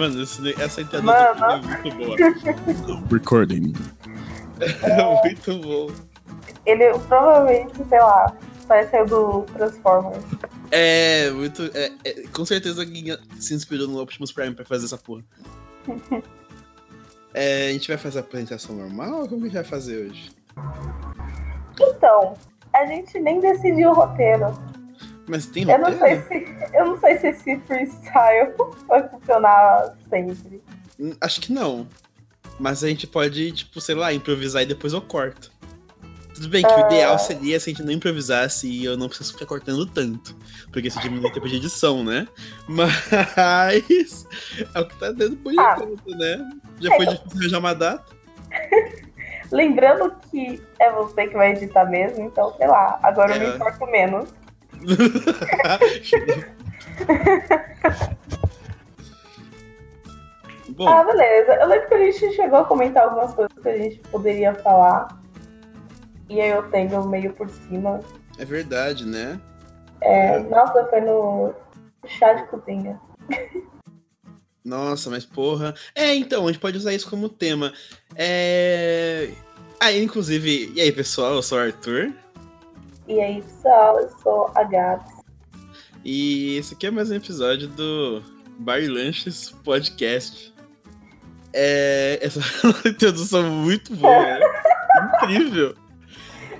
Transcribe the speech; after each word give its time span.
Mano, 0.00 0.22
esse, 0.22 0.54
essa 0.58 0.80
entrada 0.80 1.04
Mano. 1.04 1.44
é 1.44 1.60
muito 1.60 1.96
boa. 1.98 3.04
Recording. 3.12 3.74
É 4.58 5.22
muito 5.22 5.58
bom. 5.58 5.92
Ele 6.64 6.98
provavelmente, 7.00 7.86
sei 7.86 8.00
lá, 8.00 8.34
pareceu 8.66 9.04
do 9.04 9.42
Transformers. 9.52 10.24
É, 10.70 11.30
muito. 11.32 11.70
é, 11.74 11.92
é, 12.02 12.26
com 12.28 12.46
certeza 12.46 12.80
alguém 12.80 13.14
se 13.38 13.52
inspirou 13.52 13.86
no 13.88 14.00
Optimus 14.00 14.32
Prime 14.32 14.54
pra 14.54 14.64
fazer 14.64 14.86
essa 14.86 14.96
porra. 14.96 15.22
É, 17.32 17.68
a 17.68 17.72
gente 17.72 17.86
vai 17.86 17.96
fazer 17.96 18.18
a 18.18 18.22
apresentação 18.22 18.74
normal 18.74 19.20
ou 19.20 19.28
como 19.28 19.42
que 19.42 19.46
a 19.46 19.50
gente 19.50 19.54
vai 19.54 19.62
fazer 19.62 20.08
hoje? 20.08 20.32
Então, 21.80 22.34
a 22.72 22.86
gente 22.86 23.20
nem 23.20 23.38
decidiu 23.38 23.90
o 23.90 23.94
roteiro. 23.94 24.52
Mas 25.30 25.46
tem 25.46 25.62
Eu 25.70 25.78
não 25.78 25.96
sei 25.96 26.16
roteiro? 26.16 26.26
se, 26.28 26.76
eu 26.76 26.84
não 26.86 26.98
sei 26.98 27.18
se 27.18 27.26
esse 27.28 27.56
freestyle 27.60 28.52
vai 28.88 29.08
funcionar 29.08 29.94
sempre. 30.10 30.60
Hum, 30.98 31.12
Acho 31.20 31.40
que 31.40 31.52
não. 31.52 31.86
Mas 32.58 32.82
a 32.82 32.88
gente 32.88 33.06
pode, 33.06 33.52
tipo, 33.52 33.80
sei 33.80 33.94
lá, 33.94 34.12
improvisar 34.12 34.62
e 34.62 34.66
depois 34.66 34.92
eu 34.92 35.00
corto. 35.00 35.50
Tudo 36.34 36.48
bem 36.48 36.62
que 36.62 36.68
o 36.72 36.74
Ah. 36.84 36.86
ideal 36.86 37.18
seria 37.18 37.60
se 37.60 37.70
a 37.70 37.72
gente 37.72 37.82
não 37.84 37.92
improvisasse 37.92 38.66
e 38.68 38.84
eu 38.84 38.96
não 38.96 39.08
preciso 39.08 39.32
ficar 39.34 39.46
cortando 39.46 39.86
tanto. 39.86 40.36
Porque 40.72 40.88
isso 40.88 41.00
diminui 41.00 41.30
o 41.30 41.32
tempo 41.32 41.48
de 41.48 41.56
edição, 41.56 42.02
né? 42.02 42.26
Mas 42.68 44.26
é 44.74 44.80
o 44.80 44.86
que 44.88 44.96
tá 44.98 45.12
dando 45.12 45.36
por 45.36 45.52
Ah. 45.58 45.76
enquanto, 45.78 46.10
né? 46.16 46.50
Já 46.80 46.96
foi 46.96 47.06
difícil 47.06 47.38
arranjar 47.38 47.58
uma 47.58 47.74
data. 47.74 48.04
Lembrando 49.52 50.14
que 50.30 50.62
é 50.78 50.92
você 50.92 51.26
que 51.26 51.34
vai 51.34 51.50
editar 51.52 51.84
mesmo, 51.84 52.24
então, 52.24 52.54
sei 52.56 52.68
lá, 52.68 52.98
agora 53.02 53.36
eu 53.36 53.42
É. 53.42 53.48
me 53.50 53.54
importo 53.56 53.86
menos. 53.86 54.28
Bom, 60.70 60.88
Ah, 60.88 61.04
beleza. 61.04 61.52
Eu 61.54 61.68
lembro 61.68 61.88
que 61.88 61.94
a 61.94 61.98
gente 62.10 62.32
chegou 62.34 62.58
a 62.60 62.64
comentar 62.64 63.04
algumas 63.04 63.34
coisas 63.34 63.52
que 63.60 63.68
a 63.68 63.76
gente 63.76 63.98
poderia 64.10 64.54
falar. 64.54 65.20
E 66.28 66.40
aí 66.40 66.50
eu 66.50 66.62
tenho 66.70 67.06
meio 67.08 67.32
por 67.32 67.48
cima. 67.50 68.00
é 68.38 68.44
verdade, 68.44 69.04
né? 69.04 69.40
É, 70.00 70.38
nossa, 70.38 70.84
foi 70.86 71.00
no 71.00 71.52
chá 72.06 72.32
de 72.34 72.46
cozinha. 72.46 73.00
Nossa, 74.64 75.10
mas 75.10 75.24
porra. 75.26 75.74
É, 75.94 76.14
então, 76.14 76.44
a 76.46 76.52
gente 76.52 76.60
pode 76.60 76.76
usar 76.76 76.92
isso 76.94 77.10
como 77.10 77.28
tema. 77.28 77.72
É. 78.14 79.30
Ah, 79.80 79.92
inclusive, 79.92 80.72
e 80.74 80.80
aí, 80.80 80.92
pessoal? 80.92 81.34
Eu 81.34 81.42
sou 81.42 81.58
o 81.58 81.62
Arthur. 81.62 82.12
E 83.10 83.20
aí, 83.20 83.42
pessoal, 83.42 83.98
eu 83.98 84.08
sou 84.22 84.52
a 84.54 84.62
Gabs. 84.62 85.12
E 86.04 86.56
esse 86.58 86.74
aqui 86.74 86.86
é 86.86 86.92
mais 86.92 87.10
um 87.10 87.16
episódio 87.16 87.66
do 87.66 88.22
Bar 88.60 88.82
Lanches 88.88 89.50
Podcast. 89.64 90.54
É. 91.52 92.20
Essa 92.22 92.38
introdução 92.88 93.50
muito 93.50 93.96
boa, 93.96 94.16
né? 94.16 94.38
Incrível. 95.24 95.74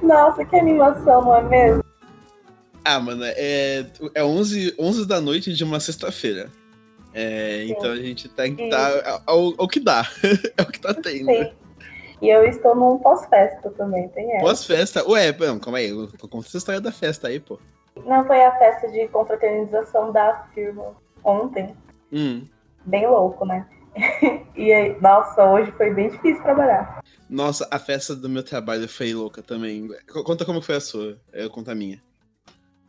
Nossa, 0.02 0.44
que 0.44 0.56
animação, 0.56 1.22
não 1.22 1.36
é 1.36 1.42
mesmo? 1.42 1.84
Ah, 2.84 2.98
mano, 2.98 3.22
é, 3.26 3.86
é 4.12 4.24
11, 4.24 4.74
11 4.76 5.06
da 5.06 5.20
noite 5.20 5.54
de 5.54 5.62
uma 5.62 5.78
sexta-feira. 5.78 6.50
É, 7.14 7.64
então 7.66 7.92
a 7.92 7.96
gente 7.96 8.28
tem 8.28 8.56
que 8.56 8.64
Sim. 8.64 8.70
tá 8.70 9.22
ao, 9.24 9.54
ao 9.56 9.68
que 9.68 9.78
dá. 9.78 10.04
é 10.58 10.62
o 10.62 10.66
que 10.66 10.80
tá 10.80 10.92
tendo. 10.94 11.26
Sim. 11.26 11.52
E 12.20 12.28
eu 12.28 12.44
estou 12.44 12.74
num 12.74 12.98
pós-festa 12.98 13.70
também, 13.70 14.08
tem 14.08 14.30
essa. 14.32 14.44
Pós-festa. 14.44 15.08
Ué, 15.08 15.32
não, 15.32 15.58
calma 15.58 15.78
aí. 15.78 15.90
Conta 16.18 16.46
essa 16.46 16.58
história 16.58 16.80
da 16.80 16.92
festa 16.92 17.28
aí, 17.28 17.40
pô. 17.40 17.58
Não 18.04 18.24
foi 18.26 18.44
a 18.44 18.56
festa 18.58 18.88
de 18.88 19.08
confraternização 19.08 20.12
da 20.12 20.46
firma 20.54 20.94
ontem. 21.24 21.74
Hum. 22.12 22.46
Bem 22.84 23.06
louco, 23.06 23.44
né? 23.44 23.66
e 24.54 24.72
aí, 24.72 25.00
nossa, 25.00 25.44
hoje 25.44 25.72
foi 25.72 25.92
bem 25.92 26.10
difícil 26.10 26.42
trabalhar. 26.42 27.02
Nossa, 27.28 27.66
a 27.70 27.78
festa 27.78 28.14
do 28.14 28.28
meu 28.28 28.44
trabalho 28.44 28.88
foi 28.88 29.12
louca 29.14 29.42
também. 29.42 29.88
Conta 30.24 30.44
como 30.44 30.62
foi 30.62 30.76
a 30.76 30.80
sua. 30.80 31.18
Eu 31.32 31.50
conto 31.50 31.70
a 31.70 31.74
minha. 31.74 32.00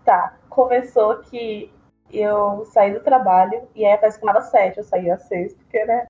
Tá, 0.04 0.38
começou 0.50 1.18
que 1.20 1.72
eu 2.12 2.66
saí 2.66 2.94
do 2.94 3.02
trabalho 3.02 3.68
e 3.76 3.86
aí 3.86 3.94
a 3.94 3.98
festa 4.00 4.20
começava 4.20 4.44
às 4.44 4.52
sete, 4.52 4.78
eu 4.80 4.84
saí 4.84 5.10
às 5.10 5.24
seis, 5.24 5.54
porque, 5.54 5.86
né, 5.86 6.06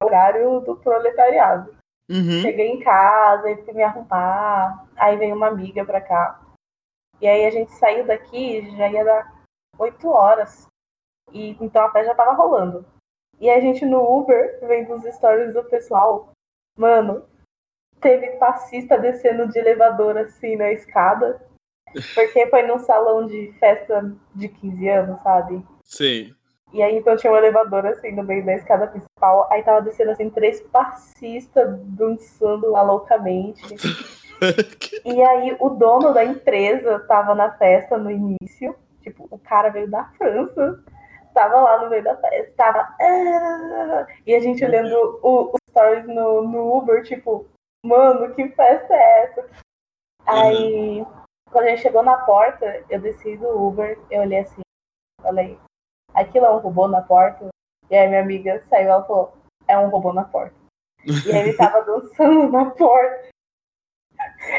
é 0.00 0.04
o 0.04 0.06
horário 0.06 0.60
do 0.60 0.76
proletariado. 0.76 1.74
Uhum. 2.08 2.42
Cheguei 2.42 2.68
em 2.68 2.80
casa, 2.80 3.48
aí 3.48 3.64
fui 3.64 3.72
me 3.72 3.82
arrumar, 3.82 4.86
aí 4.96 5.16
veio 5.16 5.34
uma 5.34 5.48
amiga 5.48 5.84
pra 5.84 6.00
cá. 6.00 6.40
E 7.20 7.26
aí 7.26 7.46
a 7.46 7.50
gente 7.50 7.72
saiu 7.72 8.06
daqui, 8.06 8.70
já 8.76 8.88
ia 8.88 9.04
dar 9.04 9.42
oito 9.78 10.08
horas. 10.08 10.66
E 11.32 11.56
então 11.60 11.84
a 11.84 11.90
festa 11.90 12.08
já 12.08 12.14
tava 12.14 12.32
rolando. 12.32 12.84
E 13.40 13.48
a 13.50 13.60
gente 13.60 13.84
no 13.84 14.00
Uber, 14.18 14.60
vendo 14.66 14.94
os 14.94 15.04
stories 15.14 15.54
do 15.54 15.64
pessoal, 15.64 16.30
mano, 16.76 17.26
teve 18.00 18.32
passista 18.36 18.98
descendo 18.98 19.48
de 19.48 19.58
elevador 19.58 20.16
assim 20.18 20.56
na 20.56 20.70
escada. 20.70 21.40
Porque 22.14 22.46
foi 22.48 22.62
num 22.62 22.78
salão 22.78 23.26
de 23.26 23.52
festa 23.58 24.14
de 24.34 24.48
15 24.48 24.88
anos, 24.88 25.20
sabe? 25.22 25.64
Sim. 25.84 26.34
E 26.74 26.82
aí 26.82 26.96
então 26.96 27.16
tinha 27.16 27.32
um 27.32 27.36
elevador 27.36 27.86
assim 27.86 28.10
no 28.10 28.24
meio 28.24 28.44
da 28.44 28.54
escada 28.54 28.88
principal. 28.88 29.48
Aí 29.50 29.62
tava 29.62 29.80
descendo 29.80 30.10
assim 30.10 30.28
três 30.28 30.60
passistas 30.60 31.78
dançando 31.84 32.70
lá 32.70 32.82
loucamente. 32.82 33.62
E 35.04 35.22
aí 35.22 35.56
o 35.60 35.70
dono 35.70 36.12
da 36.12 36.24
empresa 36.24 36.98
tava 37.06 37.34
na 37.34 37.52
festa 37.52 37.96
no 37.96 38.10
início. 38.10 38.74
Tipo, 39.00 39.26
o 39.30 39.38
cara 39.38 39.68
veio 39.70 39.88
da 39.88 40.04
França. 40.18 40.82
Tava 41.32 41.60
lá 41.60 41.82
no 41.82 41.88
meio 41.88 42.02
da 42.02 42.16
festa. 42.16 42.52
Tava. 42.56 42.80
"Ah", 43.00 44.06
E 44.26 44.34
a 44.34 44.40
gente 44.40 44.62
olhando 44.64 45.20
o- 45.22 45.50
os 45.52 45.60
stories 45.70 46.06
no, 46.06 46.42
no 46.42 46.76
Uber, 46.76 47.02
tipo, 47.04 47.46
mano, 47.86 48.34
que 48.34 48.48
festa 48.50 48.92
é 48.92 49.22
essa? 49.24 49.48
Aí, 50.26 51.06
quando 51.50 51.66
a 51.66 51.68
gente 51.70 51.82
chegou 51.82 52.02
na 52.02 52.16
porta, 52.18 52.82
eu 52.90 53.00
desci 53.00 53.36
do 53.36 53.48
Uber, 53.66 53.98
eu 54.10 54.22
olhei 54.22 54.40
assim, 54.40 54.60
falei, 55.22 55.58
aquilo 56.14 56.46
é 56.46 56.50
um 56.50 56.58
robô 56.58 56.88
na 56.88 57.02
porta? 57.02 57.48
E 57.90 57.96
aí 57.96 58.08
minha 58.08 58.22
amiga 58.22 58.62
saiu, 58.64 58.88
ela 58.88 59.04
falou, 59.04 59.36
é 59.68 59.78
um 59.78 59.88
robô 59.88 60.12
na 60.12 60.24
porta. 60.24 60.54
E 61.04 61.32
aí 61.32 61.48
ele 61.48 61.52
tava 61.56 61.82
dançando 61.84 62.50
na 62.50 62.70
porta. 62.70 63.28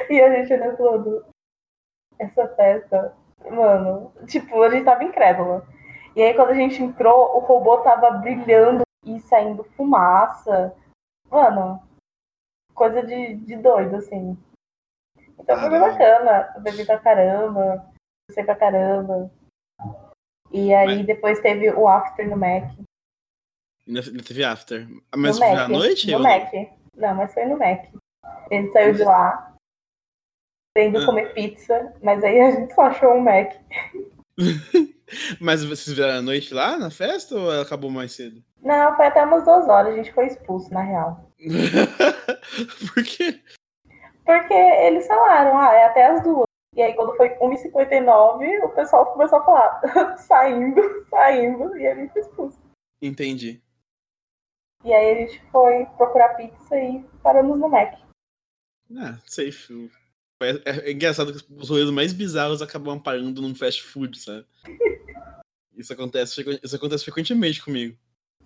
E 0.10 0.22
a 0.22 0.36
gente 0.36 0.54
olhando 0.54 0.78
falando, 0.78 1.26
essa 2.20 2.48
festa, 2.56 3.16
mano, 3.50 4.12
tipo, 4.28 4.62
a 4.62 4.70
gente 4.70 4.86
tava 4.86 5.04
incrédula. 5.04 5.66
E 6.16 6.22
aí 6.22 6.34
quando 6.34 6.52
a 6.52 6.56
gente 6.56 6.82
entrou, 6.82 7.38
o 7.38 7.40
robô 7.40 7.80
tava 7.80 8.12
brilhando 8.12 8.84
e 9.06 9.20
saindo 9.22 9.64
fumaça. 9.76 10.76
Mano, 11.30 11.82
coisa 12.74 13.04
de, 13.04 13.36
de 13.36 13.56
doido, 13.58 13.98
assim. 13.98 14.38
Então 15.40 15.60
foi 15.60 15.70
bem 15.70 15.80
bacana. 15.80 16.54
Eu 16.56 16.62
bebi 16.62 16.86
pra 16.86 17.00
caramba, 17.00 17.86
sei 18.32 18.44
pra 18.44 18.56
caramba. 18.56 19.32
E 20.56 20.74
aí 20.74 20.98
Mas- 20.98 21.06
depois 21.06 21.40
teve 21.42 21.70
o 21.72 21.88
after 21.88 22.30
no 22.30 22.38
Mac. 22.38 22.72
Ainda 23.88 24.02
teve 24.24 24.44
after. 24.44 24.88
Ah, 25.12 25.18
Mas 25.18 25.38
no 25.38 25.46
foi 25.46 25.56
Mac. 25.56 25.66
à 25.66 25.68
noite? 25.68 26.08
No 26.12 26.18
ou? 26.18 26.24
Mac. 26.24 26.54
Não, 26.96 27.14
mas 27.16 27.34
foi 27.34 27.46
no 27.46 27.58
Mac. 27.60 27.86
A 28.24 28.48
gente 28.54 28.72
saiu 28.72 28.94
de 28.94 29.04
lá, 29.04 29.54
tendo 30.74 31.00
Ah. 31.00 31.06
comer 31.06 31.34
pizza, 31.34 31.94
mas 32.02 32.24
aí 32.24 32.40
a 32.40 32.52
gente 32.52 32.74
só 32.74 32.84
achou 32.84 33.14
um 33.16 33.20
Mac. 33.22 33.54
Mas 35.40 35.64
vocês 35.64 35.96
vieram 35.96 36.18
à 36.18 36.22
noite 36.22 36.52
lá 36.52 36.78
na 36.78 36.90
festa 36.90 37.36
ou 37.36 37.62
acabou 37.62 37.92
mais 37.92 38.12
cedo? 38.14 38.44
Não, 38.60 38.96
foi 38.96 39.06
até 39.06 39.24
umas 39.24 39.46
duas 39.46 39.68
horas, 39.70 39.94
a 39.94 39.98
gente 39.98 40.12
foi 40.12 40.26
expulso, 40.26 40.74
na 40.74 40.82
real. 40.82 41.30
Por 42.92 43.04
quê? 43.04 43.40
Porque 44.26 44.54
eles 44.54 45.06
falaram, 45.06 45.56
ah, 45.60 45.72
é 45.74 45.86
até 45.86 46.08
as 46.08 46.24
duas. 46.24 46.45
E 46.76 46.82
aí 46.82 46.94
quando 46.94 47.16
foi 47.16 47.30
1h59, 47.40 48.66
o 48.66 48.70
pessoal 48.70 49.12
começou 49.14 49.40
a 49.40 49.46
falar, 49.46 50.18
saindo, 50.20 50.82
saindo, 51.10 51.78
e 51.78 51.88
a 51.88 51.96
gente 51.96 52.12
foi 52.12 52.22
expulso. 52.22 52.62
Entendi. 53.02 53.62
E 54.84 54.94
aí 54.94 55.12
a 55.12 55.16
gente 55.26 55.42
foi 55.52 55.86
procurar 55.98 56.36
pizza 56.36 56.78
e 56.78 57.04
paramos 57.24 57.58
no 57.58 57.70
Mac. 57.70 57.98
Ah, 58.98 59.18
safe. 59.26 59.90
É, 60.44 60.90
é 60.90 60.92
engraçado 60.92 61.34
que 61.34 61.54
os 61.54 61.70
rolês 61.70 61.90
mais 61.90 62.12
bizarros 62.12 62.62
acabam 62.62 63.02
parando 63.02 63.42
num 63.42 63.56
fast 63.56 63.82
food, 63.82 64.20
sabe? 64.20 64.46
Isso 65.76 65.92
acontece, 65.92 66.42
isso 66.64 66.76
acontece 66.78 67.04
frequentemente 67.04 67.62
comigo. 67.62 67.98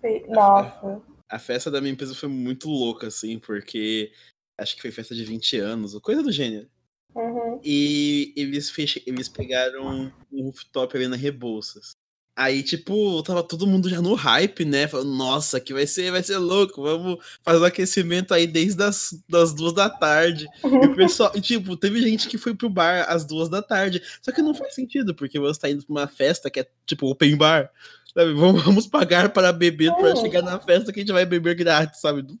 E- 0.02 0.26
Nossa. 0.26 1.00
A 1.28 1.38
festa 1.38 1.70
da 1.70 1.80
minha 1.80 1.92
empresa 1.92 2.12
foi 2.12 2.28
muito 2.28 2.68
louca, 2.68 3.06
assim, 3.06 3.38
porque 3.38 4.12
acho 4.58 4.74
que 4.74 4.82
foi 4.82 4.90
festa 4.90 5.14
de 5.14 5.24
20 5.24 5.56
anos, 5.58 5.94
ou 5.94 6.00
coisa 6.00 6.24
do 6.24 6.32
gênero. 6.32 6.68
Uhum. 7.14 7.60
E 7.64 8.32
eles, 8.36 8.70
fech... 8.70 9.02
eles 9.06 9.28
pegaram 9.28 10.12
um 10.32 10.44
rooftop 10.44 10.96
ali 10.96 11.08
na 11.08 11.16
Rebouças. 11.16 11.96
Aí, 12.36 12.62
tipo, 12.62 13.22
tava 13.22 13.42
todo 13.42 13.66
mundo 13.66 13.90
já 13.90 14.00
no 14.00 14.14
hype, 14.14 14.64
né? 14.64 14.88
Falando, 14.88 15.14
nossa, 15.14 15.60
que 15.60 15.74
vai 15.74 15.86
ser, 15.86 16.10
vai 16.10 16.22
ser 16.22 16.38
louco, 16.38 16.80
vamos 16.80 17.18
fazer 17.42 17.58
o 17.58 17.62
um 17.62 17.66
aquecimento 17.66 18.32
aí 18.32 18.46
desde 18.46 18.82
as 18.82 19.22
das 19.28 19.52
duas 19.52 19.74
da 19.74 19.90
tarde. 19.90 20.48
E 20.64 20.86
o 20.86 20.96
pessoal, 20.96 21.30
tipo, 21.38 21.76
teve 21.76 22.00
gente 22.00 22.28
que 22.28 22.38
foi 22.38 22.54
pro 22.54 22.70
bar 22.70 23.04
às 23.10 23.26
duas 23.26 23.50
da 23.50 23.60
tarde. 23.60 24.00
Só 24.22 24.32
que 24.32 24.40
não 24.40 24.54
faz 24.54 24.74
sentido, 24.74 25.14
porque 25.14 25.38
você 25.38 25.60
tá 25.60 25.68
indo 25.68 25.84
pra 25.84 25.92
uma 25.92 26.06
festa 26.08 26.48
que 26.48 26.60
é, 26.60 26.66
tipo, 26.86 27.10
open 27.10 27.36
bar. 27.36 27.70
Sabe? 28.14 28.32
Vamos 28.32 28.86
pagar 28.86 29.28
para 29.34 29.52
beber 29.52 29.92
para 29.96 30.16
chegar 30.16 30.40
na 30.40 30.58
festa 30.58 30.92
que 30.92 31.00
a 31.00 31.02
gente 31.02 31.12
vai 31.12 31.26
beber 31.26 31.54
grátis, 31.54 32.00
sabe? 32.00 32.22
Não 32.22 32.38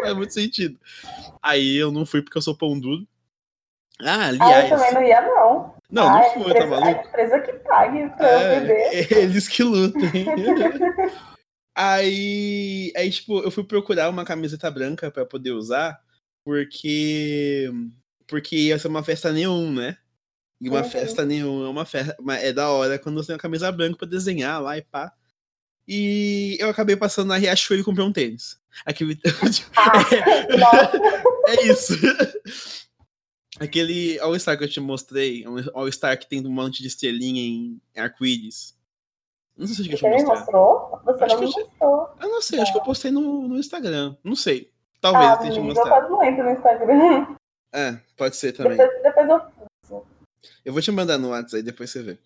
faz 0.00 0.16
muito 0.16 0.32
sentido. 0.32 0.78
Aí 1.42 1.76
eu 1.76 1.92
não 1.92 2.06
fui 2.06 2.22
porque 2.22 2.38
eu 2.38 2.42
sou 2.42 2.56
pão 2.56 2.80
duro. 2.80 3.06
Ah, 4.04 4.26
aliás. 4.28 4.40
Ah, 4.40 4.68
eu 4.68 4.68
também 4.78 4.92
não 4.94 5.02
ia, 5.02 5.20
não. 5.22 5.74
Não, 5.90 6.08
ah, 6.08 6.18
não 6.20 6.30
foi, 6.32 6.42
empresa, 6.42 6.58
tá 6.58 6.66
maluco? 6.66 7.00
A 7.00 7.04
empresa 7.08 7.40
que 7.40 7.52
pague 7.54 8.08
pra 8.16 8.28
É, 8.28 8.56
eu 8.56 8.60
beber. 8.60 9.12
Eles 9.18 9.48
que 9.48 9.62
lutem. 9.62 10.10
aí, 11.74 12.92
aí, 12.96 13.10
tipo, 13.10 13.40
eu 13.40 13.50
fui 13.50 13.64
procurar 13.64 14.08
uma 14.08 14.24
camiseta 14.24 14.70
branca 14.70 15.10
pra 15.10 15.24
poder 15.24 15.52
usar, 15.52 15.98
porque 16.44 17.70
porque 18.26 18.56
ia 18.56 18.78
ser 18.78 18.88
uma 18.88 19.04
festa 19.04 19.30
neon, 19.32 19.70
né? 19.72 19.96
E 20.60 20.68
uma 20.68 20.78
Uhum. 20.78 20.90
festa 20.90 21.24
neon 21.24 21.64
é 21.66 21.68
uma 21.68 21.84
festa, 21.84 22.16
é 22.40 22.52
da 22.52 22.70
hora 22.70 22.98
quando 22.98 23.16
você 23.16 23.28
tem 23.28 23.34
uma 23.34 23.40
camisa 23.40 23.70
branca 23.70 23.98
pra 23.98 24.08
desenhar 24.08 24.62
lá 24.62 24.76
e 24.78 24.82
pá. 24.82 25.12
E 25.86 26.56
eu 26.58 26.70
acabei 26.70 26.96
passando 26.96 27.28
na 27.28 27.36
Riachuelo 27.36 27.82
e 27.82 27.84
comprei 27.84 28.04
um 28.06 28.12
tênis. 28.12 28.58
Aquele... 28.86 29.18
Ah, 29.76 29.92
nossa. 30.58 30.98
é 31.48 31.62
isso. 31.66 31.94
Aquele 33.60 34.18
All-Star 34.18 34.58
que 34.58 34.64
eu 34.64 34.68
te 34.68 34.80
mostrei, 34.80 35.46
um 35.46 35.56
All-Star 35.74 36.18
que 36.18 36.28
tem 36.28 36.44
um 36.44 36.50
monte 36.50 36.82
de 36.82 36.88
estrelinha 36.88 37.40
em 37.40 37.80
arco-íris. 37.96 38.76
Não 39.56 39.66
sei 39.66 39.76
se 39.76 39.82
eu 39.82 39.96
te 39.96 40.00
Você 40.00 40.08
me 40.08 40.16
mostrar. 40.16 40.36
mostrou? 40.36 41.00
Você 41.04 41.24
Acho 41.24 41.34
não 41.34 41.40
me 41.40 41.46
eu 41.46 41.52
mostrou. 41.52 42.08
Eu 42.20 42.28
não 42.28 42.42
sei, 42.42 42.60
acho 42.60 42.72
que 42.72 42.78
eu 42.78 42.82
postei 42.82 43.10
no, 43.10 43.48
no 43.48 43.58
Instagram. 43.58 44.16
Não 44.24 44.34
sei. 44.34 44.72
Talvez 45.00 45.26
ah, 45.26 45.32
eu 45.34 45.38
tenha 45.38 45.52
te 45.52 45.58
amigo, 45.58 45.78
eu 45.78 45.82
quase 45.82 46.10
não 46.10 46.22
entro 46.24 46.44
no 46.44 46.50
Instagram. 46.50 47.36
É, 47.72 47.98
pode 48.16 48.36
ser 48.36 48.52
também. 48.52 48.76
Depois, 48.76 49.02
depois 49.02 49.28
eu. 49.28 50.06
Eu 50.64 50.72
vou 50.72 50.82
te 50.82 50.90
mandar 50.90 51.18
no 51.18 51.30
WhatsApp 51.30 51.56
aí, 51.56 51.62
depois 51.62 51.90
você 51.90 52.02
vê. 52.02 52.18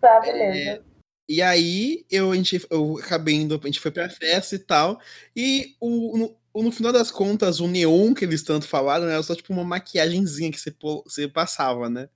Tá, 0.00 0.20
beleza. 0.20 0.82
E 1.28 1.40
aí 1.40 2.04
eu, 2.10 2.30
a 2.30 2.36
gente, 2.36 2.66
eu 2.70 2.98
acabei 2.98 3.34
indo, 3.34 3.58
a 3.60 3.66
gente 3.66 3.80
foi 3.80 3.90
pra 3.90 4.08
festa 4.08 4.54
e 4.54 4.58
tal. 4.58 5.00
E 5.34 5.76
o, 5.80 6.18
no, 6.18 6.36
no 6.54 6.72
final 6.72 6.92
das 6.92 7.10
contas, 7.10 7.60
o 7.60 7.68
neon 7.68 8.12
que 8.12 8.24
eles 8.24 8.42
tanto 8.42 8.68
falaram 8.68 9.08
era 9.08 9.22
só 9.22 9.34
tipo 9.34 9.52
uma 9.52 9.64
maquiagemzinha 9.64 10.50
que 10.50 10.60
você, 10.60 10.74
você 11.04 11.28
passava, 11.28 11.88
né? 11.88 12.08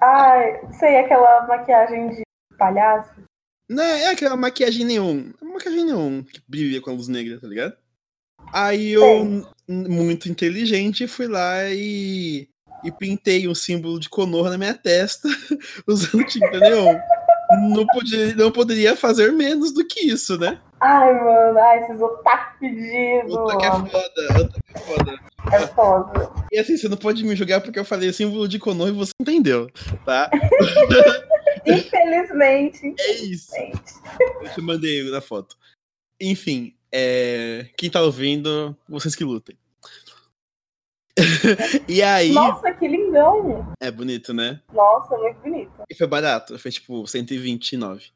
Ai, 0.00 0.60
sei, 0.72 0.96
aquela 0.98 1.46
maquiagem 1.46 2.10
de 2.10 2.22
palhaço. 2.58 3.12
Não, 3.68 3.82
é 3.82 4.06
aquela 4.08 4.36
maquiagem 4.36 4.84
neon. 4.84 5.30
É 5.40 5.44
uma 5.44 5.54
maquiagem 5.54 5.84
neon 5.84 6.22
que 6.22 6.42
brilha 6.46 6.80
com 6.80 6.90
a 6.90 6.92
luz 6.92 7.08
negra, 7.08 7.40
tá 7.40 7.46
ligado? 7.46 7.76
Aí 8.52 8.92
eu, 8.92 9.44
muito 9.68 10.28
inteligente, 10.28 11.08
fui 11.08 11.26
lá 11.26 11.64
e, 11.70 12.48
e 12.84 12.92
pintei 12.92 13.48
um 13.48 13.54
símbolo 13.54 13.98
de 13.98 14.08
Konoha 14.08 14.50
na 14.50 14.58
minha 14.58 14.74
testa 14.74 15.28
usando 15.86 16.24
tinta 16.24 16.58
neon. 16.60 16.96
Não, 17.56 17.86
podia, 17.86 18.34
não 18.34 18.50
poderia 18.50 18.96
fazer 18.96 19.32
menos 19.32 19.72
do 19.72 19.86
que 19.86 20.00
isso, 20.00 20.38
né? 20.38 20.60
Ai, 20.80 21.12
mano, 21.14 21.58
ai, 21.58 21.84
esses 21.84 22.00
otaku 22.00 22.58
pedidos. 22.60 23.34
Outra 23.34 23.58
que 23.58 23.66
é 23.66 23.70
foda, 23.70 24.38
outra 24.38 24.60
que 24.66 24.76
é 24.76 24.78
foda. 24.78 25.20
É 25.52 25.66
foda. 25.68 26.30
E 26.52 26.58
assim, 26.58 26.76
você 26.76 26.88
não 26.88 26.96
pode 26.96 27.24
me 27.24 27.36
julgar 27.36 27.60
porque 27.60 27.78
eu 27.78 27.84
falei 27.84 28.12
símbolo 28.12 28.48
de 28.48 28.58
Konoha 28.58 28.90
e 28.90 28.92
você 28.92 29.12
entendeu, 29.20 29.70
tá? 30.04 30.30
Infelizmente. 31.66 32.94
É 32.98 33.12
isso. 33.12 33.52
Eu 34.42 34.50
te 34.52 34.60
mandei 34.60 35.08
na 35.10 35.20
foto. 35.20 35.56
Enfim, 36.20 36.74
é... 36.92 37.66
quem 37.76 37.90
tá 37.90 38.02
ouvindo, 38.02 38.76
vocês 38.88 39.14
que 39.14 39.24
lutem. 39.24 39.56
e 41.88 42.02
aí. 42.02 42.32
Nossa, 42.32 42.72
que 42.74 42.86
lindão. 42.86 43.72
É 43.80 43.90
bonito, 43.90 44.34
né? 44.34 44.60
Nossa, 44.72 45.16
muito 45.16 45.40
bonito. 45.40 45.72
E 45.88 45.94
foi 45.94 46.06
barato. 46.06 46.58
Foi 46.58 46.70
tipo 46.70 47.06
129. 47.06 48.10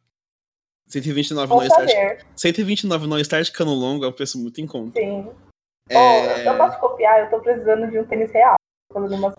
129 0.87 1.47
Vou 1.47 1.59
no 1.61 1.67
Start. 1.67 1.89
saber. 1.89 2.27
129 2.37 3.07
no 3.07 3.19
Start 3.21 3.51
Cano 3.53 3.73
Longo 3.73 4.05
é 4.05 4.09
um 4.09 4.13
preço 4.13 4.39
muito 4.39 4.61
em 4.61 4.67
conta. 4.67 4.99
Sim. 5.01 5.29
É, 5.89 5.97
Oh, 5.97 6.51
eu 6.51 6.57
posso 6.57 6.79
copiar, 6.79 7.21
eu 7.21 7.31
tô 7.31 7.41
precisando 7.41 7.91
de 7.91 7.99
um 7.99 8.05
tênis 8.05 8.31
real. 8.31 8.55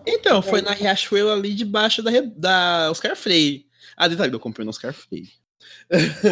Então, 0.06 0.40
foi 0.42 0.60
aí. 0.60 0.64
na 0.64 0.72
Riachuelo 0.72 1.30
ali 1.30 1.54
debaixo 1.54 2.02
da, 2.02 2.10
da 2.34 2.90
Oscar 2.90 3.14
Freire. 3.14 3.66
Ah, 3.96 4.08
detalhe, 4.08 4.32
eu 4.32 4.40
comprei 4.40 4.64
no 4.64 4.70
Oscar 4.70 4.92
Freire. 4.94 5.30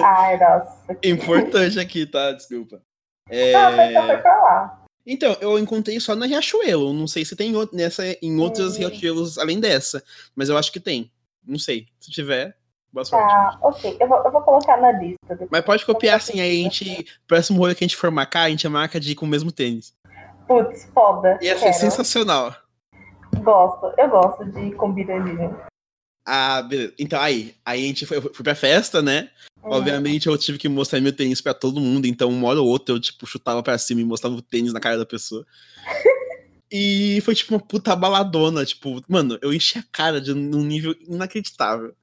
Ai, 0.03 0.39
nossa. 0.39 0.85
Importante 1.05 1.79
aqui, 1.79 2.07
tá? 2.07 2.33
Desculpa. 2.33 2.83
É, 3.29 3.55
Ah, 3.55 3.71
mas 3.71 3.93
só 3.93 4.07
foi 4.07 4.17
pra 4.19 4.41
lá. 4.43 4.80
Então, 5.07 5.37
eu 5.41 5.59
encontrei 5.59 5.99
só 5.99 6.15
na 6.15 6.27
Riachuelo. 6.27 6.93
Não 6.93 7.07
sei 7.07 7.25
se 7.25 7.35
tem 7.35 7.53
nessa, 7.73 8.05
em 8.23 8.39
outras 8.39 8.77
Hum. 8.77 8.81
Riachuelos 8.81 9.39
além 9.39 9.59
dessa. 9.59 10.03
Mas 10.37 10.49
eu 10.49 10.57
acho 10.57 10.71
que 10.73 10.79
tem. 10.81 11.11
Não 11.47 11.59
sei. 11.59 11.87
Se 11.99 12.11
tiver, 12.11 12.57
boa 12.93 13.05
sorte. 13.05 13.27
Tá, 13.29 13.59
ok. 13.63 13.97
Eu 13.99 14.07
vou, 14.09 14.19
eu 14.25 14.31
vou 14.31 14.43
colocar 14.43 14.77
na 14.77 14.93
lista. 14.93 15.17
depois. 15.31 15.49
Mas 15.51 15.65
pode 15.65 15.87
copiar 15.87 16.17
assim, 16.17 16.41
aí 16.41 16.61
a 16.61 16.63
gente. 16.65 17.07
Próximo 17.27 17.59
rolê 17.59 17.75
que 17.75 17.83
a 17.83 17.87
gente 17.87 17.97
for 17.97 18.11
marcar, 18.11 18.43
a 18.43 18.51
gente 18.51 18.69
marca 18.69 19.01
de 19.01 19.13
ir 19.13 19.15
com 19.15 19.25
o 19.27 19.29
mesmo 19.29 19.51
tênis. 19.51 19.95
Putz, 20.47 20.85
foda. 20.93 21.39
Ia 21.41 21.57
ser 21.57 21.65
Quero. 21.67 21.75
sensacional. 21.79 22.55
Gosto. 23.43 23.93
Eu 23.97 24.09
gosto 24.11 24.45
de 24.45 24.73
combinadinho. 24.73 25.57
Ah, 26.33 26.63
beleza. 26.63 26.95
Então, 26.97 27.21
aí, 27.21 27.57
aí 27.65 27.83
a 27.83 27.87
gente 27.89 28.07
foi, 28.07 28.21
foi 28.21 28.45
pra 28.45 28.55
festa, 28.55 29.03
né? 29.03 29.31
Uhum. 29.65 29.73
Obviamente 29.73 30.29
eu 30.29 30.39
tive 30.39 30.59
que 30.59 30.69
mostrar 30.69 31.01
meu 31.01 31.13
tênis 31.13 31.41
pra 31.41 31.53
todo 31.53 31.81
mundo, 31.81 32.07
então 32.07 32.29
uma 32.31 32.47
hora 32.47 32.61
ou 32.61 32.69
outra 32.69 32.95
eu, 32.95 33.01
tipo, 33.01 33.27
chutava 33.27 33.61
pra 33.65 33.77
cima 33.77 34.01
e 34.01 34.05
mostrava 34.05 34.37
o 34.37 34.41
tênis 34.41 34.73
na 34.73 34.79
cara 34.79 34.97
da 34.97 35.05
pessoa. 35.05 35.45
e 36.71 37.21
foi, 37.25 37.35
tipo, 37.35 37.53
uma 37.53 37.61
puta 37.61 37.97
baladona, 37.97 38.65
tipo, 38.65 39.03
mano, 39.09 39.41
eu 39.43 39.53
enchi 39.53 39.77
a 39.77 39.85
cara 39.91 40.21
de 40.21 40.33
num 40.33 40.63
nível 40.65 40.95
inacreditável. 41.01 41.97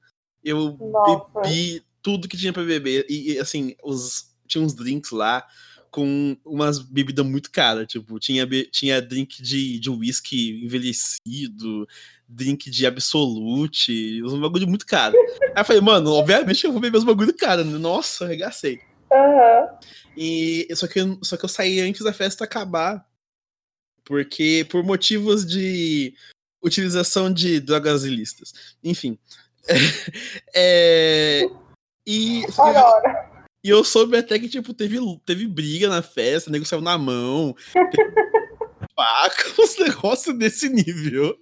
Eu 0.44 0.76
Nossa. 0.78 1.40
bebi 1.40 1.82
tudo 2.02 2.28
que 2.28 2.36
tinha 2.36 2.52
pra 2.52 2.62
beber, 2.62 3.06
e, 3.08 3.32
e, 3.32 3.38
assim, 3.38 3.74
os, 3.82 4.30
tinha 4.46 4.62
uns 4.62 4.74
drinks 4.74 5.10
lá 5.10 5.42
com 5.90 6.36
umas 6.44 6.78
bebidas 6.78 7.24
muito 7.24 7.50
caras, 7.50 7.86
tipo, 7.86 8.18
tinha, 8.18 8.46
tinha 8.70 9.00
drink 9.00 9.42
de, 9.42 9.78
de 9.78 9.90
whisky 9.90 10.64
envelhecido, 10.64 11.86
drink 12.28 12.70
de 12.70 12.86
absolute, 12.86 14.22
uns 14.22 14.38
bagulho 14.38 14.68
muito 14.68 14.86
caro. 14.86 15.16
Aí 15.54 15.62
eu 15.62 15.64
falei, 15.64 15.80
mano, 15.82 16.12
obviamente 16.12 16.64
eu 16.64 16.72
vou 16.72 16.80
beber 16.80 16.98
os 16.98 17.04
bagulho 17.04 17.34
caro? 17.36 17.64
Nossa, 17.64 18.24
arregacei. 18.24 18.80
Aham. 19.12 19.78
E 20.16 20.66
só 20.74 20.86
que, 20.86 21.00
eu- 21.00 21.18
só 21.22 21.36
que 21.36 21.44
eu 21.44 21.48
saí 21.48 21.80
antes 21.80 22.02
da 22.02 22.12
festa 22.12 22.44
acabar. 22.44 23.06
Porque 24.04 24.66
por 24.70 24.82
motivos 24.82 25.44
de 25.46 26.14
utilização 26.62 27.32
de 27.32 27.60
drogas 27.60 28.04
ilícitas. 28.04 28.52
Enfim. 28.82 29.18
É, 30.54 31.42
e, 32.06 32.50
só 32.50 32.72
e 33.64 33.68
eu 33.70 33.82
soube 33.84 34.16
até 34.16 34.38
que, 34.38 34.48
tipo, 34.48 34.72
teve, 34.72 34.98
teve 35.24 35.46
briga 35.46 35.88
na 35.88 36.02
festa, 36.02 36.50
nego 36.50 36.64
saiu 36.64 36.80
na 36.80 36.96
mão, 36.98 37.54
faca, 38.94 39.62
uns 39.62 39.78
negócios 39.78 40.36
desse 40.38 40.68
nível. 40.68 41.36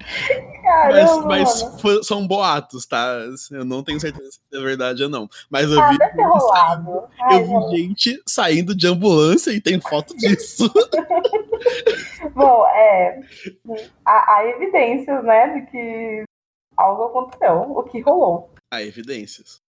Mas, 0.00 0.62
Caramba, 0.62 1.26
mas 1.28 1.62
mano. 1.62 1.78
foi- 1.78 2.02
são 2.02 2.26
boatos, 2.26 2.86
tá? 2.86 3.20
Eu 3.52 3.64
não 3.64 3.84
tenho 3.84 4.00
certeza 4.00 4.32
se 4.32 4.40
é 4.52 4.60
verdade 4.60 5.04
ou 5.04 5.08
não. 5.08 5.28
Mas 5.48 5.70
eu 5.70 5.78
Ah, 5.80 5.90
vi, 5.90 5.98
deve 5.98 6.16
ter 6.16 6.22
rolado. 6.24 7.04
Ai, 7.20 7.36
eu 7.40 7.46
mano. 7.46 7.70
vi 7.70 7.76
gente 7.78 8.20
saindo 8.26 8.74
de 8.74 8.86
ambulância 8.88 9.52
e 9.52 9.60
tem 9.60 9.80
foto 9.80 10.16
disso. 10.16 10.68
Bom, 12.34 12.66
é. 12.66 13.20
Há, 14.04 14.34
há 14.38 14.46
evidências, 14.48 15.22
né, 15.24 15.60
de 15.60 15.70
que 15.70 16.24
algo 16.76 17.04
aconteceu, 17.04 17.54
o 17.62 17.82
que 17.84 18.00
rolou. 18.00 18.50
Há 18.72 18.82
evidências. 18.82 19.61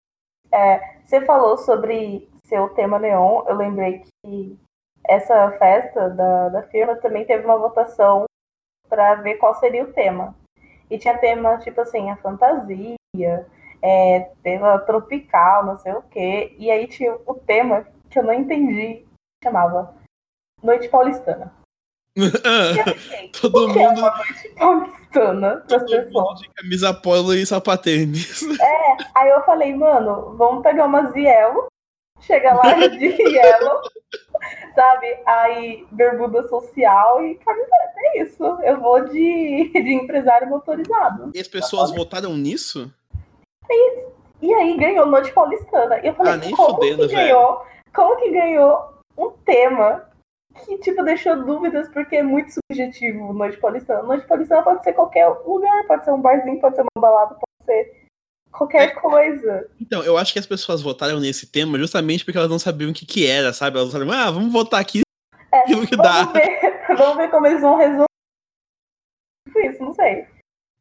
Você 1.03 1.21
falou 1.25 1.57
sobre 1.57 2.29
seu 2.45 2.69
tema 2.69 2.99
neon, 2.99 3.43
eu 3.47 3.55
lembrei 3.55 4.03
que 4.23 4.59
essa 5.03 5.51
festa 5.53 6.09
da, 6.09 6.49
da 6.49 6.63
firma 6.63 6.95
também 6.95 7.25
teve 7.25 7.45
uma 7.45 7.57
votação 7.57 8.25
para 8.87 9.15
ver 9.15 9.35
qual 9.35 9.55
seria 9.55 9.83
o 9.83 9.93
tema. 9.93 10.35
E 10.89 10.97
tinha 10.97 11.17
tema 11.17 11.57
tipo 11.57 11.81
assim, 11.81 12.09
a 12.09 12.15
fantasia, 12.17 12.95
é, 13.81 14.19
tema 14.41 14.79
tropical, 14.79 15.65
não 15.65 15.77
sei 15.77 15.93
o 15.93 16.01
quê. 16.03 16.55
E 16.57 16.69
aí 16.69 16.87
tinha 16.87 17.15
o 17.25 17.33
tema 17.33 17.87
que 18.09 18.19
eu 18.19 18.23
não 18.23 18.33
entendi, 18.33 19.05
chamava 19.43 19.95
Noite 20.61 20.87
Paulistana. 20.89 21.51
E 22.17 22.93
fiquei, 22.99 23.29
todo 23.29 23.69
o 23.69 23.73
que 23.73 23.79
é 23.79 23.87
mundo, 23.89 23.99
uma 23.99 24.13
paulistana 24.57 25.63
para 25.67 25.77
as 25.77 25.83
todo 25.83 25.89
pessoas? 26.05 26.25
mundo 26.27 26.41
de 26.41 26.49
camisa 26.49 26.93
polo 26.93 27.33
e 27.33 27.45
sapatênis. 27.45 28.43
Aí 29.15 29.29
eu 29.29 29.41
falei, 29.43 29.73
mano, 29.75 30.35
vamos 30.37 30.61
pegar 30.63 30.85
uma 30.85 31.11
Zielo, 31.11 31.67
chega 32.21 32.53
lá 32.53 32.73
de 32.87 33.05
Yellow, 33.05 33.81
sabe? 34.75 35.17
Aí 35.25 35.87
bermuda 35.91 36.47
social 36.47 37.25
e 37.25 37.35
camiseta, 37.35 37.93
é 37.97 38.21
isso. 38.21 38.43
Eu 38.63 38.79
vou 38.79 39.05
de, 39.09 39.71
de 39.73 39.93
empresário 39.93 40.47
motorizado. 40.47 41.31
E 41.33 41.39
as 41.39 41.47
pessoas 41.47 41.89
votaram 41.91 42.35
nisso? 42.35 42.91
E 44.41 44.53
aí 44.53 44.77
ganhou 44.77 45.05
Noite 45.05 45.31
Paulistana. 45.31 45.99
E 46.03 46.07
eu 46.07 46.13
falei, 46.15 46.33
Ah, 46.33 46.37
nem 46.37 46.51
como 46.51 46.75
fudendo, 46.75 47.07
que 47.07 47.15
velho. 47.15 47.27
ganhou? 47.27 47.65
Como 47.93 48.17
que 48.17 48.29
ganhou 48.29 48.93
um 49.17 49.29
tema 49.45 50.03
que, 50.53 50.77
tipo, 50.79 51.03
deixou 51.03 51.43
dúvidas, 51.43 51.89
porque 51.89 52.17
é 52.17 52.23
muito 52.23 52.51
subjetivo 52.53 53.33
Noite 53.33 53.57
Paulistana. 53.57 54.03
Noite 54.03 54.27
Paulistana 54.27 54.61
pode 54.63 54.83
ser 54.83 54.93
qualquer 54.93 55.27
lugar, 55.27 55.85
pode 55.87 56.05
ser 56.05 56.11
um 56.11 56.21
barzinho, 56.21 56.59
pode 56.61 56.75
ser 56.75 56.81
uma 56.81 57.01
balada, 57.01 57.35
pode 57.35 57.65
ser 57.65 58.03
qualquer 58.51 58.89
É. 58.89 58.91
coisa. 58.93 59.69
Então, 59.81 60.03
eu 60.03 60.17
acho 60.17 60.31
que 60.31 60.39
as 60.39 60.45
pessoas 60.45 60.81
votaram 60.81 61.19
nesse 61.19 61.51
tema 61.51 61.77
justamente 61.77 62.23
porque 62.23 62.37
elas 62.37 62.49
não 62.51 62.59
sabiam 62.59 62.91
o 62.91 62.93
que 62.93 63.05
que 63.05 63.27
era, 63.27 63.51
sabe? 63.51 63.77
Elas 63.79 63.91
falaram, 63.91 64.11
ah, 64.11 64.31
vamos 64.31 64.53
votar 64.53 64.79
aqui 64.79 65.01
É, 65.51 65.59
aquilo 65.81 65.87
que 65.87 65.95
dá. 65.97 66.23
vamos 66.25 66.33
ver, 66.33 66.85
vamos 66.97 67.17
ver 67.17 67.31
como 67.31 67.47
eles 67.47 67.61
vão 67.61 67.75
resolver 67.75 68.05
isso, 69.65 69.83
não 69.83 69.93
sei. 69.93 70.27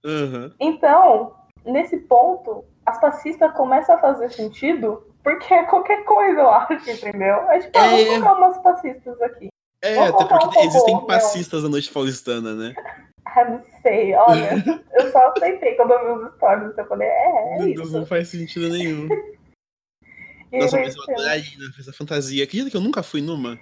Aham. 0.04 0.54
Então, 0.60 1.34
nesse 1.64 1.96
ponto, 1.98 2.64
as 2.84 3.00
passistas 3.00 3.52
começam 3.54 3.94
a 3.94 3.98
fazer 3.98 4.30
sentido 4.30 5.06
porque 5.22 5.54
é 5.54 5.62
qualquer 5.64 6.04
coisa, 6.04 6.40
eu 6.40 6.50
acho, 6.50 6.90
entendeu? 6.90 7.36
É 7.50 7.60
tipo, 7.60 7.78
ah, 7.78 7.82
vamos 7.86 8.00
É. 8.00 8.06
colocar 8.08 8.34
umas 8.34 8.58
passistas 8.58 9.20
aqui. 9.22 9.48
É, 9.82 9.96
Vamos 9.96 10.14
até 10.14 10.24
porque 10.26 10.58
um 10.58 10.62
existem 10.62 11.06
passistas 11.06 11.62
da 11.62 11.68
noite 11.68 11.92
paulistana, 11.92 12.54
né? 12.54 12.74
Ah, 13.34 13.44
não 13.48 13.64
sei, 13.80 14.14
olha, 14.14 14.50
eu 14.92 15.10
só 15.10 15.28
aceitei 15.28 15.74
quando 15.76 15.92
eu 15.92 16.18
vi 16.18 16.24
os 16.26 16.34
stories, 16.34 16.76
eu 16.76 16.84
falei, 16.86 17.08
é, 17.08 17.54
é 17.54 17.58
Meu 17.58 17.74
Deus, 17.74 17.88
isso. 17.88 17.98
não 17.98 18.04
faz 18.04 18.28
sentido 18.28 18.68
nenhum. 18.68 19.08
Nossa, 20.52 20.76
mas 20.76 20.94
eu 20.94 21.02
adoraria 21.04 21.42
essa 21.78 21.94
fantasia. 21.94 22.44
Acredita 22.44 22.70
que 22.70 22.76
eu 22.76 22.80
nunca 22.82 23.02
fui 23.02 23.22
numa? 23.22 23.58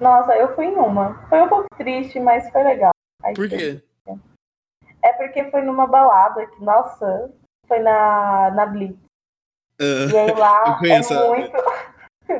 Nossa, 0.00 0.34
eu 0.34 0.52
fui 0.56 0.64
em 0.66 0.74
uma. 0.74 1.14
Foi 1.28 1.40
um 1.42 1.48
pouco 1.48 1.68
triste, 1.76 2.18
mas 2.18 2.50
foi 2.50 2.64
legal. 2.64 2.90
Aí 3.22 3.34
Por 3.34 3.48
foi- 3.48 3.56
quê? 3.58 3.82
É 5.00 5.12
porque 5.12 5.48
foi 5.52 5.62
numa 5.62 5.86
balada 5.86 6.44
que, 6.48 6.64
nossa, 6.64 7.30
foi 7.68 7.78
na, 7.78 8.50
na 8.50 8.66
Blitz. 8.66 8.98
Ah, 9.80 10.10
E 10.12 10.16
aí 10.18 10.32
lá 10.34 10.74
é 10.74 10.78
conheço 10.80 11.14
a- 11.14 11.28
muito. 11.28 11.52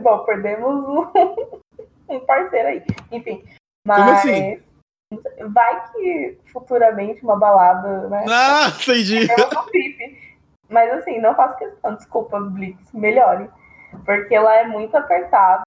Bom, 0.03 0.25
perdemos 0.25 0.89
um, 0.89 1.61
um 2.17 2.27
parceiro 2.27 2.69
aí. 2.69 2.83
Enfim. 3.11 3.45
Mas 3.87 3.99
Como 3.99 4.11
assim? 4.11 4.63
vai 5.53 5.93
que 5.93 6.39
futuramente 6.53 7.23
uma 7.23 7.37
balada, 7.37 8.09
né? 8.09 8.25
ah, 8.29 8.69
entendi. 8.69 9.27
Um 9.31 9.67
clipe. 9.67 10.39
Mas 10.69 10.91
assim, 10.93 11.19
não 11.19 11.35
faço 11.35 11.59
questão, 11.59 11.95
desculpa, 11.95 12.41
Blitz, 12.41 12.91
melhore. 12.93 13.51
Porque 14.07 14.39
lá 14.39 14.57
é 14.57 14.67
muito 14.67 14.97
apertado. 14.97 15.63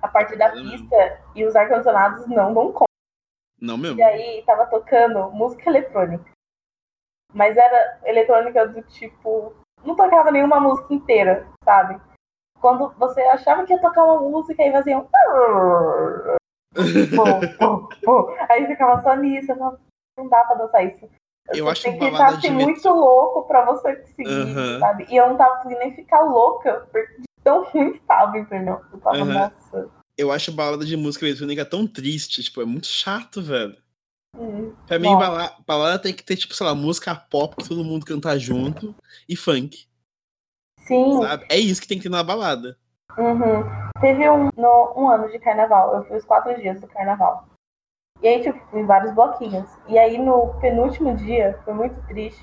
A 0.00 0.08
parte 0.08 0.36
da 0.36 0.50
pista 0.50 1.20
e 1.34 1.44
os 1.44 1.54
ar-condicionados 1.54 2.26
não 2.26 2.54
dão 2.54 2.72
conta. 2.72 2.86
Não 3.60 3.76
mesmo. 3.76 3.98
E 3.98 4.02
aí 4.02 4.42
tava 4.46 4.64
tocando 4.66 5.30
música 5.30 5.68
eletrônica. 5.68 6.24
Mas 7.34 7.56
era 7.56 8.00
eletrônica 8.04 8.66
do 8.68 8.82
tipo. 8.84 9.54
Não 9.84 9.94
tocava 9.94 10.30
nenhuma 10.30 10.58
música 10.58 10.94
inteira, 10.94 11.46
sabe? 11.62 12.00
Quando 12.60 12.92
você 12.98 13.20
achava 13.22 13.64
que 13.64 13.72
ia 13.72 13.80
tocar 13.80 14.04
uma 14.04 14.20
música, 14.20 14.62
aí 14.62 14.70
fazia 14.72 14.98
um. 14.98 15.06
Pô, 17.16 17.40
pô, 17.58 17.88
pô. 18.04 18.36
Aí 18.48 18.66
ficava 18.66 19.02
só 19.02 19.14
nisso. 19.16 19.54
Não 19.54 20.28
dá 20.28 20.44
pra 20.44 20.56
dançar 20.56 20.84
isso. 20.86 21.08
Eu 21.52 21.64
Você 21.64 21.70
acho 21.70 21.82
tem 21.82 21.92
que 21.94 21.98
balada 21.98 22.36
estar 22.36 22.38
assim, 22.38 22.48
de 22.48 22.54
muito 22.54 22.88
louco 22.88 23.42
pra 23.48 23.64
você 23.64 23.96
conseguir, 23.96 24.30
Aham. 24.56 24.78
sabe? 24.78 25.06
E 25.08 25.16
eu 25.16 25.28
não 25.28 25.36
tava 25.36 25.56
conseguindo 25.56 25.80
nem 25.80 25.94
ficar 25.94 26.20
louca, 26.20 26.86
porque 26.92 27.22
tão 27.42 27.64
ruim 27.64 27.98
tava, 28.06 28.38
entendeu? 28.38 28.80
Eu 28.92 29.00
tava, 29.00 29.16
Aham. 29.16 29.32
nossa. 29.34 29.90
Eu 30.16 30.30
acho 30.30 30.52
balada 30.52 30.84
de 30.84 30.96
música 30.96 31.26
eletrônica 31.26 31.64
tão 31.64 31.86
triste, 31.86 32.42
tipo, 32.42 32.60
é 32.60 32.64
muito 32.64 32.86
chato, 32.86 33.42
velho. 33.42 33.76
hum, 34.36 34.74
Pra 34.86 34.98
mim, 34.98 35.12
Bom. 35.12 35.18
bala- 35.18 35.56
balada 35.66 35.98
tem 35.98 36.12
que 36.14 36.22
ter, 36.22 36.36
tipo, 36.36 36.54
sei 36.54 36.66
lá, 36.66 36.74
música 36.74 37.14
pop 37.14 37.56
que 37.56 37.68
todo 37.68 37.82
mundo 37.84 38.04
canta 38.06 38.38
junto 38.38 38.94
e 39.28 39.34
funk, 39.34 39.88
Sim, 40.90 41.22
sabe? 41.22 41.46
É 41.48 41.56
isso 41.56 41.80
que 41.80 41.86
tem 41.86 41.98
que 41.98 42.02
ter 42.02 42.08
na 42.08 42.24
balada. 42.24 42.76
Uhum. 43.16 43.62
Teve 44.00 44.28
um, 44.28 44.48
no, 44.56 44.92
um 44.96 45.08
ano 45.08 45.30
de 45.30 45.38
carnaval, 45.38 45.94
eu 45.94 46.04
fui 46.04 46.16
os 46.16 46.24
quatro 46.24 46.52
dias 46.60 46.80
do 46.80 46.88
carnaval. 46.88 47.46
E 48.20 48.26
aí, 48.26 48.42
tipo, 48.42 48.58
fui 48.66 48.80
em 48.80 48.86
vários 48.86 49.14
bloquinhos. 49.14 49.70
E 49.86 49.96
aí, 49.96 50.18
no 50.18 50.58
penúltimo 50.60 51.14
dia, 51.14 51.60
foi 51.64 51.74
muito 51.74 52.04
triste, 52.08 52.42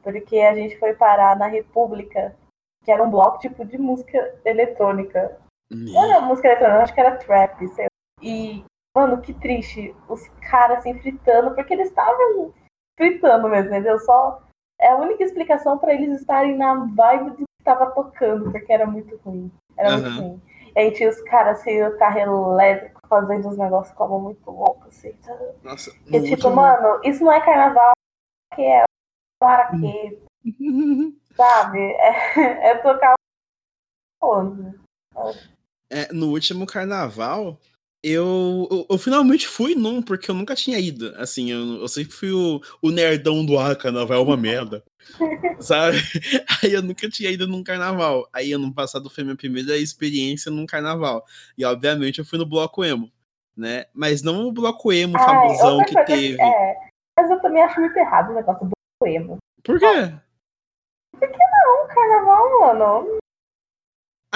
porque 0.00 0.38
a 0.38 0.54
gente 0.54 0.78
foi 0.78 0.94
parar 0.94 1.36
na 1.36 1.48
República, 1.48 2.36
que 2.84 2.92
era 2.92 3.02
um 3.02 3.10
bloco, 3.10 3.40
tipo, 3.40 3.64
de 3.64 3.76
música 3.78 4.38
eletrônica. 4.44 5.36
Não 5.68 6.04
era 6.04 6.20
música 6.20 6.46
eletrônica, 6.46 6.82
acho 6.84 6.94
que 6.94 7.00
era 7.00 7.16
trap, 7.16 7.68
sei 7.68 7.84
lá. 7.84 8.22
E, 8.22 8.64
mano, 8.96 9.20
que 9.20 9.34
triste. 9.34 9.92
Os 10.08 10.26
caras, 10.48 10.78
assim, 10.78 10.96
fritando, 11.00 11.52
porque 11.52 11.74
eles 11.74 11.88
estavam 11.88 12.52
fritando 12.96 13.48
mesmo, 13.48 13.70
entendeu? 13.70 13.98
Só... 13.98 14.40
É 14.78 14.90
a 14.90 14.96
única 14.96 15.24
explicação 15.24 15.78
pra 15.78 15.94
eles 15.94 16.20
estarem 16.20 16.54
na 16.54 16.74
vibe 16.74 17.30
do 17.30 17.45
tava 17.66 17.90
tocando, 17.90 18.50
porque 18.50 18.72
era 18.72 18.86
muito 18.86 19.16
ruim. 19.24 19.50
Era 19.76 19.90
muito 19.98 20.06
Aham. 20.08 20.20
ruim. 20.20 20.42
E 20.74 20.78
aí 20.80 20.90
tinha 20.92 21.08
os 21.10 21.20
caras 21.22 21.58
assim, 21.60 21.82
o 21.82 21.98
carro 21.98 22.18
elétrico 22.54 23.00
fazendo 23.08 23.48
uns 23.48 23.58
negócios 23.58 23.94
como 23.96 24.18
muito 24.20 24.48
louco, 24.50 24.86
assim. 24.88 25.14
Nossa, 25.62 25.90
E 26.06 26.20
tipo, 26.22 26.48
último- 26.48 26.54
mano, 26.56 27.00
isso 27.04 27.24
não 27.24 27.32
é 27.32 27.44
carnaval, 27.44 27.92
que 28.54 28.62
é 28.62 28.84
paraquedas, 29.38 30.20
sabe? 31.36 31.78
É, 31.80 32.70
é 32.70 32.74
tocar? 32.78 33.14
É, 35.90 36.12
no 36.12 36.30
último 36.30 36.66
carnaval, 36.66 37.58
eu, 38.08 38.68
eu, 38.70 38.86
eu 38.90 38.98
finalmente 38.98 39.48
fui 39.48 39.74
num, 39.74 40.00
porque 40.00 40.30
eu 40.30 40.34
nunca 40.34 40.54
tinha 40.54 40.78
ido. 40.78 41.12
Assim, 41.16 41.50
eu, 41.50 41.80
eu 41.80 41.88
sempre 41.88 42.12
fui 42.12 42.30
o, 42.30 42.60
o 42.80 42.90
nerdão 42.90 43.44
do 43.44 43.58
ah, 43.58 43.74
carnaval 43.74 44.18
é 44.18 44.22
uma 44.22 44.36
merda. 44.36 44.84
sabe? 45.60 45.98
Aí 46.62 46.72
eu 46.72 46.82
nunca 46.82 47.08
tinha 47.08 47.30
ido 47.30 47.46
num 47.46 47.64
carnaval. 47.64 48.28
Aí 48.32 48.52
ano 48.52 48.72
passado 48.72 49.10
foi 49.10 49.24
minha 49.24 49.36
primeira 49.36 49.76
experiência 49.76 50.50
num 50.50 50.66
carnaval. 50.66 51.24
E 51.56 51.64
obviamente 51.64 52.18
eu 52.18 52.24
fui 52.24 52.38
no 52.38 52.46
Bloco 52.46 52.84
Emo, 52.84 53.10
né? 53.56 53.86
Mas 53.92 54.22
não 54.22 54.46
o 54.46 54.52
Bloco 54.52 54.92
Emo 54.92 55.16
Ai, 55.16 55.24
famosão 55.24 55.84
que 55.84 56.04
teve. 56.04 56.40
É, 56.40 56.74
mas 57.18 57.30
eu 57.30 57.40
também 57.40 57.62
acho 57.62 57.80
muito 57.80 57.96
errado 57.96 58.30
o 58.30 58.34
negócio 58.34 58.66
do 58.66 58.72
poema. 59.00 59.36
Por 59.64 59.78
quê? 59.78 60.12
Não, 61.20 61.88
carnaval, 61.88 62.60
mano. 62.60 63.18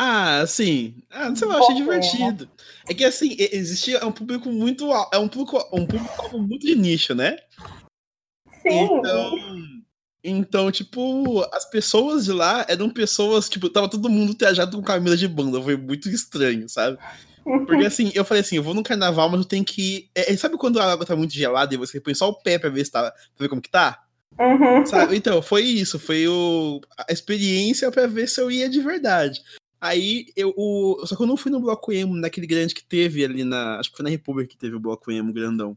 Ah, 0.03 0.41
assim, 0.41 0.95
ah, 1.11 1.35
sei 1.37 1.47
lá, 1.47 1.57
eu 1.57 1.63
achei 1.63 1.75
divertido. 1.75 2.49
É 2.89 2.95
que 2.95 3.05
assim, 3.05 3.37
e- 3.39 3.51
existe 3.53 3.95
é 3.95 4.03
um 4.03 4.11
público 4.11 4.51
muito 4.51 4.91
é 5.13 5.19
um 5.19 5.29
público 5.29 5.59
um 5.75 5.85
público 5.85 6.39
muito 6.39 6.67
de 6.67 6.75
nicho, 6.75 7.15
né? 7.15 7.37
Sim. 8.63 8.85
Então, 8.85 9.31
então, 10.25 10.73
tipo, 10.73 11.43
as 11.53 11.69
pessoas 11.69 12.25
de 12.25 12.33
lá 12.33 12.65
eram 12.67 12.89
pessoas, 12.89 13.47
tipo, 13.47 13.69
tava 13.69 13.91
todo 13.91 14.09
mundo 14.09 14.33
trajado 14.33 14.75
com 14.75 14.83
camisa 14.83 15.19
de 15.19 15.29
banda, 15.29 15.61
foi 15.61 15.77
muito 15.77 16.09
estranho, 16.09 16.67
sabe? 16.67 16.97
Porque 17.67 17.85
assim, 17.85 18.11
eu 18.15 18.25
falei 18.25 18.41
assim, 18.41 18.57
eu 18.57 18.63
vou 18.63 18.73
no 18.73 18.83
carnaval, 18.83 19.29
mas 19.29 19.41
eu 19.41 19.47
tenho 19.47 19.67
que. 19.67 20.09
é, 20.15 20.35
sabe 20.35 20.57
quando 20.57 20.81
a 20.81 20.91
água 20.91 21.05
tá 21.05 21.15
muito 21.15 21.35
gelada 21.35 21.75
e 21.75 21.77
você 21.77 22.01
põe 22.01 22.15
só 22.15 22.31
o 22.31 22.41
pé 22.41 22.59
pra 22.59 22.71
ver 22.71 22.87
se 22.87 22.91
tá. 22.91 23.11
pra 23.11 23.45
ver 23.45 23.49
como 23.51 23.61
que 23.61 23.71
tá? 23.71 24.03
Uhum. 24.39 24.87
Sabe? 24.87 25.15
Então, 25.15 25.43
foi 25.43 25.63
isso, 25.63 25.99
foi 25.99 26.27
o, 26.27 26.81
a 26.97 27.13
experiência 27.13 27.91
pra 27.91 28.07
ver 28.07 28.27
se 28.31 28.41
eu 28.41 28.51
ia 28.51 28.67
de 28.67 28.81
verdade. 28.81 29.43
Aí 29.81 30.27
eu. 30.37 30.53
O, 30.57 31.05
só 31.07 31.17
que 31.17 31.23
eu 31.23 31.27
não 31.27 31.37
fui 31.37 31.51
no 31.51 31.61
bloco 31.61 31.93
emo, 31.93 32.15
naquele 32.15 32.47
grande 32.47 32.75
que 32.75 32.85
teve 32.85 33.25
ali 33.25 33.45
na. 33.45 33.79
Acho 33.79 33.91
que 33.91 33.97
foi 33.97 34.05
na 34.05 34.11
República 34.11 34.51
que 34.51 34.59
teve 34.59 34.77
o 34.77 34.81
bloco 34.81 35.11
emo 35.11 35.33
grandão. 35.33 35.77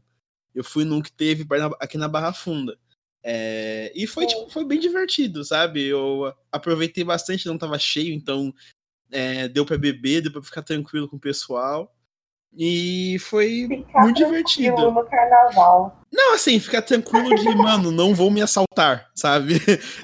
Eu 0.54 0.62
fui 0.62 0.84
num 0.84 1.00
que 1.02 1.10
teve 1.10 1.46
aqui 1.80 1.96
na 1.96 2.08
Barra 2.08 2.32
Funda. 2.32 2.78
É, 3.26 3.90
e 3.94 4.06
foi, 4.06 4.26
tipo, 4.26 4.50
foi 4.50 4.66
bem 4.66 4.78
divertido, 4.78 5.42
sabe? 5.44 5.82
Eu 5.82 6.32
aproveitei 6.52 7.02
bastante, 7.02 7.46
não 7.46 7.56
tava 7.56 7.78
cheio, 7.78 8.12
então 8.12 8.54
é, 9.10 9.48
deu 9.48 9.64
pra 9.64 9.78
beber, 9.78 10.20
deu 10.20 10.30
pra 10.30 10.42
ficar 10.42 10.62
tranquilo 10.62 11.08
com 11.08 11.16
o 11.16 11.20
pessoal. 11.20 11.90
E 12.56 13.16
foi 13.20 13.66
Ficar 13.68 14.02
muito 14.02 14.16
divertido. 14.16 14.90
no 14.92 15.04
carnaval. 15.06 16.00
Não, 16.12 16.34
assim, 16.34 16.60
ficar 16.60 16.82
tranquilo 16.82 17.34
de, 17.34 17.48
mano, 17.56 17.90
não 17.90 18.14
vou 18.14 18.30
me 18.30 18.40
assaltar, 18.40 19.10
sabe? 19.14 19.54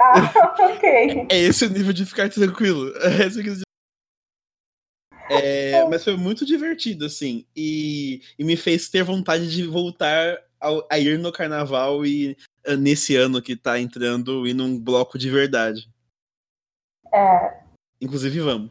Ah, 0.00 0.32
ok. 0.58 1.26
É 1.30 1.38
esse 1.38 1.66
o 1.66 1.70
nível 1.70 1.92
de 1.92 2.04
ficar 2.04 2.28
tranquilo. 2.28 2.92
É 3.02 3.26
esse 3.26 3.38
eu 3.38 3.44
quis 3.44 3.52
dizer. 3.52 3.64
É, 5.30 5.86
mas 5.88 6.02
foi 6.04 6.16
muito 6.16 6.44
divertido, 6.44 7.04
assim. 7.04 7.46
E, 7.56 8.20
e 8.38 8.44
me 8.44 8.56
fez 8.56 8.88
ter 8.88 9.02
vontade 9.02 9.50
de 9.50 9.66
voltar 9.66 10.38
ao- 10.60 10.86
a 10.90 10.98
ir 10.98 11.18
no 11.18 11.32
carnaval 11.32 12.04
e 12.04 12.36
ah, 12.66 12.76
nesse 12.76 13.16
ano 13.16 13.40
que 13.40 13.56
tá 13.56 13.78
entrando 13.78 14.46
e 14.46 14.52
num 14.54 14.78
bloco 14.78 15.18
de 15.18 15.30
verdade. 15.30 15.88
É, 17.12 17.60
Inclusive, 18.00 18.40
vamos. 18.40 18.70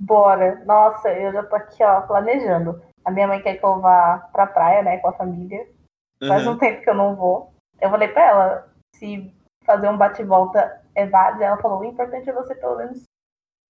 bora. 0.00 0.64
Nossa, 0.64 1.08
eu 1.12 1.32
já 1.32 1.42
tô 1.44 1.54
aqui, 1.56 1.82
ó, 1.82 2.00
planejando. 2.02 2.82
A 3.04 3.10
minha 3.10 3.26
mãe 3.26 3.40
quer 3.42 3.56
que 3.56 3.64
eu 3.64 3.80
vá 3.80 4.18
pra 4.32 4.46
praia, 4.46 4.82
né, 4.82 4.98
com 4.98 5.08
a 5.08 5.12
família. 5.12 5.66
Faz 6.26 6.42
Aham. 6.44 6.54
um 6.54 6.58
tempo 6.58 6.82
que 6.82 6.90
eu 6.90 6.94
não 6.94 7.14
vou. 7.14 7.54
Eu 7.80 7.90
falei 7.90 8.08
pra 8.08 8.26
ela 8.28 8.72
se 8.96 9.32
fazer 9.64 9.88
um 9.88 9.96
bate-volta 9.96 10.82
é 10.94 11.06
válido. 11.06 11.44
Ela 11.44 11.60
falou: 11.62 11.80
o 11.80 11.84
importante 11.84 12.28
é 12.28 12.32
você 12.32 12.54
pelo 12.56 12.76
menos 12.76 13.02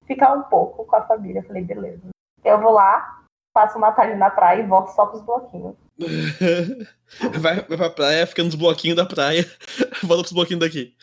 ficar 0.08 0.32
um 0.32 0.42
pouco 0.42 0.84
com 0.84 0.96
a 0.96 1.06
família. 1.06 1.38
Eu 1.38 1.44
falei: 1.44 1.62
beleza. 1.62 2.08
Eu 2.44 2.60
vou 2.60 2.72
lá, 2.72 3.22
faço 3.56 3.78
uma 3.78 3.92
tarde 3.92 4.16
na 4.16 4.30
praia 4.30 4.62
e 4.62 4.66
volto 4.66 4.88
só 4.88 5.06
pros 5.06 5.22
bloquinhos. 5.22 5.76
vai, 7.40 7.60
vai 7.60 7.76
pra 7.76 7.90
praia, 7.90 8.26
fica 8.26 8.42
nos 8.42 8.56
bloquinhos 8.56 8.96
da 8.96 9.06
praia, 9.06 9.44
volta 10.02 10.22
pros 10.22 10.32
bloquinhos 10.32 10.60
daqui. 10.60 10.96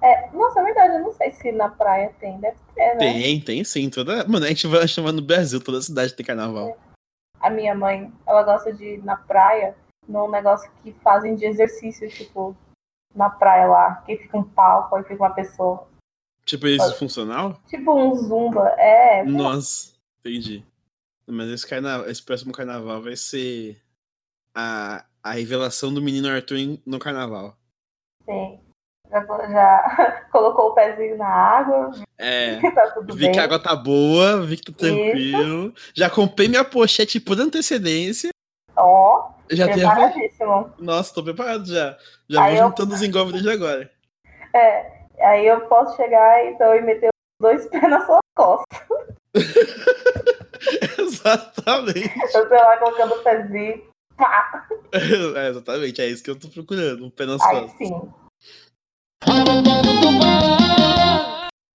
É, 0.00 0.30
nossa, 0.30 0.60
é 0.60 0.64
verdade, 0.64 0.94
eu 0.94 1.02
não 1.02 1.12
sei 1.12 1.30
se 1.32 1.50
na 1.50 1.68
praia 1.68 2.14
tem, 2.20 2.38
deve 2.38 2.56
ter, 2.74 2.94
né? 2.94 2.98
Tem, 2.98 3.40
tem 3.40 3.64
sim. 3.64 3.90
Toda... 3.90 4.24
Mano, 4.28 4.44
a 4.44 4.48
gente 4.48 4.66
vai 4.68 4.86
chamar 4.86 5.12
no 5.12 5.22
Brasil, 5.22 5.62
toda 5.62 5.80
cidade 5.80 6.14
tem 6.14 6.24
carnaval. 6.24 6.76
A 7.40 7.50
minha 7.50 7.74
mãe, 7.74 8.12
ela 8.24 8.44
gosta 8.44 8.72
de 8.72 8.84
ir 8.84 9.04
na 9.04 9.16
praia 9.16 9.74
num 10.08 10.30
negócio 10.30 10.70
que 10.82 10.92
fazem 11.02 11.34
de 11.34 11.44
exercício, 11.44 12.08
tipo, 12.08 12.56
na 13.14 13.28
praia 13.28 13.66
lá, 13.66 13.96
que 14.06 14.16
fica 14.16 14.38
um 14.38 14.44
palco, 14.44 14.94
aí 14.94 15.02
fica 15.02 15.22
uma 15.22 15.34
pessoa. 15.34 15.87
Tipo 16.48 16.66
isso 16.66 16.94
funcional? 16.94 17.60
Tipo 17.68 17.94
um 17.94 18.14
zumba, 18.14 18.70
é. 18.78 19.22
Nossa, 19.22 19.92
entendi. 20.20 20.64
Mas 21.26 21.50
esse, 21.50 21.66
carnaval, 21.66 22.08
esse 22.08 22.22
próximo 22.22 22.52
carnaval 22.52 23.02
vai 23.02 23.16
ser 23.16 23.78
a, 24.54 25.04
a 25.22 25.32
revelação 25.32 25.92
do 25.92 26.00
menino 26.00 26.26
Arthur 26.26 26.56
no 26.86 26.98
carnaval. 26.98 27.54
Sim. 28.24 28.58
Já, 29.10 29.20
já 29.20 30.26
colocou 30.32 30.70
o 30.70 30.74
pezinho 30.74 31.18
na 31.18 31.28
água. 31.28 31.90
É. 32.16 32.58
Tá 32.74 33.00
vi 33.12 33.26
bem. 33.26 33.32
que 33.32 33.38
a 33.38 33.44
água 33.44 33.58
tá 33.58 33.76
boa, 33.76 34.40
vi 34.46 34.56
que 34.56 34.72
tá 34.72 34.78
tranquilo. 34.78 35.74
Isso. 35.76 35.92
Já 35.94 36.08
comprei 36.08 36.48
minha 36.48 36.64
pochete 36.64 37.20
por 37.20 37.38
antecedência. 37.38 38.30
Ó. 38.74 39.28
Oh, 39.28 39.54
já 39.54 39.68
preparadíssimo. 39.68 40.72
Nossa, 40.78 41.14
tô 41.14 41.22
preparado 41.22 41.66
já. 41.66 41.98
Já 42.26 42.42
aí 42.42 42.54
vou 42.54 42.64
eu... 42.64 42.68
juntando 42.70 42.94
os 42.94 43.02
engolves 43.04 43.34
desde 43.34 43.50
agora. 43.50 43.90
É. 44.54 44.97
Aí 45.20 45.46
eu 45.46 45.60
posso 45.68 45.96
chegar 45.96 46.46
então 46.46 46.74
e 46.74 46.80
meter 46.80 47.10
dois 47.40 47.66
pés 47.70 47.82
na 47.82 48.04
sua 48.04 48.18
costa. 48.36 48.86
exatamente. 50.98 52.34
Eu 52.34 52.48
sei 52.48 52.58
lá 52.58 52.76
colocando 52.78 53.14
o 53.14 53.22
pezinho. 53.22 53.88
Pá. 54.16 54.66
É, 54.92 55.48
exatamente, 55.48 56.00
é 56.00 56.06
isso 56.08 56.22
que 56.22 56.30
eu 56.30 56.38
tô 56.38 56.48
procurando, 56.48 57.04
um 57.04 57.10
pé 57.10 57.24
nas 57.24 57.40
Aí, 57.42 57.60
costas. 57.60 57.78
sim. 57.78 58.12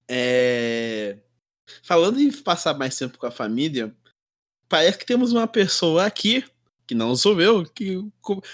É... 0.09 1.17
Falando 1.83 2.19
em 2.19 2.31
passar 2.31 2.77
mais 2.77 2.97
tempo 2.97 3.17
com 3.17 3.25
a 3.25 3.31
família, 3.31 3.95
parece 4.67 4.97
que 4.97 5.05
temos 5.05 5.31
uma 5.31 5.47
pessoa 5.47 6.05
aqui, 6.05 6.45
que 6.85 6.93
não 6.93 7.15
sou 7.15 7.39
eu, 7.39 7.63
que 7.65 7.99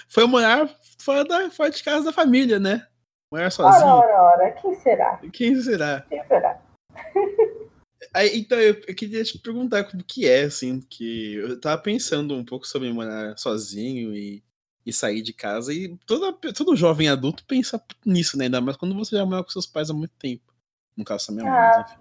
foi 0.08 0.26
morar 0.26 0.68
fora, 0.98 1.24
da, 1.24 1.50
fora 1.50 1.70
de 1.70 1.82
casa 1.82 2.04
da 2.04 2.12
família, 2.12 2.60
né? 2.60 2.86
Morar 3.32 3.50
sozinho. 3.50 3.86
Ora, 3.86 4.06
ora, 4.06 4.22
ora, 4.22 4.52
quem 4.52 4.74
será? 4.74 5.16
Quem 5.32 5.56
será? 5.60 6.00
Quem 6.02 6.24
será? 6.24 6.60
Aí, 8.14 8.40
então, 8.40 8.58
eu, 8.58 8.74
eu, 8.88 8.94
queria 8.94 9.22
te 9.22 9.38
perguntar 9.38 9.84
como 9.84 10.02
que 10.02 10.26
é, 10.26 10.44
assim, 10.44 10.80
que 10.80 11.34
eu 11.34 11.60
tava 11.60 11.80
pensando 11.80 12.34
um 12.34 12.44
pouco 12.44 12.66
sobre 12.66 12.92
morar 12.92 13.36
sozinho 13.36 14.14
e 14.14 14.42
e 14.84 14.92
sair 14.92 15.22
de 15.22 15.32
casa. 15.32 15.72
E 15.72 15.96
toda, 16.06 16.32
todo 16.52 16.76
jovem 16.76 17.08
adulto 17.08 17.44
pensa 17.46 17.82
nisso, 18.04 18.36
né? 18.36 18.44
Ainda 18.44 18.60
mais 18.60 18.76
quando 18.76 18.94
você 18.94 19.16
já 19.16 19.24
mora 19.24 19.44
com 19.44 19.50
seus 19.50 19.66
pais 19.66 19.90
há 19.90 19.94
muito 19.94 20.14
tempo. 20.16 20.52
No 20.96 21.04
caso, 21.04 21.28
da 21.28 21.34
minha 21.34 21.50
mãe. 21.50 21.60
Ah, 21.60 21.96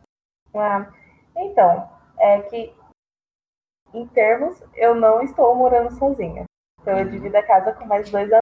ah, 0.55 0.93
então, 1.37 1.89
é 2.17 2.41
que 2.43 2.73
em 3.93 4.07
termos, 4.07 4.61
eu 4.75 4.93
não 4.93 5.21
estou 5.23 5.55
morando 5.55 5.97
sozinha. 5.97 6.43
Então 6.81 6.97
eu 6.97 7.05
uhum. 7.05 7.11
divido 7.11 7.35
a 7.35 7.43
casa 7.43 7.73
com 7.73 7.85
mais 7.85 8.09
dois 8.09 8.25
amigos. 8.25 8.39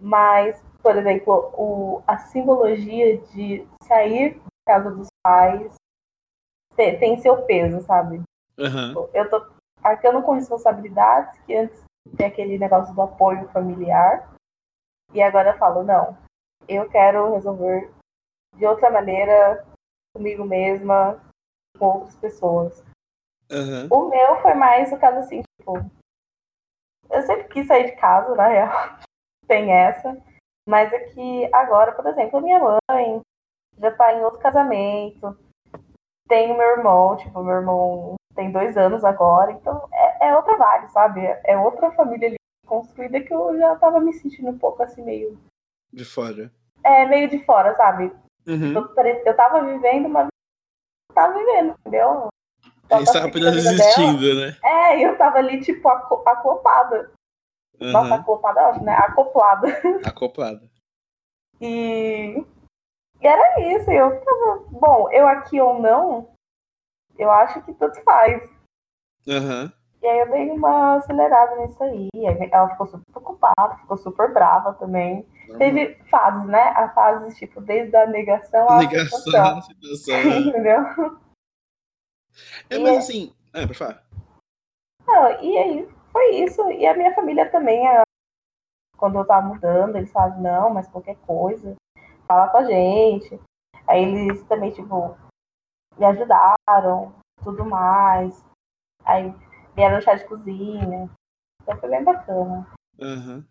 Mas, 0.00 0.64
por 0.88 0.96
exemplo, 0.96 1.52
o, 1.52 2.02
a 2.06 2.16
simbologia 2.16 3.18
de 3.18 3.68
sair 3.82 4.40
da 4.40 4.74
casa 4.74 4.90
dos 4.90 5.08
pais 5.22 5.74
tem, 6.74 6.98
tem 6.98 7.20
seu 7.20 7.42
peso, 7.42 7.82
sabe? 7.82 8.22
Uhum. 8.56 9.06
Eu 9.12 9.28
tô 9.28 9.52
arcando 9.84 10.22
com 10.22 10.32
responsabilidades 10.32 11.38
que 11.40 11.54
antes 11.54 11.84
tem 12.16 12.26
aquele 12.26 12.58
negócio 12.58 12.94
do 12.94 13.02
apoio 13.02 13.46
familiar. 13.50 14.32
E 15.12 15.20
agora 15.20 15.50
eu 15.50 15.58
falo, 15.58 15.82
não, 15.82 16.16
eu 16.66 16.88
quero 16.88 17.34
resolver 17.34 17.92
de 18.56 18.64
outra 18.64 18.90
maneira, 18.90 19.62
comigo 20.16 20.42
mesma, 20.42 21.22
com 21.78 21.84
outras 21.84 22.16
pessoas. 22.16 22.82
Uhum. 23.50 23.88
O 23.90 24.08
meu 24.08 24.40
foi 24.40 24.54
mais 24.54 24.90
o 24.90 24.98
caso 24.98 25.18
assim, 25.18 25.42
tipo, 25.60 25.74
eu 27.10 27.22
sempre 27.24 27.44
quis 27.48 27.66
sair 27.66 27.90
de 27.90 27.96
casa, 28.00 28.34
na 28.34 28.48
real, 28.48 28.98
tem 29.46 29.70
essa. 29.70 30.16
Mas 30.68 30.92
é 30.92 30.98
que 30.98 31.48
agora, 31.54 31.92
por 31.92 32.06
exemplo, 32.06 32.42
minha 32.42 32.58
mãe 32.58 33.22
já 33.78 33.90
tá 33.90 34.12
em 34.12 34.22
outro 34.22 34.38
casamento, 34.38 35.34
tem 36.28 36.52
o 36.52 36.58
meu 36.58 36.76
irmão, 36.76 37.16
tipo, 37.16 37.42
meu 37.42 37.54
irmão 37.54 38.14
tem 38.34 38.52
dois 38.52 38.76
anos 38.76 39.02
agora, 39.02 39.50
então 39.52 39.88
é, 39.90 40.28
é 40.28 40.36
outra 40.36 40.58
vibe, 40.58 40.92
sabe? 40.92 41.20
É 41.44 41.56
outra 41.56 41.90
família 41.92 42.28
ali 42.28 42.36
construída 42.66 43.18
que 43.18 43.32
eu 43.32 43.56
já 43.56 43.76
tava 43.76 43.98
me 43.98 44.12
sentindo 44.12 44.50
um 44.50 44.58
pouco 44.58 44.82
assim, 44.82 45.02
meio. 45.02 45.40
De 45.90 46.04
fora. 46.04 46.52
É, 46.84 47.06
meio 47.06 47.30
de 47.30 47.42
fora, 47.46 47.74
sabe? 47.74 48.12
Uhum. 48.46 48.74
Eu, 48.74 48.94
eu 49.24 49.34
tava 49.34 49.64
vivendo 49.64 50.04
uma 50.04 50.24
vida 50.24 50.30
que 50.30 51.12
eu 51.12 51.14
tava 51.14 51.38
vivendo, 51.38 51.74
entendeu? 51.80 52.28
Eu 52.90 53.02
estava 53.02 53.26
apenas 53.26 53.56
existindo, 53.56 54.20
dela. 54.20 54.46
né? 54.48 54.56
É, 54.62 55.00
eu 55.00 55.16
tava 55.16 55.38
ali, 55.38 55.62
tipo, 55.62 55.88
acoplada. 55.88 57.10
Uhum. 57.80 57.92
Nossa, 57.92 58.14
acoplada, 58.16 58.72
né? 58.80 58.92
Acoplada. 58.94 59.68
Acoplada. 60.04 60.70
E... 61.60 62.44
e 63.20 63.26
era 63.26 63.60
isso. 63.76 63.90
Eu 63.90 64.20
tava, 64.20 64.64
bom, 64.70 65.10
eu 65.10 65.26
aqui 65.28 65.60
ou 65.60 65.80
não, 65.80 66.30
eu 67.16 67.30
acho 67.30 67.62
que 67.62 67.72
tanto 67.74 68.02
faz. 68.02 68.42
Uhum. 69.26 69.70
E 70.00 70.06
aí 70.06 70.18
eu 70.20 70.30
dei 70.30 70.50
uma 70.50 70.96
acelerada 70.96 71.56
nisso 71.56 71.82
aí. 71.82 72.08
ela 72.52 72.68
ficou 72.70 72.86
super 72.86 73.04
preocupada, 73.10 73.76
ficou 73.80 73.96
super 73.96 74.32
brava 74.32 74.72
também. 74.74 75.26
Uhum. 75.48 75.58
Teve 75.58 75.94
fases, 76.08 76.46
né? 76.46 76.68
A 76.76 76.88
fase, 76.90 77.36
tipo, 77.36 77.60
desde 77.60 77.96
a 77.96 78.06
negação 78.06 78.68
à 78.70 78.78
negação, 78.78 79.18
situação. 79.18 79.62
situação 79.62 80.24
né? 80.24 80.38
Entendeu? 80.38 81.18
É, 82.70 82.76
e 82.76 82.78
mas 82.78 82.94
é... 82.94 82.98
assim. 82.98 83.34
É, 83.52 83.66
pra 83.66 83.74
falar. 83.74 84.04
Não, 85.06 85.42
e 85.42 85.58
aí 85.58 85.97
foi 86.12 86.36
isso. 86.36 86.70
E 86.72 86.86
a 86.86 86.96
minha 86.96 87.14
família 87.14 87.50
também, 87.50 87.82
quando 88.96 89.18
eu 89.18 89.26
tava 89.26 89.46
mudando, 89.46 89.96
eles 89.96 90.10
falavam, 90.10 90.40
não, 90.42 90.70
mas 90.70 90.88
qualquer 90.88 91.16
coisa, 91.18 91.76
fala 92.26 92.48
com 92.48 92.58
a 92.58 92.64
gente. 92.64 93.40
Aí 93.86 94.02
eles 94.02 94.42
também, 94.44 94.72
tipo, 94.72 95.16
me 95.96 96.06
ajudaram, 96.06 97.14
tudo 97.42 97.64
mais. 97.64 98.44
Aí 99.04 99.34
vieram 99.74 100.00
chá 100.00 100.14
de 100.14 100.26
cozinha. 100.26 101.10
Então 101.62 101.78
foi 101.78 101.88
bem 101.88 102.04
bacana. 102.04 102.70
Uhum. 102.98 103.44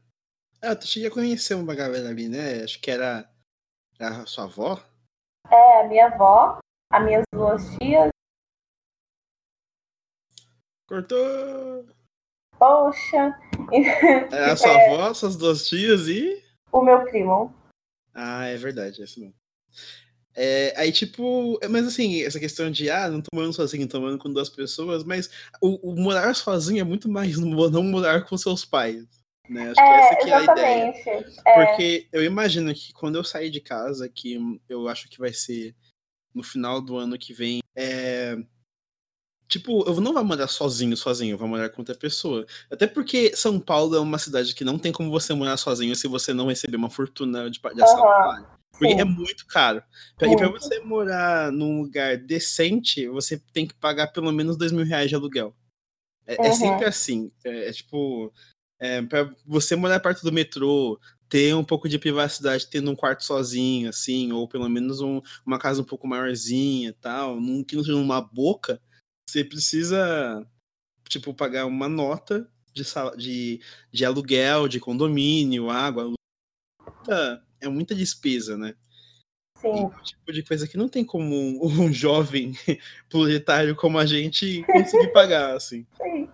Ah, 0.61 0.75
tu 0.75 0.85
a 1.05 1.11
conhecer 1.11 1.53
uma 1.53 1.75
galera 1.75 2.09
ali, 2.09 2.27
né? 2.27 2.63
Acho 2.63 2.81
que 2.81 2.89
era 2.89 3.29
a 3.99 4.25
sua 4.25 4.45
avó. 4.45 4.79
É, 5.49 5.81
a 5.81 5.87
minha 5.87 6.07
avó, 6.07 6.59
as 6.91 7.03
minhas 7.03 7.23
duas 7.33 7.63
tias. 7.77 8.09
Cortou! 10.87 11.96
Poxa! 12.59 13.37
É 14.31 14.51
a 14.51 14.55
sua 14.55 14.71
é... 14.73 14.93
avó, 14.93 15.13
suas 15.13 15.35
duas 15.35 15.67
tias 15.67 16.07
e. 16.07 16.43
O 16.71 16.81
meu 16.81 17.03
primo. 17.05 17.53
Ah, 18.13 18.45
é 18.45 18.57
verdade, 18.57 19.01
é 19.01 19.05
isso 19.05 19.19
mesmo. 19.19 19.35
É, 20.39 20.71
aí, 20.77 20.91
tipo, 20.91 21.59
mas 21.67 21.87
assim, 21.87 22.21
essa 22.21 22.39
questão 22.39 22.69
de, 22.69 22.91
ah, 22.91 23.09
não 23.09 23.21
tô 23.21 23.29
morando 23.33 23.53
sozinho, 23.53 23.87
tô 23.87 23.99
morando 23.99 24.19
com 24.19 24.31
duas 24.31 24.49
pessoas, 24.49 25.03
mas 25.03 25.31
o, 25.59 25.91
o 25.91 25.99
morar 25.99 26.35
sozinho 26.35 26.81
é 26.81 26.83
muito 26.83 27.09
mais 27.09 27.37
não 27.41 27.83
morar 27.83 28.23
com 28.25 28.37
seus 28.37 28.63
pais. 28.63 29.03
Né? 29.49 29.71
Acho 29.71 29.79
é, 29.79 29.83
que 29.83 29.89
essa 29.89 30.15
que 30.15 30.29
é 30.29 30.35
a 30.35 30.43
ideia. 30.43 30.93
É. 31.45 31.65
Porque 31.65 32.07
eu 32.11 32.23
imagino 32.23 32.71
que 32.73 32.93
quando 32.93 33.15
eu 33.15 33.23
sair 33.23 33.49
de 33.49 33.61
casa, 33.61 34.07
que 34.07 34.37
eu 34.69 34.87
acho 34.87 35.09
que 35.09 35.17
vai 35.17 35.33
ser 35.33 35.75
no 36.35 36.43
final 36.43 36.79
do 36.81 36.97
ano 36.97 37.17
que 37.17 37.33
vem, 37.33 37.61
é, 37.75 38.37
Tipo, 39.47 39.87
eu 39.87 40.01
não 40.01 40.13
vou 40.13 40.23
morar 40.25 40.47
sozinho, 40.47 40.97
sozinho, 40.97 41.33
eu 41.33 41.37
vou 41.37 41.47
morar 41.47 41.69
com 41.69 41.81
outra 41.81 41.95
pessoa. 41.95 42.45
Até 42.69 42.85
porque 42.85 43.33
São 43.35 43.59
Paulo 43.59 43.95
é 43.95 43.99
uma 43.99 44.19
cidade 44.19 44.53
que 44.53 44.65
não 44.65 44.77
tem 44.77 44.91
como 44.91 45.09
você 45.09 45.33
morar 45.33 45.55
sozinho 45.55 45.95
se 45.95 46.07
você 46.07 46.33
não 46.33 46.47
receber 46.47 46.75
uma 46.75 46.89
fortuna 46.89 47.49
de, 47.49 47.59
ação. 47.81 48.03
Uhum. 48.03 48.45
Porque 48.71 48.93
Sim. 48.93 48.99
é 48.99 49.05
muito 49.05 49.47
caro. 49.47 49.81
Muito. 50.21 50.33
E 50.33 50.37
pra 50.37 50.49
você 50.49 50.79
morar 50.81 51.51
num 51.51 51.81
lugar 51.81 52.17
decente, 52.17 53.07
você 53.07 53.41
tem 53.53 53.65
que 53.65 53.73
pagar 53.73 54.07
pelo 54.07 54.31
menos 54.31 54.57
dois 54.57 54.71
mil 54.71 54.85
reais 54.85 55.09
de 55.09 55.15
aluguel. 55.15 55.55
É, 56.25 56.35
uhum. 56.35 56.45
é 56.45 56.53
sempre 56.53 56.85
assim. 56.85 57.31
É, 57.45 57.69
é 57.69 57.71
tipo. 57.71 58.33
É, 58.79 59.01
pra 59.01 59.33
você 59.45 59.75
morar 59.75 59.99
perto 59.99 60.21
do 60.21 60.31
metrô, 60.31 60.99
ter 61.29 61.55
um 61.55 61.63
pouco 61.63 61.89
de 61.89 61.97
privacidade, 61.97 62.67
tendo 62.69 62.91
um 62.91 62.95
quarto 62.95 63.23
sozinho, 63.23 63.89
assim, 63.89 64.31
ou 64.31 64.47
pelo 64.47 64.69
menos 64.69 65.01
um, 65.01 65.21
uma 65.45 65.57
casa 65.57 65.81
um 65.81 65.85
pouco 65.85 66.07
maiorzinha 66.07 66.93
tal, 67.01 67.39
num, 67.39 67.63
que 67.63 67.75
não 67.75 67.83
seja 67.83 67.97
uma 67.97 68.21
boca, 68.21 68.79
você 69.27 69.43
precisa, 69.43 70.47
tipo, 71.09 71.33
pagar 71.33 71.65
uma 71.65 71.89
nota 71.89 72.49
de, 72.73 72.83
de, 73.17 73.61
de 73.91 74.05
aluguel, 74.05 74.67
de 74.67 74.79
condomínio, 74.79 75.69
água, 75.69 76.13
é 77.61 77.67
muita 77.67 77.93
despesa, 77.93 78.57
né? 78.57 78.75
Sim. 79.57 79.73
E 79.73 79.79
é 79.79 79.85
um 79.85 80.03
tipo 80.03 80.31
de 80.31 80.43
coisa 80.43 80.67
que 80.67 80.77
não 80.77 80.87
tem 80.87 81.03
como 81.03 81.35
um, 81.35 81.59
um 81.85 81.91
jovem 81.91 82.53
proletário 83.09 83.75
como 83.75 83.97
a 83.97 84.05
gente 84.05 84.63
conseguir 84.63 85.11
pagar, 85.11 85.55
assim. 85.55 85.85
Sim. 86.01 86.29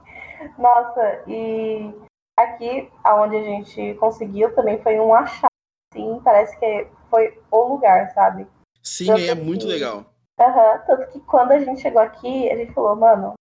Nossa, 0.57 1.23
e 1.25 1.93
aqui, 2.37 2.89
aonde 3.03 3.37
a 3.37 3.43
gente 3.43 3.93
conseguiu, 3.95 4.53
também 4.53 4.77
foi 4.83 4.99
um 4.99 5.13
achado, 5.13 5.47
sim, 5.93 6.19
parece 6.21 6.59
que 6.59 6.87
foi 7.09 7.39
o 7.49 7.63
lugar, 7.69 8.11
sabe? 8.13 8.45
Sim, 8.81 9.09
aí 9.11 9.29
é 9.29 9.35
muito 9.35 9.65
legal. 9.65 10.12
Uhum, 10.47 10.79
tanto 10.85 11.07
que 11.11 11.19
quando 11.21 11.51
a 11.51 11.59
gente 11.59 11.81
chegou 11.81 12.01
aqui, 12.01 12.49
a 12.51 12.55
gente 12.55 12.73
falou, 12.73 12.95
mano, 12.95 13.33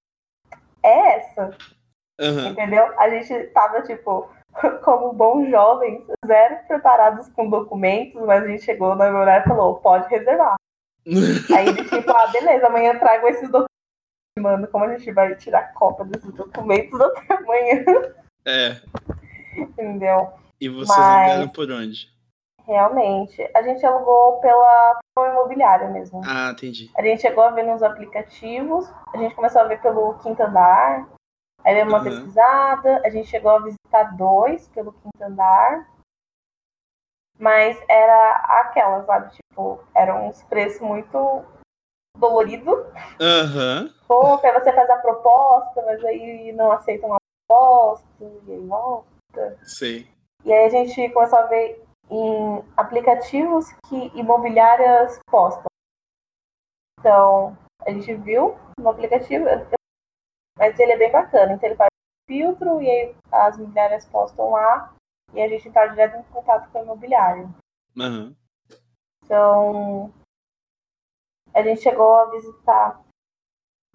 é 0.83 1.17
essa. 1.17 1.57
Uhum. 2.21 2.49
Entendeu? 2.49 2.99
A 2.99 3.09
gente 3.11 3.47
tava, 3.49 3.83
tipo, 3.83 4.29
como 4.85 5.13
bons 5.13 5.51
jovens, 5.51 6.05
zero 6.27 6.59
preparados 6.67 7.29
com 7.31 7.49
documentos, 7.49 8.21
mas 8.23 8.45
a 8.45 8.49
gente 8.49 8.65
chegou 8.65 8.95
no 8.95 9.03
horário 9.03 9.45
e 9.45 9.49
falou, 9.49 9.77
pode 9.77 10.09
reservar. 10.09 10.57
Aí 11.57 11.69
ele 11.69 11.85
tipo, 11.85 12.11
ah, 12.11 12.27
beleza, 12.29 12.67
amanhã 12.67 12.99
trago 12.99 13.27
esses 13.29 13.49
documentos. 13.49 13.67
Mano, 14.39 14.67
como 14.69 14.85
a 14.85 14.97
gente 14.97 15.13
vai 15.13 15.35
tirar 15.37 15.75
cópia 15.75 16.07
desses 16.07 16.33
documentos 16.33 16.99
até 17.01 17.35
amanhã? 17.35 17.85
É. 18.47 18.81
Entendeu? 19.57 20.33
E 20.61 20.69
vocês 20.69 20.97
mas... 20.97 21.31
alugaram 21.31 21.49
por 21.49 21.71
onde? 21.71 22.12
Realmente. 22.67 23.49
A 23.55 23.63
gente 23.63 23.85
alugou 23.85 24.41
pela, 24.41 25.01
imobiliária 25.19 25.89
mesmo. 25.89 26.23
Ah, 26.25 26.51
entendi. 26.53 26.91
A 26.97 27.03
gente 27.03 27.23
chegou 27.23 27.45
a 27.45 27.51
ver 27.51 27.65
nos 27.65 27.83
aplicativos, 27.83 28.93
a 29.13 29.19
gente 29.19 29.35
começou 29.35 29.63
a 29.63 29.65
ver 29.65 29.81
pelo 29.81 30.15
quinto 30.19 30.43
andar, 30.43 31.09
aí 31.65 31.75
deu 31.75 31.87
uma 31.87 31.99
uhum. 31.99 32.05
pesquisada, 32.05 33.03
a 33.05 33.11
gente 33.11 33.29
chegou 33.29 33.51
a 33.51 33.59
visitar 33.59 34.17
dois 34.17 34.69
pelo 34.69 34.93
quinto 34.93 35.23
andar. 35.23 35.89
Mas 37.39 37.77
era 37.89 38.37
aquela, 38.61 39.05
sabe? 39.05 39.35
Tipo, 39.35 39.81
eram 39.95 40.29
uns 40.29 40.43
preços 40.45 40.81
muito 40.81 41.45
dolorido. 42.17 42.87
Aham. 43.21 43.83
Uhum. 43.83 43.93
Pô, 44.07 44.39
pra 44.39 44.61
você 44.61 44.73
fazer 44.73 44.93
a 44.93 44.99
proposta, 44.99 45.83
mas 45.83 46.05
aí 46.05 46.53
não 46.53 46.71
aceitam 46.71 47.15
a 47.15 47.19
proposta, 47.49 48.07
e 48.21 48.53
aí 48.53 48.67
volta. 48.67 49.59
Sim. 49.65 50.07
E 50.45 50.53
aí 50.53 50.67
a 50.67 50.69
gente 50.69 51.09
começou 51.11 51.39
a 51.39 51.47
ver 51.47 51.83
em 52.13 52.63
aplicativos 52.77 53.73
que 53.89 53.97
imobiliárias 54.15 55.19
postam. 55.31 55.65
Então, 57.01 57.57
a 57.81 57.91
gente 57.91 58.15
viu 58.15 58.55
no 58.79 58.91
aplicativo, 58.91 59.47
mas 60.59 60.79
ele 60.79 60.93
é 60.93 60.99
bem 60.99 61.11
bacana. 61.11 61.55
Então, 61.55 61.69
ele 61.69 61.77
faz 61.77 61.89
filtro 62.29 62.83
e 62.83 62.91
aí 62.91 63.17
as 63.33 63.57
imobiliárias 63.57 64.05
postam 64.07 64.51
lá 64.51 64.95
e 65.33 65.41
a 65.41 65.49
gente 65.49 65.67
está 65.67 65.87
direto 65.87 66.19
em 66.19 66.23
contato 66.25 66.71
com 66.71 66.81
o 66.81 66.83
imobiliário. 66.83 67.55
Uhum. 67.97 68.37
Então, 69.25 70.13
a 71.55 71.63
gente 71.63 71.81
chegou 71.81 72.15
a 72.15 72.31
visitar 72.31 73.03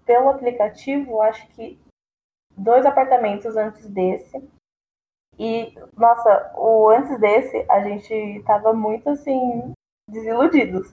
pelo 0.04 0.30
aplicativo, 0.30 1.22
acho 1.22 1.46
que 1.50 1.80
dois 2.56 2.84
apartamentos 2.84 3.56
antes 3.56 3.88
desse. 3.88 4.36
E, 5.38 5.72
nossa, 5.96 6.52
o 6.56 6.90
antes 6.90 7.18
desse, 7.20 7.64
a 7.70 7.80
gente 7.80 8.42
tava 8.44 8.72
muito 8.72 9.08
assim, 9.10 9.72
desiludidos. 10.08 10.92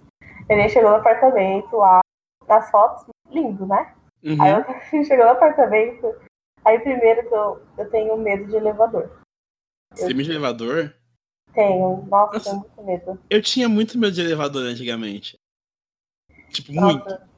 Gente 0.50 0.74
chegou 0.74 0.92
no 0.92 0.98
apartamento 0.98 1.76
lá, 1.78 2.02
nas 2.48 2.70
fotos, 2.70 3.06
lindo, 3.32 3.66
né? 3.66 3.96
Uhum. 4.24 4.42
Aí 4.42 4.54
gente 4.92 5.08
chegou 5.10 5.26
no 5.26 5.32
apartamento, 5.32 6.16
aí 6.64 6.80
primeiro 6.80 7.28
que 7.28 7.34
eu, 7.34 7.62
eu 7.78 7.90
tenho 7.90 8.16
medo 8.18 8.46
de 8.46 8.56
elevador. 8.56 9.20
Você 9.92 10.08
medo 10.08 10.24
de 10.24 10.32
elevador? 10.32 10.96
Tenho, 11.54 12.06
nossa, 12.08 12.34
nossa, 12.34 12.50
tenho 12.50 12.60
muito 12.60 12.84
medo. 12.84 13.20
Eu 13.30 13.42
tinha 13.42 13.68
muito 13.68 13.98
medo 13.98 14.14
de 14.14 14.22
elevador 14.22 14.64
antigamente. 14.64 15.40
Tipo, 16.52 16.72
nossa, 16.74 16.94
muito. 16.94 17.30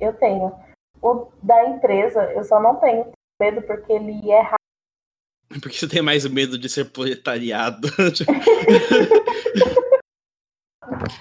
Eu 0.00 0.12
tenho. 0.14 0.52
O 1.00 1.30
da 1.42 1.68
empresa, 1.68 2.32
eu 2.32 2.42
só 2.42 2.60
não 2.60 2.76
tenho 2.76 3.12
medo 3.40 3.62
porque 3.62 3.92
ele 3.92 4.30
é 4.30 4.40
rápido 4.40 4.61
porque 5.60 5.76
você 5.76 5.88
tem 5.88 6.02
mais 6.02 6.26
medo 6.26 6.58
de 6.58 6.68
ser 6.68 6.90
proletariado. 6.90 7.88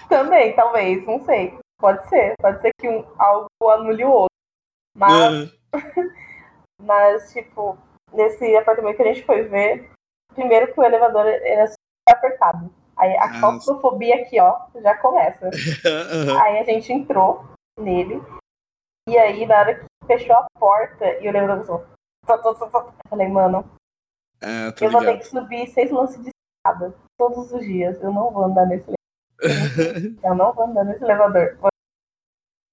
Também, 0.09 0.55
talvez, 0.55 1.05
não 1.05 1.23
sei. 1.25 1.57
Pode 1.79 2.07
ser. 2.09 2.35
Pode 2.39 2.61
ser 2.61 2.71
que 2.79 2.87
um, 2.87 3.05
algo 3.17 3.47
anule 3.69 4.05
o 4.05 4.11
outro. 4.11 4.35
Mas, 4.95 5.33
uhum. 5.33 5.49
mas, 6.81 7.31
tipo, 7.33 7.77
nesse 8.13 8.55
apartamento 8.55 8.97
que 8.97 9.03
a 9.03 9.13
gente 9.13 9.25
foi 9.25 9.43
ver, 9.43 9.89
primeiro 10.33 10.73
que 10.73 10.79
o 10.79 10.83
elevador 10.83 11.25
era 11.25 11.67
super 11.67 11.77
apertado. 12.09 12.73
Aí 12.97 13.15
a 13.17 13.39
claustrofobia 13.39 14.15
aqui, 14.15 14.39
ó, 14.39 14.59
já 14.81 14.95
começa. 14.97 15.45
Uhum. 15.45 16.39
Aí 16.39 16.59
a 16.59 16.63
gente 16.63 16.93
entrou 16.93 17.45
nele. 17.79 18.21
E 19.09 19.17
aí, 19.17 19.45
na 19.47 19.57
hora 19.57 19.75
que 19.75 19.85
fechou 20.05 20.35
a 20.35 20.45
porta 20.59 21.05
e 21.19 21.25
o 21.25 21.29
elevador 21.29 21.65
começou. 21.65 21.87
Eu 22.27 22.93
falei, 23.09 23.27
mano, 23.27 23.65
é, 24.41 24.67
eu 24.67 24.87
ligado. 24.87 24.91
vou 24.91 25.01
ter 25.01 25.17
que 25.19 25.27
subir 25.27 25.67
seis 25.67 25.91
lances 25.91 26.21
de 26.23 26.29
escada 26.29 26.95
todos 27.17 27.51
os 27.51 27.63
dias. 27.63 28.01
Eu 28.01 28.11
não 28.11 28.31
vou 28.31 28.45
andar 28.45 28.65
nesse 28.65 28.89
elevador. 28.89 30.19
eu 30.23 30.35
não 30.35 30.53
vou 30.53 30.65
andar 30.65 30.83
nesse 30.83 31.03
elevador. 31.03 31.57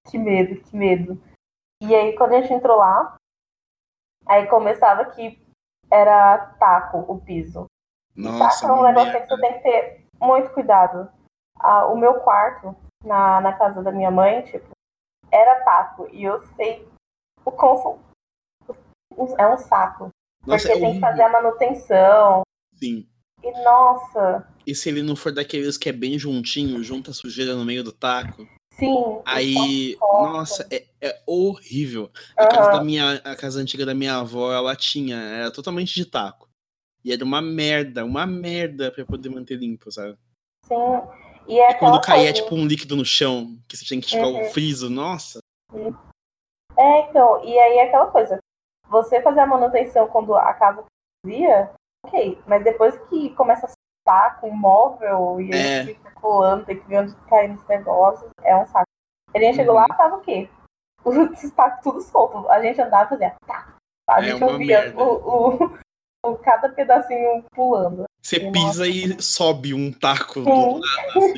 Que 0.07 0.17
medo, 0.17 0.61
que 0.61 0.75
medo. 0.75 1.21
E 1.81 1.93
aí, 1.95 2.15
quando 2.15 2.33
a 2.33 2.41
gente 2.41 2.53
entrou 2.53 2.77
lá, 2.77 3.15
aí 4.25 4.47
começava 4.47 5.05
que 5.05 5.39
era 5.91 6.37
taco 6.59 6.99
o 7.11 7.19
piso. 7.21 7.65
Nossa, 8.15 8.61
taco 8.61 8.73
é 8.73 8.79
um 8.79 8.83
negócio 8.83 9.21
que 9.21 9.27
você 9.27 9.41
tem 9.41 9.53
que 9.53 9.59
ter 9.59 10.05
muito 10.19 10.51
cuidado. 10.51 11.11
Ah, 11.59 11.85
o 11.87 11.95
meu 11.95 12.21
quarto, 12.21 12.75
na, 13.03 13.39
na 13.41 13.57
casa 13.57 13.81
da 13.83 13.91
minha 13.91 14.11
mãe, 14.11 14.41
tipo, 14.43 14.69
era 15.31 15.63
taco. 15.63 16.07
E 16.11 16.23
eu 16.23 16.39
sei 16.55 16.87
o 17.45 17.51
quão. 17.51 17.99
É 19.37 19.47
um 19.47 19.57
saco. 19.57 20.09
Nossa, 20.45 20.67
porque 20.67 20.83
é 20.83 20.85
tem 20.85 20.93
que 20.95 20.99
fazer 20.99 21.21
a 21.21 21.29
manutenção. 21.29 22.41
Sim. 22.75 23.07
E 23.43 23.51
nossa. 23.63 24.47
E 24.65 24.75
se 24.75 24.89
ele 24.89 25.01
não 25.01 25.15
for 25.15 25.31
daqueles 25.31 25.77
que 25.77 25.89
é 25.89 25.93
bem 25.93 26.17
juntinho, 26.19 26.83
junta 26.83 27.11
a 27.11 27.13
sujeira 27.13 27.55
no 27.55 27.65
meio 27.65 27.83
do 27.83 27.91
taco? 27.91 28.47
Sim. 28.73 29.21
Aí, 29.25 29.97
nossa, 29.99 30.67
é, 30.71 30.85
é 31.01 31.21
horrível. 31.25 32.09
A, 32.37 32.43
uhum. 32.43 32.49
casa 32.49 32.71
da 32.71 32.83
minha, 32.83 33.13
a 33.23 33.35
casa 33.35 33.59
antiga 33.59 33.85
da 33.85 33.93
minha 33.93 34.15
avó, 34.15 34.53
ela 34.53 34.75
tinha, 34.75 35.17
era 35.17 35.51
totalmente 35.51 35.93
de 35.93 36.05
taco. 36.05 36.47
E 37.03 37.11
era 37.11 37.23
uma 37.23 37.41
merda, 37.41 38.05
uma 38.05 38.25
merda 38.25 38.91
pra 38.91 39.05
poder 39.05 39.29
manter 39.29 39.55
limpo, 39.57 39.91
sabe? 39.91 40.17
Sim. 40.65 40.75
E, 41.47 41.59
é 41.59 41.71
e 41.71 41.75
quando 41.75 41.99
caía, 42.01 42.31
tipo, 42.31 42.53
um 42.55 42.67
líquido 42.67 42.95
no 42.95 43.05
chão, 43.05 43.57
que 43.67 43.75
você 43.75 43.83
tinha 43.83 43.99
que 43.99 44.07
tirar 44.07 44.27
uhum. 44.27 44.45
o 44.45 44.49
friso, 44.51 44.89
nossa. 44.89 45.39
É, 46.77 47.09
então, 47.09 47.43
e 47.43 47.57
aí 47.57 47.77
é 47.77 47.87
aquela 47.87 48.07
coisa 48.07 48.39
você 48.89 49.21
fazer 49.21 49.41
a 49.41 49.45
manutenção 49.45 50.07
quando 50.07 50.35
a 50.35 50.53
casa 50.53 50.83
vazia, 51.23 51.71
ok. 52.05 52.41
Mas 52.45 52.63
depois 52.63 52.97
que 53.09 53.29
começa 53.35 53.67
a 53.67 53.69
soltar 53.69 54.39
com 54.39 54.49
o 54.49 54.57
móvel 54.57 55.39
e 55.39 55.51
é. 55.53 55.85
fica 55.85 56.11
colando, 56.11 56.65
tem 56.65 56.79
que 56.79 56.87
ver 56.87 56.99
onde 56.99 57.15
tá 57.29 57.45
indo 57.45 57.59
os 57.59 57.67
negócios, 57.67 58.29
é 58.43 58.55
um 58.55 58.65
saco. 58.65 58.85
A 59.33 59.39
gente 59.39 59.55
chegou 59.55 59.75
uhum. 59.75 59.81
lá, 59.81 59.87
tava 59.95 60.15
o 60.15 60.21
quê? 60.21 60.49
Os 61.05 61.51
tacos 61.51 61.83
tudo 61.83 62.01
solto. 62.01 62.49
A 62.49 62.61
gente 62.61 62.81
andava 62.81 63.05
e 63.05 63.09
fazia 63.09 63.35
tá. 63.45 63.75
A 64.09 64.19
é 64.21 64.31
gente 64.31 64.43
é 64.43 64.45
ouvia 64.45 64.93
o, 64.97 65.03
o, 65.03 65.77
o, 66.25 66.35
cada 66.37 66.69
pedacinho 66.69 67.43
pulando. 67.51 68.05
Você 68.21 68.37
e 68.37 68.51
pisa 68.51 68.85
nossa. 68.85 68.87
e 68.87 69.21
sobe 69.21 69.73
um 69.73 69.93
taco 69.93 70.43
Sim. 70.43 70.43
do 70.43 70.79
lado. 70.79 71.17
Assim. 71.17 71.33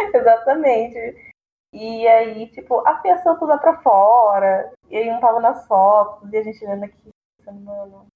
Exatamente. 0.14 1.29
E 1.72 2.06
aí, 2.08 2.48
tipo, 2.48 2.86
a 2.86 3.00
fiação 3.00 3.38
toda 3.38 3.56
pra 3.58 3.80
fora. 3.80 4.72
E 4.88 4.96
aí 4.96 5.10
não 5.10 5.20
tava 5.20 5.40
nas 5.40 5.66
fotos. 5.66 6.32
E 6.32 6.36
a 6.36 6.42
gente 6.42 6.58
vendo 6.58 6.84
aqui, 6.84 7.10
pensando, 7.38 7.60
mano. 7.60 8.06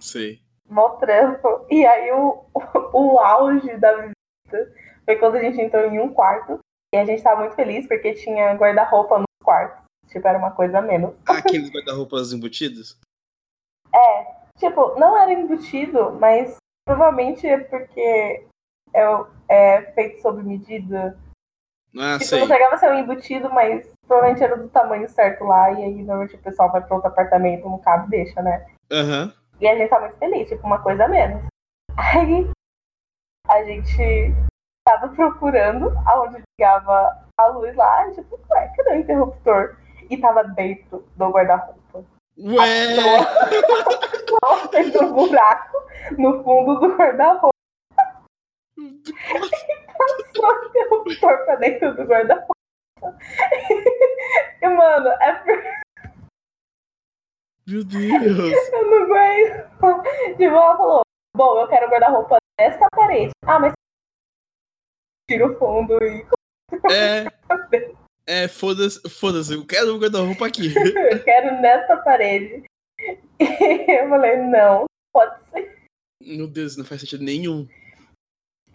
Sim. 0.00 0.38
Mó 0.68 0.90
trampo. 0.90 1.66
E 1.70 1.86
aí 1.86 2.12
o, 2.12 2.44
o, 2.52 3.14
o 3.14 3.18
auge 3.18 3.76
da 3.78 3.92
visita 3.96 4.74
foi 5.04 5.16
quando 5.16 5.36
a 5.36 5.40
gente 5.40 5.60
entrou 5.60 5.84
em 5.84 5.98
um 5.98 6.12
quarto. 6.12 6.58
E 6.94 6.98
a 6.98 7.04
gente 7.04 7.22
tava 7.22 7.40
muito 7.40 7.54
feliz 7.54 7.86
porque 7.86 8.14
tinha 8.14 8.54
guarda-roupa 8.54 9.18
nos 9.18 9.26
quartos. 9.42 9.84
Tipo, 10.08 10.28
era 10.28 10.38
uma 10.38 10.50
coisa 10.50 10.78
a 10.78 10.82
menos. 10.82 11.14
Ah, 11.26 11.38
aqueles 11.38 11.70
guarda-roupas 11.70 12.32
embutidos? 12.32 12.98
É. 13.94 14.38
Tipo, 14.58 14.98
não 14.98 15.16
era 15.16 15.32
embutido, 15.32 16.12
mas 16.20 16.56
provavelmente 16.86 17.46
é 17.46 17.58
porque 17.58 18.46
é, 18.92 19.04
é 19.48 19.82
feito 19.92 20.20
sob 20.20 20.42
medida 20.42 21.18
ah, 21.96 22.18
tipo, 22.18 22.36
não 22.36 22.46
chegava 22.46 22.74
a 22.74 22.78
ser 22.78 22.90
um 22.90 22.98
embutido, 22.98 23.50
mas 23.50 23.86
provavelmente 24.06 24.44
era 24.44 24.56
do 24.56 24.68
tamanho 24.68 25.08
certo 25.08 25.44
lá, 25.44 25.70
e 25.72 25.84
aí 25.84 26.02
normalmente 26.02 26.36
o 26.36 26.42
pessoal 26.42 26.70
vai 26.70 26.82
para 26.82 26.94
outro 26.94 27.08
apartamento, 27.08 27.68
no 27.68 27.78
cabo 27.78 28.08
deixa, 28.08 28.42
né? 28.42 28.66
Uhum. 28.92 29.32
E 29.60 29.66
a 29.66 29.76
gente 29.76 29.88
tá 29.88 30.00
muito 30.00 30.16
feliz, 30.18 30.48
tipo, 30.48 30.66
uma 30.66 30.80
coisa 30.80 31.04
a 31.04 31.08
menos. 31.08 31.42
Aí 33.48 33.62
a 33.62 33.64
gente 33.64 34.34
tava 34.86 35.08
procurando 35.08 35.92
aonde 36.06 36.42
ligava 36.58 37.26
a 37.38 37.46
luz 37.46 37.74
lá, 37.74 38.10
tipo, 38.12 38.38
ué, 38.50 38.72
cadê 38.76 38.90
o 38.90 38.98
interruptor? 38.98 39.76
E 40.10 40.16
tava 40.16 40.44
dentro 40.44 41.06
do 41.16 41.30
guarda-roupa. 41.30 42.04
Ué! 42.38 42.96
Só 44.28 44.68
fez 44.68 44.94
um 44.96 45.12
buraco 45.12 45.82
no 46.16 46.44
fundo 46.44 46.78
do 46.80 46.96
guarda-roupa. 46.96 47.54
interruptor 51.16 51.44
pra 51.44 51.56
dentro 51.56 51.94
do 51.94 52.04
guarda-roupa. 52.04 52.54
E, 54.60 54.68
mano, 54.68 55.08
é 55.08 55.32
por... 55.34 55.62
Meu 57.66 57.84
Deus! 57.84 57.92
Eu 58.72 58.90
não 58.90 59.02
aguento. 59.04 60.02
Tipo, 60.36 60.42
ela 60.42 60.76
falou: 60.76 61.02
Bom, 61.36 61.60
eu 61.60 61.68
quero 61.68 61.90
guarda-roupa 61.90 62.38
nesta 62.58 62.86
parede. 62.90 63.30
Ah, 63.44 63.60
mas 63.60 63.72
tira 65.30 65.46
o 65.46 65.58
fundo 65.58 65.98
e 66.02 66.26
É. 66.90 67.26
É, 68.26 68.46
foda-se, 68.46 69.00
foda-se, 69.08 69.54
eu 69.54 69.66
quero 69.66 69.94
um 69.94 69.98
guarda-roupa 69.98 70.46
aqui. 70.46 70.74
eu 70.76 71.24
quero 71.24 71.60
nessa 71.62 71.96
parede. 71.96 72.64
E 73.40 74.00
eu 74.02 74.08
falei, 74.08 74.36
não, 74.36 74.84
pode 75.12 75.42
ser. 75.50 75.78
Meu 76.22 76.46
Deus, 76.46 76.76
não 76.76 76.84
faz 76.84 77.00
sentido 77.00 77.24
nenhum. 77.24 77.66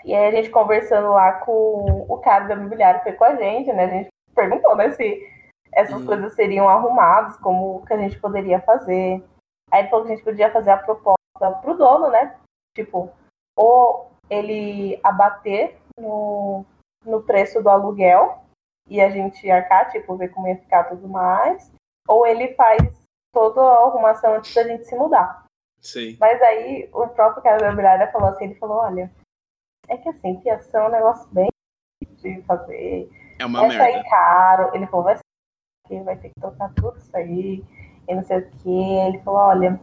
E 0.03 0.13
aí 0.13 0.27
a 0.27 0.31
gente 0.31 0.49
conversando 0.49 1.09
lá 1.09 1.33
com 1.33 2.05
o 2.09 2.17
cara 2.19 2.45
do 2.45 2.53
imobiliário, 2.53 3.01
foi 3.03 3.13
com 3.13 3.23
a 3.23 3.35
gente, 3.35 3.71
né? 3.71 3.85
A 3.85 3.87
gente 3.87 4.09
perguntou, 4.35 4.75
né, 4.75 4.91
se 4.91 5.29
essas 5.71 6.01
uhum. 6.01 6.05
coisas 6.05 6.33
seriam 6.33 6.69
arrumadas, 6.69 7.37
como 7.37 7.85
que 7.85 7.93
a 7.93 7.97
gente 7.97 8.19
poderia 8.19 8.59
fazer. 8.61 9.23
Aí 9.71 9.81
ele 9.81 9.89
falou 9.89 10.05
que 10.05 10.11
a 10.11 10.15
gente 10.15 10.25
podia 10.25 10.51
fazer 10.51 10.71
a 10.71 10.77
proposta 10.77 11.17
pro 11.61 11.77
dono, 11.77 12.09
né? 12.09 12.35
Tipo, 12.75 13.11
ou 13.55 14.11
ele 14.29 14.99
abater 15.03 15.77
no, 15.97 16.65
no 17.05 17.23
preço 17.23 17.61
do 17.61 17.69
aluguel 17.69 18.39
e 18.89 19.01
a 19.01 19.09
gente 19.09 19.49
arcar, 19.49 19.91
tipo, 19.91 20.15
ver 20.15 20.29
como 20.29 20.47
ia 20.47 20.57
ficar 20.57 20.85
tudo 20.85 21.07
mais, 21.07 21.71
ou 22.07 22.25
ele 22.27 22.53
faz 22.55 22.81
toda 23.33 23.61
a 23.61 23.85
arrumação 23.85 24.35
antes 24.35 24.53
da 24.53 24.63
gente 24.63 24.85
se 24.85 24.95
mudar. 24.95 25.43
Sim. 25.79 26.17
Mas 26.19 26.41
aí 26.41 26.89
o 26.93 27.07
próprio 27.07 27.43
cara 27.43 27.57
da 27.57 27.67
imobiliária 27.67 28.11
falou 28.11 28.29
assim, 28.29 28.45
ele 28.45 28.55
falou, 28.55 28.77
olha, 28.77 29.11
é 29.87 29.97
que 29.97 30.09
assim, 30.09 30.41
fiação 30.41 30.83
é 30.83 30.87
um 30.87 30.91
negócio 30.91 31.27
bem 31.31 31.49
de 32.17 32.41
fazer. 32.43 33.09
É 33.39 33.45
uma 33.45 33.59
vai 33.59 33.69
merda. 33.69 33.83
sair 33.83 34.09
caro. 34.09 34.75
Ele 34.75 34.87
falou, 34.87 35.05
vai 35.05 35.15
sair 35.15 36.03
vai 36.03 36.17
ter 36.17 36.29
que 36.29 36.41
tocar 36.41 36.73
tudo 36.73 36.97
isso 36.97 37.15
aí, 37.15 37.63
e 38.07 38.15
não 38.15 38.23
sei 38.23 38.39
o 38.39 38.51
que. 38.51 38.69
Ele 38.69 39.19
falou, 39.19 39.41
olha, 39.41 39.79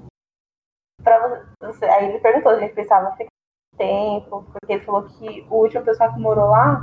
pra 1.03 1.47
você. 1.61 1.85
Aí 1.85 2.07
ele 2.07 2.21
perguntou, 2.21 2.53
a 2.53 2.61
gente 2.61 2.75
pensava 2.75 3.13
ficar 3.13 3.31
tempo, 3.77 4.45
porque 4.45 4.73
ele 4.73 4.85
falou 4.85 5.09
que 5.09 5.47
o 5.49 5.55
último 5.55 5.85
pessoal 5.85 6.13
que 6.13 6.21
morou 6.21 6.51
lá 6.51 6.83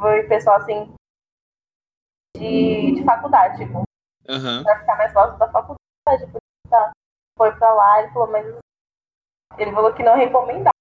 foi 0.00 0.22
pessoal 0.24 0.56
assim 0.56 0.94
de, 2.36 2.94
de 2.94 3.04
faculdade, 3.04 3.58
tipo, 3.58 3.78
uhum. 3.78 4.62
pra 4.64 4.80
ficar 4.80 4.96
mais 4.96 5.12
próximo 5.12 5.38
da 5.38 5.50
faculdade, 5.50 6.32
tá, 6.68 6.92
foi 7.36 7.52
pra 7.56 7.74
lá, 7.74 8.02
ele 8.02 8.12
falou, 8.12 8.30
mas 8.30 8.46
ele 9.58 9.72
falou 9.72 9.92
que 9.92 10.02
não 10.02 10.16
recomendava. 10.16 10.74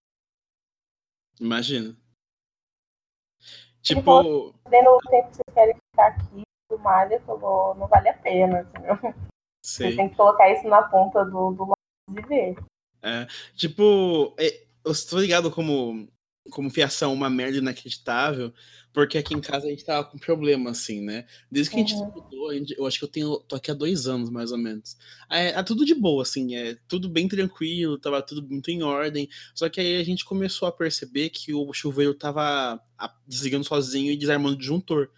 Imagina. 1.39 1.95
Tipo. 3.81 4.01
Falou, 4.03 4.55
o 4.97 5.09
tempo 5.09 5.29
que 5.29 5.35
vocês 5.35 5.53
querem 5.53 5.75
ficar 5.91 6.07
aqui 6.07 6.43
do 6.69 7.19
falou, 7.25 7.75
não 7.75 7.87
vale 7.87 8.09
a 8.09 8.17
pena, 8.17 8.61
entendeu? 8.61 9.13
Você 9.63 9.95
tem 9.95 10.09
que 10.09 10.15
colocar 10.15 10.51
isso 10.51 10.67
na 10.67 10.81
ponta 10.83 11.23
do, 11.23 11.51
do 11.51 11.63
lado 11.63 11.75
de 12.09 12.21
ver. 12.27 12.55
É, 13.01 13.25
tipo, 13.55 14.35
eu 14.37 14.91
estou 14.91 15.19
ligado 15.19 15.51
como, 15.51 16.07
como 16.49 16.69
fiação 16.69 17.13
uma 17.13 17.29
merda 17.29 17.57
inacreditável, 17.57 18.53
porque 18.93 19.17
aqui 19.17 19.33
em 19.33 19.41
casa 19.41 19.65
a 19.65 19.69
gente 19.69 19.83
tava 19.83 20.07
com 20.07 20.17
problema, 20.17 20.69
assim, 20.69 21.01
né? 21.01 21.25
Desde 21.49 21.71
que 21.71 21.77
a 21.77 21.79
gente 21.79 21.95
uhum. 21.95 22.11
mudou, 22.11 22.53
eu 22.53 22.85
acho 22.85 22.99
que 22.99 23.05
eu 23.05 23.09
tenho, 23.09 23.39
tô 23.39 23.55
aqui 23.55 23.71
há 23.71 23.73
dois 23.73 24.07
anos, 24.07 24.29
mais 24.29 24.51
ou 24.51 24.57
menos. 24.57 24.95
É, 25.29 25.49
é, 25.49 25.63
tudo 25.63 25.85
de 25.85 25.95
boa, 25.95 26.21
assim, 26.21 26.55
é 26.55 26.77
tudo 26.87 27.09
bem 27.09 27.27
tranquilo, 27.27 27.97
tava 27.97 28.21
tudo 28.21 28.47
muito 28.47 28.69
em 28.69 28.83
ordem. 28.83 29.27
Só 29.55 29.67
que 29.67 29.79
aí 29.79 29.99
a 29.99 30.03
gente 30.03 30.25
começou 30.25 30.67
a 30.67 30.71
perceber 30.71 31.29
que 31.29 31.53
o 31.53 31.73
chuveiro 31.73 32.13
tava 32.13 32.79
desligando 33.25 33.65
sozinho 33.65 34.11
e 34.11 34.17
desarmando 34.17 34.55
o 34.55 34.59
disjuntor, 34.59 35.09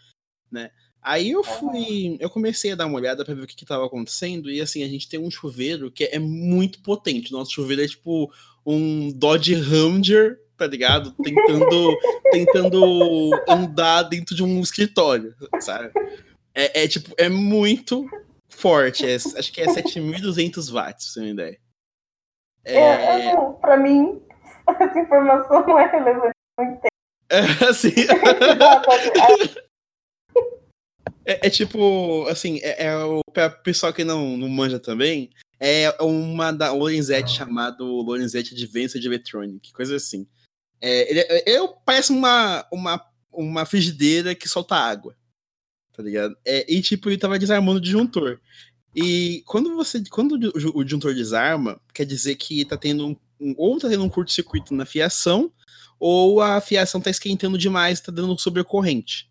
né? 0.50 0.72
Aí 1.02 1.32
eu 1.32 1.44
fui, 1.44 2.18
eu 2.20 2.30
comecei 2.32 2.72
a 2.72 2.76
dar 2.76 2.88
uma 2.88 2.98
olhada 2.98 3.24
para 3.24 3.36
ver 3.36 3.44
o 3.44 3.48
que, 3.48 3.56
que 3.56 3.66
tava 3.66 3.86
acontecendo, 3.86 4.50
e 4.50 4.60
assim, 4.60 4.82
a 4.84 4.88
gente 4.88 5.08
tem 5.08 5.20
um 5.20 5.30
chuveiro 5.30 5.92
que 5.92 6.06
é 6.06 6.18
muito 6.18 6.82
potente. 6.82 7.32
Nosso 7.32 7.52
chuveiro 7.52 7.84
é 7.84 7.88
tipo 7.88 8.34
um 8.66 9.12
Dodge 9.12 9.54
Ranger 9.54 10.40
tá 10.58 10.68
ligado? 10.68 11.12
Tentando, 11.24 11.98
tentando 12.32 13.32
andar 13.48 14.04
dentro 14.04 14.36
de 14.36 14.44
um 14.44 14.62
escritório, 14.62 15.36
sabe? 15.60 15.92
É, 16.54 16.84
é 16.84 16.88
tipo, 16.88 17.14
é 17.18 17.30
muito 17.30 18.08
forte. 18.48 19.06
É, 19.06 19.16
acho 19.16 19.52
que 19.52 19.62
é 19.62 19.66
7.200 19.66 20.72
watts, 20.72 21.14
ter 21.14 21.20
uma 21.20 21.30
ideia. 21.30 21.60
É, 22.64 22.78
é, 22.78 23.26
é 23.28 23.36
pra 23.62 23.78
mim, 23.78 24.22
essa 24.68 25.00
informação 25.00 25.66
não 25.68 25.80
é 25.80 25.88
relevante. 25.92 26.36
É, 27.30 27.40
assim. 27.70 27.94
é, 31.26 31.48
é, 31.48 31.50
tipo, 31.50 32.26
assim, 32.28 32.60
é, 32.64 32.86
é 32.86 32.98
o 32.98 33.22
pra 33.34 33.50
pessoal 33.50 33.92
que 33.92 34.04
não, 34.04 34.38
não 34.38 34.48
manja 34.48 34.80
também, 34.80 35.30
é 35.60 35.96
uma 36.02 36.52
da 36.52 36.72
Lorenzetti 36.72 37.32
chamado 37.32 37.86
Lorenzetti 37.86 38.54
Advanced 38.54 39.04
Electronic, 39.04 39.74
coisa 39.74 39.96
assim. 39.96 40.28
É, 40.82 41.10
ele, 41.10 41.20
é, 41.20 41.68
parece 41.86 42.12
uma, 42.12 42.68
uma, 42.72 43.02
uma 43.32 43.66
frigideira 43.66 44.36
que 44.36 44.48
solta 44.48 44.76
água. 44.76 45.16
Tá 45.94 46.04
ligado? 46.04 46.36
É, 46.46 46.72
e 46.72 46.82
tipo, 46.82 47.10
ele 47.10 47.18
tava 47.18 47.40
desarmando 47.40 47.78
o 47.78 47.82
disjuntor. 47.82 48.40
E 48.96 49.44
quando 49.46 49.76
você. 49.76 50.04
Quando 50.10 50.34
o, 50.34 50.84
disjuntor 50.84 51.14
desarma, 51.14 51.80
quer 51.94 52.06
dizer 52.06 52.36
que 52.36 52.64
tá 52.66 52.78
tendo 52.78 53.08
um, 53.40 53.56
ou 53.58 53.78
tá 53.80 53.90
tendo 53.90 54.04
um 54.04 54.10
curto-circuito 54.10 54.74
na 54.74 54.86
fiação, 54.86 55.52
ou 56.00 56.42
a 56.42 56.62
fiação 56.62 57.02
tá 57.02 57.10
esquentando 57.10 57.58
demais, 57.58 58.00
tá 58.00 58.12
dando 58.12 58.38
sobrecorrente. 58.40 59.30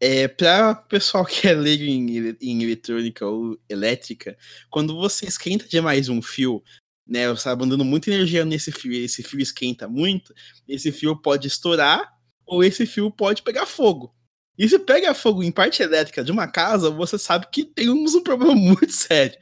É, 0.00 0.28
para 0.28 0.74
pessoal 0.74 1.26
que 1.26 1.48
é 1.48 1.52
leigo 1.52 1.82
em, 1.82 2.36
em 2.40 2.62
eletrônica 2.62 3.26
ou 3.26 3.58
elétrica, 3.68 4.36
quando 4.70 4.94
você 4.94 5.26
esquenta 5.26 5.66
demais 5.68 6.08
um 6.08 6.22
fio 6.22 6.62
né? 7.08 7.26
Você 7.28 7.38
está 7.38 7.56
mandando 7.56 7.84
muita 7.84 8.10
energia 8.10 8.44
nesse 8.44 8.70
fio, 8.70 8.92
esse 8.92 9.22
fio 9.22 9.40
esquenta 9.40 9.88
muito, 9.88 10.34
esse 10.68 10.92
fio 10.92 11.16
pode 11.16 11.48
estourar 11.48 12.12
ou 12.46 12.62
esse 12.62 12.86
fio 12.86 13.10
pode 13.10 13.42
pegar 13.42 13.66
fogo. 13.66 14.14
E 14.58 14.68
se 14.68 14.78
pega 14.78 15.14
fogo 15.14 15.42
em 15.42 15.52
parte 15.52 15.82
elétrica 15.82 16.22
de 16.22 16.32
uma 16.32 16.48
casa, 16.48 16.90
você 16.90 17.16
sabe 17.18 17.46
que 17.50 17.64
temos 17.64 18.14
um 18.14 18.22
problema 18.22 18.54
muito 18.56 18.92
sério, 18.92 19.38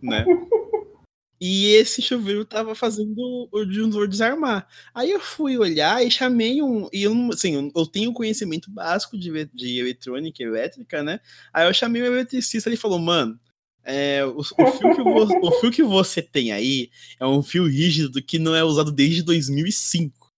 né? 0.00 0.24
E 1.40 1.66
esse 1.74 2.02
chuveiro 2.02 2.44
tava 2.44 2.74
fazendo 2.74 3.48
o 3.52 3.64
disjuntor 3.64 4.08
desarmar. 4.08 4.66
Aí 4.92 5.12
eu 5.12 5.20
fui 5.20 5.56
olhar 5.56 6.04
e 6.04 6.10
chamei 6.10 6.60
um. 6.60 6.88
E 6.92 7.04
eu, 7.04 7.12
assim, 7.32 7.70
eu 7.74 7.86
tenho 7.86 8.12
conhecimento 8.12 8.68
básico 8.70 9.16
de, 9.16 9.44
de 9.54 9.78
eletrônica 9.78 10.42
e 10.42 10.46
elétrica, 10.46 11.00
né? 11.02 11.20
Aí 11.52 11.68
eu 11.68 11.72
chamei 11.72 12.02
o 12.02 12.06
eletricista 12.06 12.68
e 12.68 12.72
ele 12.72 12.76
falou: 12.76 12.98
Mano, 12.98 13.38
é, 13.84 14.24
o, 14.24 14.38
o, 14.38 14.44
fio 14.44 14.94
que 14.94 15.02
você, 15.02 15.38
o 15.40 15.52
fio 15.52 15.70
que 15.70 15.82
você 15.82 16.22
tem 16.22 16.52
aí 16.52 16.90
é 17.18 17.26
um 17.26 17.42
fio 17.42 17.66
rígido 17.66 18.22
que 18.22 18.38
não 18.38 18.54
é 18.54 18.62
usado 18.62 18.92
desde 18.92 19.22
2005. 19.22 20.28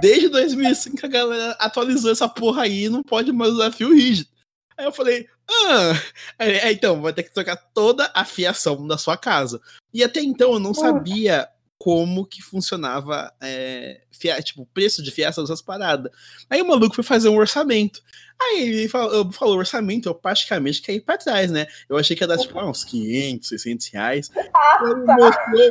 Desde 0.00 0.28
2005 0.28 1.04
a 1.04 1.08
galera 1.08 1.50
atualizou 1.58 2.10
essa 2.10 2.28
porra 2.28 2.62
aí 2.62 2.84
e 2.84 2.88
não 2.88 3.02
pode 3.02 3.32
mais 3.32 3.52
usar 3.52 3.72
fio 3.72 3.94
rígido. 3.94 4.28
Aí 4.76 4.84
eu 4.84 4.92
falei, 4.92 5.26
ah, 5.48 5.92
é, 6.38 6.70
então, 6.72 7.00
vai 7.00 7.12
ter 7.12 7.22
que 7.22 7.32
trocar 7.32 7.56
toda 7.56 8.10
a 8.14 8.24
fiação 8.24 8.86
da 8.86 8.98
sua 8.98 9.16
casa. 9.16 9.60
E 9.92 10.04
até 10.04 10.20
então 10.20 10.52
eu 10.52 10.58
não 10.58 10.74
sabia 10.74 11.48
como 11.86 12.26
que 12.26 12.42
funcionava 12.42 13.32
é, 13.40 14.00
fia, 14.10 14.42
tipo, 14.42 14.62
o 14.62 14.66
preço 14.66 15.04
de 15.04 15.12
fiação 15.12 15.44
dessas 15.44 15.62
paradas. 15.62 16.10
Aí 16.50 16.60
o 16.60 16.66
maluco 16.66 16.96
foi 16.96 17.04
fazer 17.04 17.28
um 17.28 17.36
orçamento. 17.36 18.02
Aí 18.42 18.60
ele 18.60 18.88
falou, 18.88 19.30
falou 19.30 19.56
orçamento, 19.56 20.08
eu 20.08 20.14
praticamente 20.16 20.82
caí 20.82 21.00
pra 21.00 21.16
trás, 21.16 21.48
né? 21.48 21.68
Eu 21.88 21.96
achei 21.96 22.16
que 22.16 22.24
ia 22.24 22.26
dar 22.26 22.38
tipo 22.38 22.60
uns 22.60 22.82
500, 22.82 23.48
600 23.48 23.86
reais. 23.92 24.32
Ele 24.34 24.94
mostrou 24.96 25.70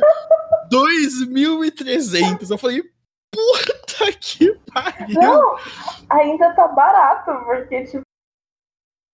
2.300. 0.72 2.50
Eu 2.50 2.56
falei, 2.56 2.82
puta 3.30 4.10
que 4.18 4.58
pariu! 4.72 5.20
Não, 5.20 5.56
ainda 6.08 6.54
tá 6.54 6.66
barato, 6.68 7.44
porque, 7.44 7.84
tipo, 7.84 8.00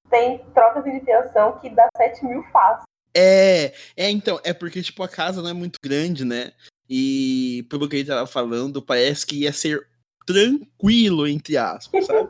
tem 0.09 0.38
trocas 0.55 0.85
de 0.85 1.01
fiação 1.01 1.59
que 1.59 1.69
dá 1.69 1.88
7 1.97 2.25
mil 2.27 2.45
fácil. 2.45 2.85
É, 3.12 3.75
é, 3.97 4.09
então, 4.09 4.41
é 4.45 4.55
porque, 4.55 4.81
tipo, 4.81 5.03
a 5.03 5.09
casa 5.09 5.43
não 5.43 5.51
é 5.51 5.53
muito 5.53 5.79
grande, 5.83 6.25
né? 6.25 6.53
E 6.88 7.66
pelo 7.68 7.88
que 7.88 7.97
ele 7.97 8.09
tava 8.09 8.27
falando, 8.27 8.83
parece 8.83 9.27
que 9.27 9.40
ia 9.40 9.53
ser 9.53 9.87
tranquilo, 10.27 11.27
entre 11.27 11.57
aspas, 11.57 12.07
sabe? 12.07 12.29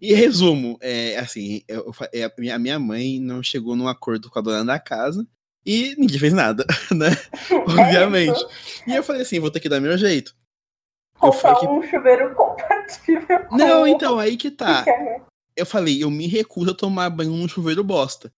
E 0.00 0.12
resumo, 0.12 0.76
é 0.80 1.18
assim, 1.18 1.62
eu, 1.66 1.92
eu, 2.12 2.30
é, 2.46 2.52
a 2.52 2.58
minha 2.58 2.78
mãe 2.78 3.18
não 3.18 3.42
chegou 3.42 3.74
num 3.74 3.88
acordo 3.88 4.28
com 4.28 4.38
a 4.38 4.42
dona 4.42 4.64
da 4.64 4.78
casa 4.78 5.26
e 5.64 5.94
ninguém 5.96 6.18
fez 6.18 6.32
nada, 6.32 6.66
né? 6.92 7.08
É 7.50 7.54
Obviamente. 7.54 8.44
e 8.86 8.94
eu 8.94 9.02
falei 9.02 9.22
assim, 9.22 9.40
vou 9.40 9.50
ter 9.50 9.60
que 9.60 9.68
dar 9.68 9.80
meu 9.80 9.96
jeito. 9.96 10.36
Comprar 11.18 11.54
que... 11.54 11.66
um 11.66 11.82
chuveiro 11.82 12.34
compatível. 12.34 13.46
Com... 13.48 13.56
Não, 13.56 13.86
então, 13.86 14.18
aí 14.18 14.36
que 14.36 14.50
tá. 14.50 14.84
Eu 15.56 15.64
falei, 15.64 16.02
eu 16.02 16.10
me 16.10 16.26
recuso 16.26 16.72
a 16.72 16.74
tomar 16.74 17.08
banho 17.08 17.30
num 17.30 17.48
chuveiro 17.48 17.82
bosta. 17.82 18.30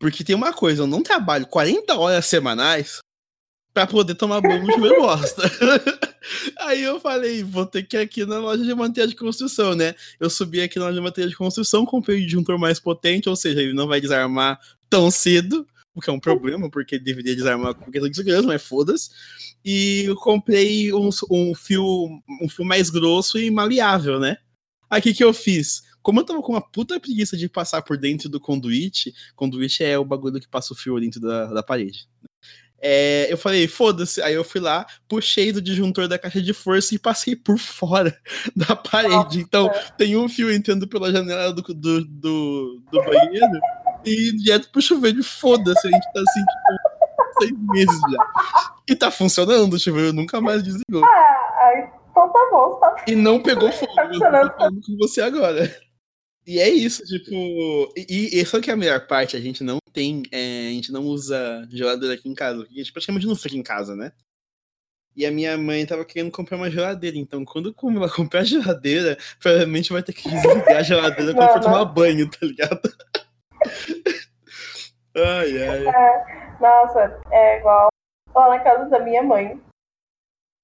Porque 0.00 0.24
tem 0.24 0.34
uma 0.34 0.52
coisa, 0.52 0.82
eu 0.82 0.86
não 0.86 1.02
trabalho 1.02 1.46
40 1.46 1.96
horas 1.96 2.26
semanais 2.26 3.00
pra 3.78 3.86
poder 3.86 4.16
tomar 4.16 4.40
banho 4.40 4.66
no 4.66 4.72
chuveiro 4.72 5.00
bosta. 5.00 5.42
Aí 6.58 6.82
eu 6.82 6.98
falei, 6.98 7.44
vou 7.44 7.64
ter 7.64 7.84
que 7.84 7.96
ir 7.96 8.00
aqui 8.00 8.26
na 8.26 8.40
loja 8.40 8.64
de 8.64 8.74
manteiga 8.74 9.06
de 9.06 9.14
construção, 9.14 9.74
né? 9.76 9.94
Eu 10.18 10.28
subi 10.28 10.60
aqui 10.60 10.80
na 10.80 10.86
loja 10.86 10.96
de 10.96 11.00
manteiga 11.00 11.30
de 11.30 11.36
construção, 11.36 11.86
comprei 11.86 12.18
um 12.18 12.24
disjuntor 12.24 12.58
mais 12.58 12.80
potente, 12.80 13.28
ou 13.28 13.36
seja, 13.36 13.62
ele 13.62 13.72
não 13.72 13.86
vai 13.86 14.00
desarmar 14.00 14.58
tão 14.90 15.12
cedo, 15.12 15.64
o 15.94 16.00
que 16.00 16.10
é 16.10 16.12
um 16.12 16.18
problema, 16.18 16.68
porque 16.68 16.98
deveria 16.98 17.36
desarmar 17.36 17.74
com 17.74 17.90
questão 17.90 18.10
de 18.10 18.16
segurança, 18.16 18.48
mas 18.48 18.62
foda-se. 18.62 19.10
E 19.64 20.02
eu 20.06 20.16
comprei 20.16 20.92
um, 20.92 21.10
um, 21.30 21.54
fio, 21.54 21.84
um 22.42 22.48
fio 22.48 22.64
mais 22.64 22.90
grosso 22.90 23.38
e 23.38 23.48
maleável, 23.48 24.18
né? 24.18 24.38
Aí 24.90 24.98
o 24.98 25.02
que, 25.02 25.14
que 25.14 25.22
eu 25.22 25.32
fiz? 25.32 25.82
como 26.00 26.20
eu 26.20 26.24
tava 26.24 26.40
com 26.40 26.52
uma 26.52 26.60
puta 26.60 26.98
preguiça 26.98 27.36
de 27.36 27.50
passar 27.50 27.82
por 27.82 27.98
dentro 27.98 28.30
do 28.30 28.40
conduíte, 28.40 29.12
conduíte 29.36 29.84
é 29.84 29.98
o 29.98 30.04
bagulho 30.06 30.40
que 30.40 30.48
passa 30.48 30.72
o 30.72 30.76
fio 30.76 30.98
dentro 30.98 31.20
da, 31.20 31.52
da 31.52 31.62
parede. 31.62 32.08
É, 32.80 33.26
eu 33.30 33.36
falei, 33.36 33.66
foda-se. 33.66 34.22
Aí 34.22 34.34
eu 34.34 34.44
fui 34.44 34.60
lá, 34.60 34.86
puxei 35.08 35.52
do 35.52 35.60
disjuntor 35.60 36.06
da 36.06 36.18
caixa 36.18 36.40
de 36.40 36.52
força 36.52 36.94
e 36.94 36.98
passei 36.98 37.34
por 37.34 37.58
fora 37.58 38.16
da 38.54 38.76
parede. 38.76 39.14
Nossa. 39.14 39.38
Então 39.38 39.70
tem 39.96 40.16
um 40.16 40.28
fio 40.28 40.52
entrando 40.52 40.86
pela 40.86 41.10
janela 41.10 41.52
do, 41.52 41.62
do, 41.62 42.04
do, 42.04 42.82
do 42.90 43.02
banheiro 43.04 43.60
e 44.04 44.36
direto 44.36 44.70
pro 44.70 44.80
chuveiro. 44.80 45.22
Foda-se, 45.22 45.86
a 45.86 45.90
gente 45.90 46.12
tá 46.12 46.20
assim, 46.20 46.40
tipo, 46.40 47.40
seis 47.40 47.52
meses 47.68 48.00
já. 48.12 48.72
E 48.88 48.94
tá 48.94 49.10
funcionando, 49.10 49.74
o 49.74 49.78
chuveiro 49.78 50.12
nunca 50.12 50.40
mais 50.40 50.62
desligou. 50.62 51.04
Ah, 51.04 51.90
então 52.10 52.28
tá 52.32 52.48
bom, 52.50 52.74
tá 52.80 53.04
E 53.06 53.14
não 53.14 53.40
pegou 53.40 53.70
fogo. 53.72 53.94
Tá 53.94 54.06
funcionando. 54.06 54.44
Eu 54.44 54.50
tô 54.50 54.56
falando 54.56 54.80
com 54.86 54.96
você 54.96 55.20
agora. 55.20 55.87
E 56.48 56.58
é 56.60 56.68
isso, 56.70 57.04
tipo. 57.04 57.92
E, 57.94 58.40
e 58.40 58.46
só 58.46 58.58
que 58.58 58.70
a 58.70 58.76
melhor 58.76 59.06
parte, 59.06 59.36
a 59.36 59.40
gente 59.40 59.62
não 59.62 59.76
tem. 59.92 60.22
É, 60.32 60.68
a 60.68 60.70
gente 60.70 60.90
não 60.90 61.02
usa 61.02 61.68
geladeira 61.68 62.14
aqui 62.14 62.26
em 62.26 62.34
casa. 62.34 62.62
A 62.62 62.72
gente 62.72 62.90
praticamente 62.90 63.26
não 63.26 63.36
fica 63.36 63.54
em 63.54 63.62
casa, 63.62 63.94
né? 63.94 64.12
E 65.14 65.26
a 65.26 65.30
minha 65.30 65.58
mãe 65.58 65.84
tava 65.84 66.06
querendo 66.06 66.30
comprar 66.30 66.56
uma 66.56 66.70
geladeira. 66.70 67.18
Então, 67.18 67.44
quando 67.44 67.74
ela 67.94 68.08
comprar 68.16 68.40
a 68.40 68.44
geladeira, 68.44 69.18
provavelmente 69.38 69.92
vai 69.92 70.02
ter 70.02 70.14
que 70.14 70.26
desligar 70.26 70.78
a 70.78 70.82
geladeira 70.82 71.34
quando 71.34 71.52
for 71.52 71.60
tomar 71.60 71.84
banho, 71.84 72.30
tá 72.30 72.38
ligado? 72.40 72.80
ai, 75.16 75.68
ai. 75.68 75.86
É, 75.86 76.58
nossa, 76.58 77.20
é 77.30 77.58
igual 77.58 77.88
lá 78.34 78.48
na 78.48 78.60
casa 78.60 78.88
da 78.88 79.00
minha 79.00 79.22
mãe. 79.22 79.60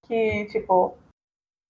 Que, 0.07 0.47
tipo, 0.47 0.97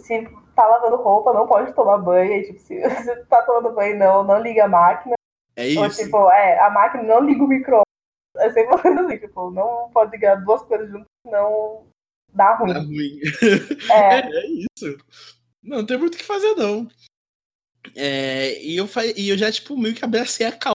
se 0.00 0.24
tá 0.54 0.66
lavando 0.66 0.96
roupa, 0.96 1.32
não 1.32 1.46
pode 1.46 1.72
tomar 1.74 1.98
banho. 1.98 2.32
E, 2.32 2.46
tipo, 2.46 2.60
se 2.60 2.80
você 2.80 3.24
tá 3.26 3.42
tomando 3.42 3.74
banho, 3.74 3.98
não, 3.98 4.24
não 4.24 4.40
liga 4.40 4.64
a 4.64 4.68
máquina. 4.68 5.14
É 5.56 5.68
isso. 5.68 5.80
Ou, 5.80 5.90
tipo, 5.90 6.30
é, 6.30 6.58
a 6.60 6.70
máquina 6.70 7.02
não 7.02 7.20
liga 7.20 7.44
o 7.44 7.46
micro 7.48 7.82
É 8.36 8.50
sempre 8.50 8.74
assim, 8.74 9.18
tipo, 9.18 9.50
não 9.50 9.90
pode 9.92 10.10
ligar 10.10 10.42
duas 10.42 10.62
coisas 10.62 10.88
juntas, 10.88 11.06
senão 11.26 11.86
dá 12.32 12.56
ruim. 12.56 12.72
Dá 12.72 12.80
ruim. 12.80 13.20
É. 13.90 14.18
é, 14.36 14.46
isso. 14.46 14.98
Não, 15.62 15.84
tem 15.84 15.96
muito 15.96 16.14
o 16.14 16.18
que 16.18 16.24
fazer, 16.24 16.54
não. 16.54 16.88
É, 17.94 18.62
e, 18.62 18.76
eu, 18.76 18.86
e 19.16 19.28
eu 19.28 19.38
já, 19.38 19.50
tipo, 19.52 19.76
meio 19.76 19.94
que 19.94 20.04
abracei 20.04 20.46
a 20.46 20.52
calma. 20.56 20.74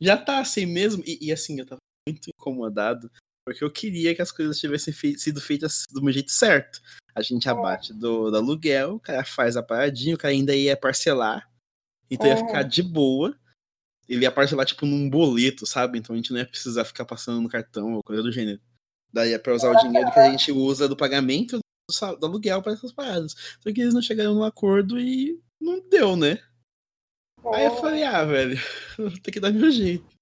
Já 0.00 0.16
tá 0.16 0.40
assim 0.40 0.66
mesmo. 0.66 1.02
E, 1.06 1.26
e 1.26 1.32
assim, 1.32 1.58
eu 1.58 1.66
tava 1.66 1.80
muito 2.06 2.28
incomodado 2.28 3.10
porque 3.48 3.64
eu 3.64 3.70
queria 3.70 4.14
que 4.14 4.20
as 4.20 4.30
coisas 4.30 4.60
tivessem 4.60 4.92
sido 5.16 5.40
feitas 5.40 5.84
do 5.90 6.02
meu 6.02 6.12
jeito 6.12 6.30
certo. 6.30 6.82
A 7.14 7.22
gente 7.22 7.48
é. 7.48 7.50
abate 7.50 7.94
do, 7.94 8.30
do, 8.30 8.36
aluguel, 8.36 8.96
o 8.96 9.00
cara 9.00 9.24
faz 9.24 9.56
a 9.56 9.62
paradinha, 9.62 10.14
o 10.14 10.18
cara 10.18 10.34
ainda 10.34 10.54
ia 10.54 10.76
parcelar. 10.76 11.50
Então 12.10 12.26
ia 12.26 12.36
ficar 12.36 12.62
de 12.62 12.82
boa. 12.82 13.34
Ele 14.06 14.22
ia 14.22 14.30
parcelar, 14.30 14.66
tipo, 14.66 14.84
num 14.84 15.08
boleto, 15.08 15.66
sabe? 15.66 15.98
Então 15.98 16.14
a 16.14 16.16
gente 16.16 16.30
não 16.30 16.38
ia 16.38 16.46
precisar 16.46 16.84
ficar 16.84 17.04
passando 17.04 17.40
no 17.40 17.48
cartão 17.48 17.94
ou 17.94 18.02
coisa 18.02 18.22
do 18.22 18.32
gênero. 18.32 18.60
Daí 19.12 19.32
é 19.32 19.38
pra 19.38 19.54
usar 19.54 19.70
o 19.70 19.80
dinheiro 19.80 20.12
que 20.12 20.18
a 20.18 20.30
gente 20.30 20.52
usa 20.52 20.86
do 20.86 20.96
pagamento 20.96 21.58
do, 21.58 22.16
do 22.16 22.26
aluguel 22.26 22.62
para 22.62 22.72
essas 22.74 22.92
paradas. 22.92 23.34
Só 23.60 23.72
que 23.72 23.80
eles 23.80 23.94
não 23.94 24.02
chegaram 24.02 24.34
num 24.34 24.44
acordo 24.44 25.00
e 25.00 25.40
não 25.60 25.80
deu, 25.88 26.16
né? 26.16 26.38
Aí 27.54 27.64
eu 27.64 27.76
falei, 27.76 28.02
ah, 28.04 28.24
velho, 28.24 28.58
ter 29.22 29.30
que 29.30 29.40
dar 29.40 29.50
meu 29.50 29.70
jeito. 29.70 30.17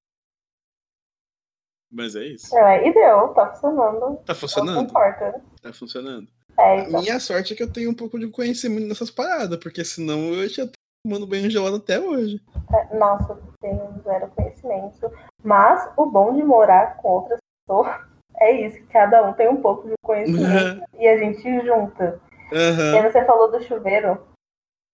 Mas 1.90 2.16
é 2.16 2.24
isso. 2.24 2.56
É, 2.56 2.88
e 2.88 2.92
deu, 2.92 3.28
tá 3.28 3.52
funcionando. 3.52 4.16
Tá 4.24 4.34
funcionando? 4.34 4.76
Não 4.76 4.82
importa. 4.82 5.40
Tá 5.62 5.72
funcionando. 5.72 6.28
É, 6.58 6.80
então. 6.80 7.00
A 7.00 7.02
minha 7.02 7.20
sorte 7.20 7.52
é 7.52 7.56
que 7.56 7.62
eu 7.62 7.72
tenho 7.72 7.90
um 7.90 7.94
pouco 7.94 8.18
de 8.18 8.28
conhecimento 8.28 8.86
nessas 8.86 9.10
paradas, 9.10 9.58
porque 9.58 9.84
senão 9.84 10.34
eu 10.34 10.48
já 10.48 10.66
tô 10.66 10.72
tomando 11.04 11.26
banho 11.26 11.50
gelado 11.50 11.76
até 11.76 12.00
hoje. 12.00 12.40
É, 12.74 12.96
nossa, 12.96 13.32
eu 13.32 13.52
tenho 13.60 14.02
zero 14.02 14.28
conhecimento. 14.28 15.10
Mas 15.42 15.88
o 15.96 16.06
bom 16.06 16.34
de 16.34 16.42
morar 16.42 16.96
com 16.96 17.08
outras 17.08 17.38
pessoas 17.66 18.00
é 18.38 18.66
isso, 18.66 18.84
cada 18.88 19.22
um 19.22 19.32
tem 19.32 19.48
um 19.48 19.60
pouco 19.60 19.88
de 19.88 19.94
conhecimento 20.02 20.80
uhum. 20.80 20.86
e 20.98 21.06
a 21.06 21.18
gente 21.18 21.42
junta. 21.64 22.20
Uhum. 22.52 22.96
E 22.96 23.02
você 23.02 23.24
falou 23.24 23.50
do 23.50 23.62
chuveiro, 23.62 24.26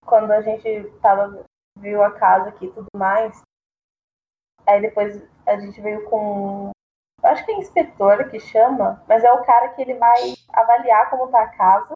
quando 0.05 0.31
a 0.31 0.41
gente 0.41 0.91
tava, 1.01 1.43
viu 1.79 2.03
a 2.03 2.11
casa 2.11 2.49
aqui 2.49 2.65
e 2.65 2.71
tudo 2.71 2.87
mais, 2.95 3.41
aí 4.65 4.81
depois 4.81 5.21
a 5.45 5.59
gente 5.59 5.79
veio 5.81 6.03
com 6.09 6.71
eu 7.23 7.29
acho 7.29 7.45
que 7.45 7.51
é 7.51 7.55
inspetor 7.55 8.29
que 8.29 8.39
chama, 8.39 9.03
mas 9.07 9.23
é 9.23 9.31
o 9.31 9.43
cara 9.43 9.69
que 9.69 9.81
ele 9.81 9.95
vai 9.95 10.33
avaliar 10.53 11.09
como 11.09 11.27
tá 11.27 11.43
a 11.43 11.47
casa 11.47 11.93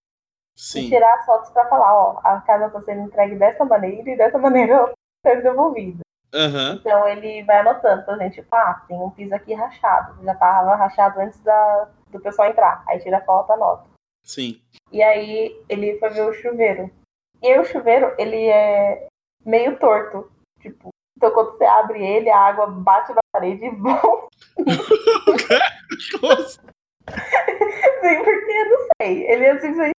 Sim. 0.55 0.81
e 0.81 0.89
tirar 0.89 1.13
as 1.15 1.25
fotos 1.25 1.49
para 1.49 1.67
falar, 1.67 1.93
ó, 1.93 2.19
a 2.23 2.41
casa 2.41 2.69
tá 2.69 2.81
sendo 2.81 3.01
entregue 3.01 3.35
dessa 3.35 3.65
maneira 3.65 4.09
e 4.09 4.17
dessa 4.17 4.38
maneira 4.39 4.91
ser 5.25 5.41
devolvida. 5.41 6.05
Uhum. 6.33 6.73
Então 6.75 7.07
ele 7.07 7.43
vai 7.43 7.59
anotando 7.59 8.03
pra 8.03 8.17
gente, 8.17 8.41
tipo, 8.41 8.53
ah, 8.53 8.83
tem 8.88 8.97
um 8.97 9.09
piso 9.09 9.33
aqui 9.33 9.53
rachado. 9.53 10.21
Já 10.23 10.35
tava 10.35 10.75
rachado 10.75 11.19
antes 11.21 11.39
da, 11.41 11.88
do 12.11 12.19
pessoal 12.19 12.49
entrar. 12.49 12.83
Aí 12.88 12.99
tira 12.99 13.19
a 13.19 13.25
foto, 13.25 13.53
anota. 13.53 13.85
Sim. 14.21 14.61
E 14.91 15.01
aí 15.01 15.63
ele 15.69 15.97
foi 15.97 16.09
ver 16.09 16.23
o 16.23 16.33
chuveiro. 16.33 16.91
E 17.41 17.47
aí 17.47 17.57
o 17.57 17.63
chuveiro, 17.63 18.13
ele 18.17 18.47
é 18.47 19.07
meio 19.45 19.77
torto. 19.79 20.29
Tipo, 20.59 20.89
então 21.15 21.32
quando 21.32 21.51
você 21.51 21.65
abre 21.65 22.06
ele, 22.06 22.30
a 22.30 22.38
água 22.38 22.67
bate 22.67 23.13
na 23.13 23.21
parede 23.32 23.65
e 23.65 23.71
volta. 23.71 24.28
Sim, 28.01 28.23
porque 28.23 28.65
não 28.65 28.88
sei. 29.01 29.28
Ele 29.28 29.45
é 29.45 29.51
assim, 29.51 29.82
aí, 29.82 29.91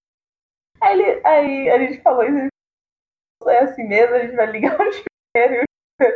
ele, 0.93 1.27
aí 1.27 1.71
a 1.71 1.79
gente 1.79 2.03
falou 2.03 2.25
isso. 2.25 2.49
É 3.47 3.59
assim 3.61 3.85
mesmo, 3.85 4.15
a 4.15 4.19
gente 4.21 4.35
vai 4.35 4.47
ligar 4.47 4.81
o 4.81 4.93
chuveiro 4.93 5.55
e 5.55 5.61
o 5.61 5.65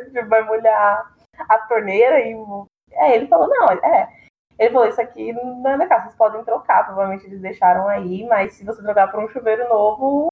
chuveiro 0.04 0.28
vai 0.28 0.42
molhar 0.42 1.14
a 1.38 1.58
torneira 1.58 2.20
e. 2.20 2.34
É, 2.92 3.14
ele 3.14 3.28
falou, 3.28 3.48
não, 3.48 3.70
é. 3.70 4.12
Ele 4.58 4.70
falou, 4.70 4.88
isso 4.88 5.00
aqui 5.00 5.32
não 5.32 5.70
é 5.70 5.78
da 5.78 5.86
casa, 5.86 6.04
vocês 6.04 6.16
podem 6.16 6.44
trocar, 6.44 6.84
provavelmente 6.84 7.24
eles 7.24 7.40
deixaram 7.40 7.88
aí, 7.88 8.26
mas 8.26 8.54
se 8.54 8.64
você 8.64 8.82
trocar 8.82 9.10
por 9.10 9.24
um 9.24 9.28
chuveiro 9.28 9.66
novo, 9.68 10.29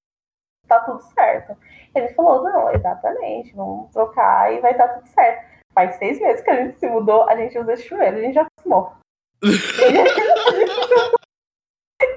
tá 0.69 0.79
tudo 0.85 1.01
certo. 1.13 1.57
Ele 1.93 2.09
falou, 2.09 2.43
não, 2.43 2.71
exatamente, 2.73 3.53
vamos 3.55 3.91
trocar 3.91 4.53
e 4.53 4.59
vai 4.59 4.71
estar 4.71 4.87
tá 4.87 4.93
tudo 4.95 5.07
certo. 5.07 5.49
Faz 5.73 5.95
seis 5.95 6.19
meses 6.19 6.43
que 6.43 6.49
a 6.49 6.55
gente 6.55 6.77
se 6.77 6.87
mudou, 6.87 7.23
a 7.29 7.35
gente 7.35 7.57
usa 7.57 7.75
chuveiro, 7.77 8.17
a 8.17 8.21
gente 8.21 8.35
já 8.35 8.41
acostumou. 8.41 8.93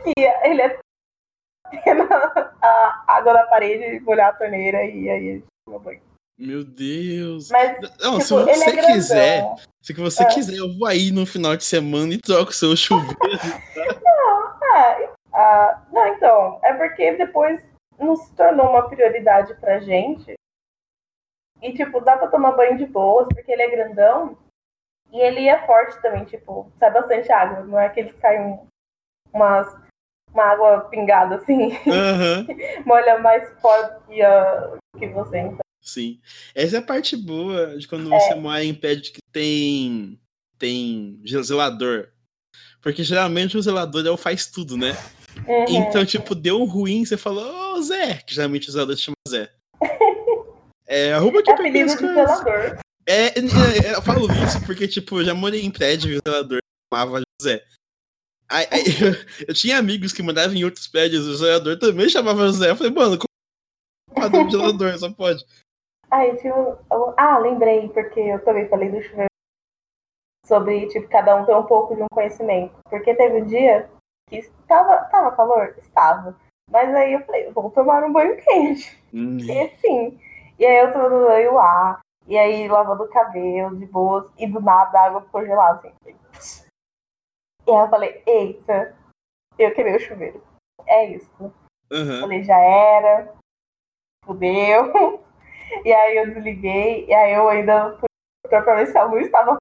que 0.03 0.12
ele 0.45 0.62
é 0.62 0.79
a 2.61 3.05
água 3.07 3.33
da 3.33 3.47
parede, 3.47 4.01
molhar 4.01 4.31
a 4.31 4.33
torneira 4.33 4.85
e 4.85 5.09
aí 5.09 5.31
a 5.31 5.33
gente 5.35 5.45
toma 5.67 5.79
banho. 5.79 6.01
Meu 6.38 6.65
Deus. 6.65 7.51
Mas, 7.51 7.79
não, 8.01 8.19
tipo, 8.19 8.23
se 8.23 8.35
você 8.35 8.71
é 8.71 8.93
quiser, 8.93 9.55
se 9.81 9.93
você 9.93 10.23
é. 10.23 10.27
quiser, 10.27 10.57
eu 10.57 10.77
vou 10.77 10.88
aí 10.88 11.11
no 11.11 11.25
final 11.25 11.57
de 11.57 11.65
semana 11.65 12.15
e 12.15 12.19
troco 12.19 12.51
o 12.51 12.55
seu 12.55 12.77
chuveiro. 12.77 13.17
não, 14.05 14.77
é, 14.77 15.11
uh, 15.33 15.79
não, 15.93 16.07
então, 16.09 16.59
é 16.65 16.73
porque 16.73 17.12
depois 17.12 17.61
não 18.03 18.17
se 18.17 18.35
tornou 18.35 18.71
uma 18.71 18.88
prioridade 18.88 19.55
pra 19.55 19.81
gente. 19.81 20.35
E, 21.61 21.73
tipo, 21.73 22.01
dá 22.01 22.17
pra 22.17 22.29
tomar 22.29 22.53
banho 22.53 22.77
de 22.77 22.87
boas, 22.87 23.29
porque 23.29 23.53
ele 23.53 23.62
é 23.62 23.71
grandão. 23.71 24.37
E 25.12 25.21
ele 25.21 25.47
é 25.49 25.65
forte 25.67 26.01
também, 26.01 26.25
tipo, 26.25 26.73
sai 26.77 26.91
bastante 26.91 27.31
água. 27.31 27.65
Não 27.65 27.79
é 27.79 27.88
que 27.88 28.01
ele 28.01 28.12
sai 28.19 28.41
um, 28.41 28.67
umas, 29.33 29.73
uma 30.33 30.45
água 30.45 30.81
pingada, 30.88 31.37
assim. 31.37 31.77
Uhum. 31.87 32.47
Molha 32.87 33.19
mais 33.19 33.49
forte 33.61 34.07
que, 34.07 34.23
a, 34.23 34.79
que 34.99 35.07
você, 35.09 35.38
então. 35.38 35.59
Sim. 35.83 36.21
Essa 36.55 36.77
é 36.77 36.79
a 36.79 36.83
parte 36.83 37.17
boa 37.17 37.77
de 37.77 37.87
quando 37.87 38.12
é. 38.12 38.19
você 38.19 38.35
mora 38.37 38.65
em 38.65 38.75
pé 38.75 38.97
que 38.97 39.21
tem, 39.31 40.19
tem 40.59 41.21
zelador. 41.43 42.09
Porque 42.81 43.05
geralmente 43.05 43.57
o 43.57 43.62
zelador 43.62 44.07
é 44.07 44.11
o 44.11 44.17
faz 44.17 44.47
tudo, 44.47 44.77
né? 44.77 44.93
Uhum. 45.47 45.64
Então, 45.68 46.05
tipo, 46.05 46.35
deu 46.35 46.64
ruim, 46.64 47.05
você 47.05 47.16
falou, 47.16 47.45
ô 47.45 47.74
oh, 47.74 47.83
Zé, 47.83 48.16
que 48.26 48.35
geralmente 48.35 48.68
o 48.68 48.72
zelador 48.72 48.97
chama 48.97 49.16
Zé. 49.28 49.51
É, 50.85 51.14
arruma 51.14 51.41
aqui 51.41 51.51
é 51.51 51.55
pra 51.55 51.70
mim 51.70 51.89
zelador. 51.89 52.78
É, 53.07 53.28
é, 53.28 53.39
é, 53.39 53.95
eu 53.95 54.03
falo 54.03 54.30
isso 54.30 54.61
porque, 54.66 54.87
tipo, 54.87 55.20
eu 55.20 55.24
já 55.24 55.33
morei 55.33 55.64
em 55.64 55.70
prédio 55.70 56.12
e 56.12 56.16
o 56.18 56.20
zelador 56.26 56.59
chamava 56.93 57.22
José. 57.41 57.64
Aí, 58.49 58.66
aí 58.70 58.85
eu, 59.01 59.47
eu, 59.49 59.55
tinha 59.55 59.78
amigos 59.78 60.12
que 60.12 60.22
mandavam 60.22 60.55
em 60.55 60.64
outros 60.64 60.87
prédios, 60.87 61.26
o 61.26 61.35
zelador 61.35 61.78
também 61.78 62.11
chamava 62.11 62.47
José. 62.47 62.70
Eu 62.70 62.76
falei, 62.76 62.93
mano, 62.93 63.16
como 63.18 64.37
é 64.37 64.45
o 64.45 64.51
zelador, 64.51 64.99
só 64.99 65.11
pode. 65.11 65.43
Aí, 66.11 66.37
tipo, 66.37 66.78
ah, 67.16 67.39
lembrei, 67.39 67.89
porque 67.89 68.20
eu 68.20 68.45
também 68.45 68.68
falei 68.68 68.91
do 68.91 69.03
chuveiro 69.03 69.28
sobre, 70.47 70.89
tipo, 70.89 71.09
cada 71.09 71.37
um 71.37 71.47
ter 71.47 71.55
um 71.55 71.64
pouco 71.64 71.97
de 71.97 72.03
um 72.03 72.07
conhecimento. 72.12 72.74
Porque 72.91 73.14
teve 73.14 73.41
um 73.41 73.47
dia 73.47 73.89
que 74.41 74.61
estava, 74.62 75.05
tava 75.05 75.37
calor? 75.37 75.74
Estava. 75.78 76.37
Mas 76.70 76.95
aí 76.95 77.12
eu 77.12 77.24
falei, 77.24 77.51
vou 77.51 77.70
tomar 77.70 78.03
um 78.05 78.12
banho 78.12 78.37
quente. 78.43 79.03
Hum. 79.12 79.39
E 79.39 79.61
assim. 79.61 80.20
E 80.59 80.64
aí 80.64 80.76
eu 80.76 81.11
no 81.11 81.26
banho 81.26 81.55
lá. 81.55 82.01
E 82.26 82.39
aí 82.39 82.68
lavando 82.68 83.05
o 83.05 83.09
cabelo 83.09 83.76
de 83.76 83.87
boas. 83.87 84.30
E 84.39 84.47
do 84.47 84.61
nada 84.61 84.99
a 84.99 85.07
água 85.07 85.22
ficou 85.22 85.45
gelada 85.45 85.93
assim. 86.01 86.16
E 87.66 87.70
aí 87.70 87.78
eu 87.78 87.89
falei, 87.89 88.22
eita, 88.26 88.97
eu 89.59 89.74
quebrei 89.74 89.97
o 89.97 90.01
chuveiro. 90.01 90.43
É 90.87 91.07
isso. 91.07 91.53
Uhum. 91.93 92.20
Falei, 92.20 92.43
já 92.43 92.59
era. 92.59 93.35
Fudeu. 94.24 95.22
E 95.87 95.91
aí 95.91 96.18
eu 96.18 96.26
desliguei, 96.26 97.07
e 97.07 97.14
aí 97.14 97.33
eu 97.33 97.49
ainda 97.49 97.97
pra 98.47 98.74
ver 98.74 98.89
se 98.89 98.99
a 98.99 99.05
luz 99.05 99.24
estava 99.24 99.57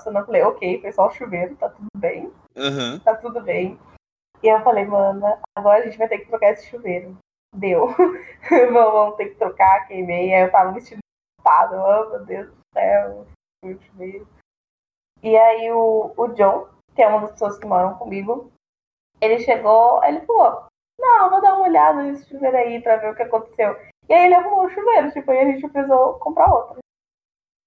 funcionando. 0.00 0.22
Eu 0.22 0.26
falei, 0.26 0.42
ok, 0.42 0.80
foi 0.80 0.92
só 0.92 1.06
o 1.06 1.10
chuveiro, 1.10 1.54
tá 1.56 1.68
tudo 1.68 1.88
bem. 1.96 2.32
Uhum. 2.56 2.98
Tá 3.00 3.14
tudo 3.14 3.42
bem. 3.42 3.78
E 4.44 4.48
eu 4.48 4.60
falei, 4.60 4.84
mano, 4.84 5.38
agora 5.56 5.78
a 5.78 5.86
gente 5.86 5.96
vai 5.96 6.06
ter 6.06 6.18
que 6.18 6.26
trocar 6.26 6.50
esse 6.50 6.66
chuveiro. 6.66 7.16
Deu. 7.56 7.88
vamos 8.70 9.16
ter 9.16 9.30
que 9.30 9.36
trocar, 9.36 9.88
queimei. 9.88 10.34
Aí 10.34 10.42
eu 10.42 10.52
tava 10.52 10.72
vestido 10.72 10.98
ocupado, 11.40 11.76
oh 11.76 12.10
meu 12.10 12.26
Deus 12.26 12.48
do 12.48 12.58
céu, 12.74 13.26
o 13.64 13.80
chuveiro. 13.80 14.28
E 15.22 15.34
aí 15.34 15.72
o, 15.72 16.12
o 16.14 16.28
John, 16.34 16.68
que 16.94 17.00
é 17.00 17.08
uma 17.08 17.22
das 17.22 17.32
pessoas 17.32 17.58
que 17.58 17.66
moram 17.66 17.94
comigo, 17.94 18.52
ele 19.18 19.40
chegou, 19.40 20.04
ele 20.04 20.20
falou, 20.26 20.66
não, 21.00 21.30
vou 21.30 21.40
dar 21.40 21.54
uma 21.54 21.66
olhada 21.66 22.02
nesse 22.02 22.28
chuveiro 22.28 22.58
aí 22.58 22.82
pra 22.82 22.96
ver 22.96 23.12
o 23.12 23.16
que 23.16 23.22
aconteceu. 23.22 23.74
E 24.06 24.12
aí 24.12 24.26
ele 24.26 24.34
arrumou 24.34 24.66
o 24.66 24.68
chuveiro, 24.68 25.10
tipo, 25.10 25.32
e 25.32 25.38
a 25.38 25.44
gente 25.46 25.66
precisou 25.70 26.18
comprar 26.18 26.52
outro. 26.52 26.80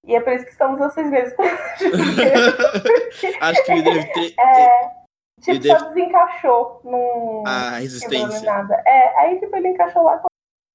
E 0.05 0.15
é 0.15 0.21
por 0.21 0.32
isso 0.32 0.45
que 0.45 0.51
estamos 0.51 0.80
há 0.80 0.91
seis 0.91 1.09
meses 1.09 1.36
com 1.36 1.41
Acho 3.41 3.65
que 3.65 3.71
ele 3.71 3.82
deve 3.82 4.13
ter. 4.13 4.36
É, 4.39 4.96
tipo, 5.41 5.51
ele 5.51 5.67
só 5.67 5.77
deve- 5.77 5.93
desencaixou. 5.95 6.81
Não 6.83 7.43
A 7.45 7.77
resistência. 7.79 8.41
nada. 8.41 8.81
É, 8.85 9.17
aí 9.19 9.39
tipo, 9.39 9.55
ele 9.55 9.69
encaixou 9.69 10.03
lá. 10.03 10.15
Eu 10.15 10.21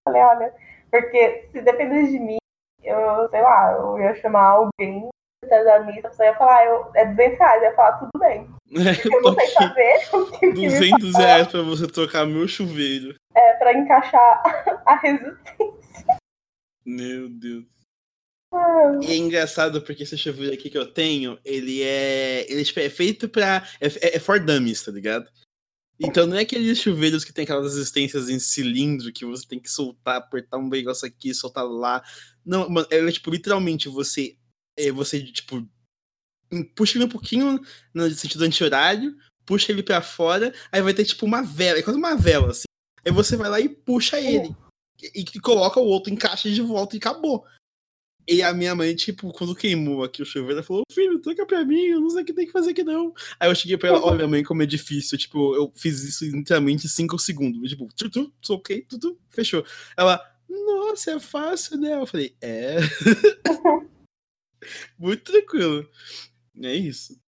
falei, 0.09 0.23
olha, 0.23 0.55
porque 0.91 1.43
se 1.53 1.61
dependesse 1.61 2.13
de 2.13 2.19
mim, 2.19 2.37
eu, 2.83 3.29
sei 3.31 3.41
lá, 3.41 3.73
eu 3.73 3.99
ia 3.99 4.15
chamar 4.17 4.43
alguém 4.49 5.09
da 5.49 5.81
missa, 5.81 6.07
a 6.07 6.11
pessoa 6.11 6.27
ia 6.27 6.35
falar, 6.35 6.65
eu, 6.67 6.91
é 6.95 7.05
200 7.07 7.39
reais, 7.39 7.63
eu 7.63 7.69
ia 7.71 7.75
falar, 7.77 7.93
tudo 7.99 8.11
bem. 8.19 8.49
Eu 8.73 9.23
não 9.23 9.35
sei 9.35 9.49
fazer, 9.49 9.99
o 10.17 10.31
que 10.31 10.39
que 10.39 10.47
me 10.47 10.69
200 10.69 11.15
reais 11.17 11.47
pra 11.49 11.61
você 11.63 11.87
trocar 11.87 12.25
meu 12.25 12.49
chuveiro. 12.49 13.15
é 13.35 13.53
pra 13.55 13.75
encaixar 13.75 14.43
a 14.87 14.95
resistência. 14.97 16.17
Meu 16.87 17.29
Deus. 17.29 17.65
E 19.03 19.07
é 19.07 19.17
engraçado 19.17 19.81
porque 19.81 20.03
esse 20.03 20.17
chuveiro 20.19 20.53
aqui 20.53 20.69
que 20.69 20.77
eu 20.77 20.87
tenho, 20.87 21.39
ele 21.45 21.83
é. 21.83 22.51
Ele 22.51 22.65
tipo, 22.65 22.81
é 22.81 22.91
feito 22.91 23.29
pra. 23.29 23.67
É, 23.81 23.87
é, 23.87 24.17
é 24.17 24.19
for 24.19 24.39
dummies, 24.39 24.83
tá 24.83 24.93
ligado? 24.93 25.27
Então 25.99 26.27
não 26.27 26.37
é 26.37 26.41
aqueles 26.41 26.79
chuveiros 26.79 27.25
que 27.25 27.33
tem 27.33 27.45
aquelas 27.45 27.75
resistências 27.75 28.29
em 28.29 28.39
cilindro 28.39 29.13
que 29.13 29.25
você 29.25 29.47
tem 29.47 29.61
que 29.61 29.71
soltar, 29.71 30.17
apertar 30.17 30.59
um 30.59 30.69
negócio 30.69 31.07
aqui, 31.07 31.33
soltar 31.33 31.65
lá. 31.65 32.03
Não, 32.45 32.69
mano, 32.69 32.87
é 32.91 33.11
tipo, 33.11 33.31
literalmente 33.31 33.89
você. 33.89 34.37
É, 34.77 34.91
você, 34.91 35.23
tipo. 35.23 35.67
Puxa 36.75 36.99
ele 36.99 37.07
um 37.07 37.09
pouquinho 37.09 37.59
no 37.95 38.11
sentido 38.11 38.45
anti-horário, 38.45 39.17
puxa 39.47 39.73
ele 39.73 39.83
pra 39.83 40.03
fora, 40.03 40.53
aí 40.71 40.83
vai 40.83 40.93
ter 40.93 41.07
tipo 41.07 41.25
uma 41.25 41.41
vela, 41.41 41.79
é 41.79 41.83
quase 41.83 41.99
uma 41.99 42.15
vela, 42.15 42.51
assim. 42.51 42.65
Aí 43.03 43.11
você 43.11 43.37
vai 43.37 43.49
lá 43.49 43.59
e 43.59 43.71
puxa 43.71 44.21
ele. 44.21 44.55
E, 45.03 45.21
e 45.21 45.41
coloca 45.41 45.81
o 45.81 45.87
outro, 45.87 46.13
encaixa 46.13 46.51
de 46.51 46.61
volta 46.61 46.95
e 46.95 46.99
acabou. 46.99 47.47
E 48.27 48.43
a 48.43 48.55
minha 48.55 48.75
mãe, 48.75 48.95
tipo, 48.95 49.33
quando 49.33 49.55
queimou 49.55 50.05
aqui 50.05 50.23
o 50.23 50.25
chuveiro, 50.25 50.55
ela 50.55 50.63
falou: 50.63 50.85
Filho, 50.91 51.21
troca 51.21 51.45
pra 51.45 51.65
mim, 51.65 51.87
eu 51.87 52.01
não 52.01 52.11
sei 52.11 52.23
o 52.23 52.25
que 52.25 52.33
tem 52.33 52.47
que 52.47 52.53
fazer 52.53 52.71
aqui 52.71 52.85
não. 52.85 53.13
Aí 53.39 53.51
eu 53.51 53.55
cheguei 53.55 53.77
pra 53.77 53.89
ela: 53.89 54.05
Olha, 54.05 54.29
mãe, 54.29 54.45
como 54.45 54.63
é 54.63 54.67
difícil. 54.67 55.19
Tipo, 55.19 55.55
eu 55.57 55.73
fiz 55.75 56.03
isso 56.05 56.25
literalmente 56.25 56.87
em 56.87 56.89
5 56.89 57.19
segundos. 57.19 57.69
Tipo, 57.69 57.89
tutu, 57.95 58.33
ok, 58.49 58.83
tutu, 58.83 59.19
fechou. 59.31 59.65
Ela, 59.97 60.21
nossa, 60.49 61.13
é 61.13 61.21
fácil, 61.21 61.79
né? 61.79 61.95
Eu 61.95 62.07
falei: 62.07 62.37
É. 62.41 62.77
Muito 64.97 65.33
tranquilo. 65.33 65.89
É 66.63 66.75
isso. 66.75 67.21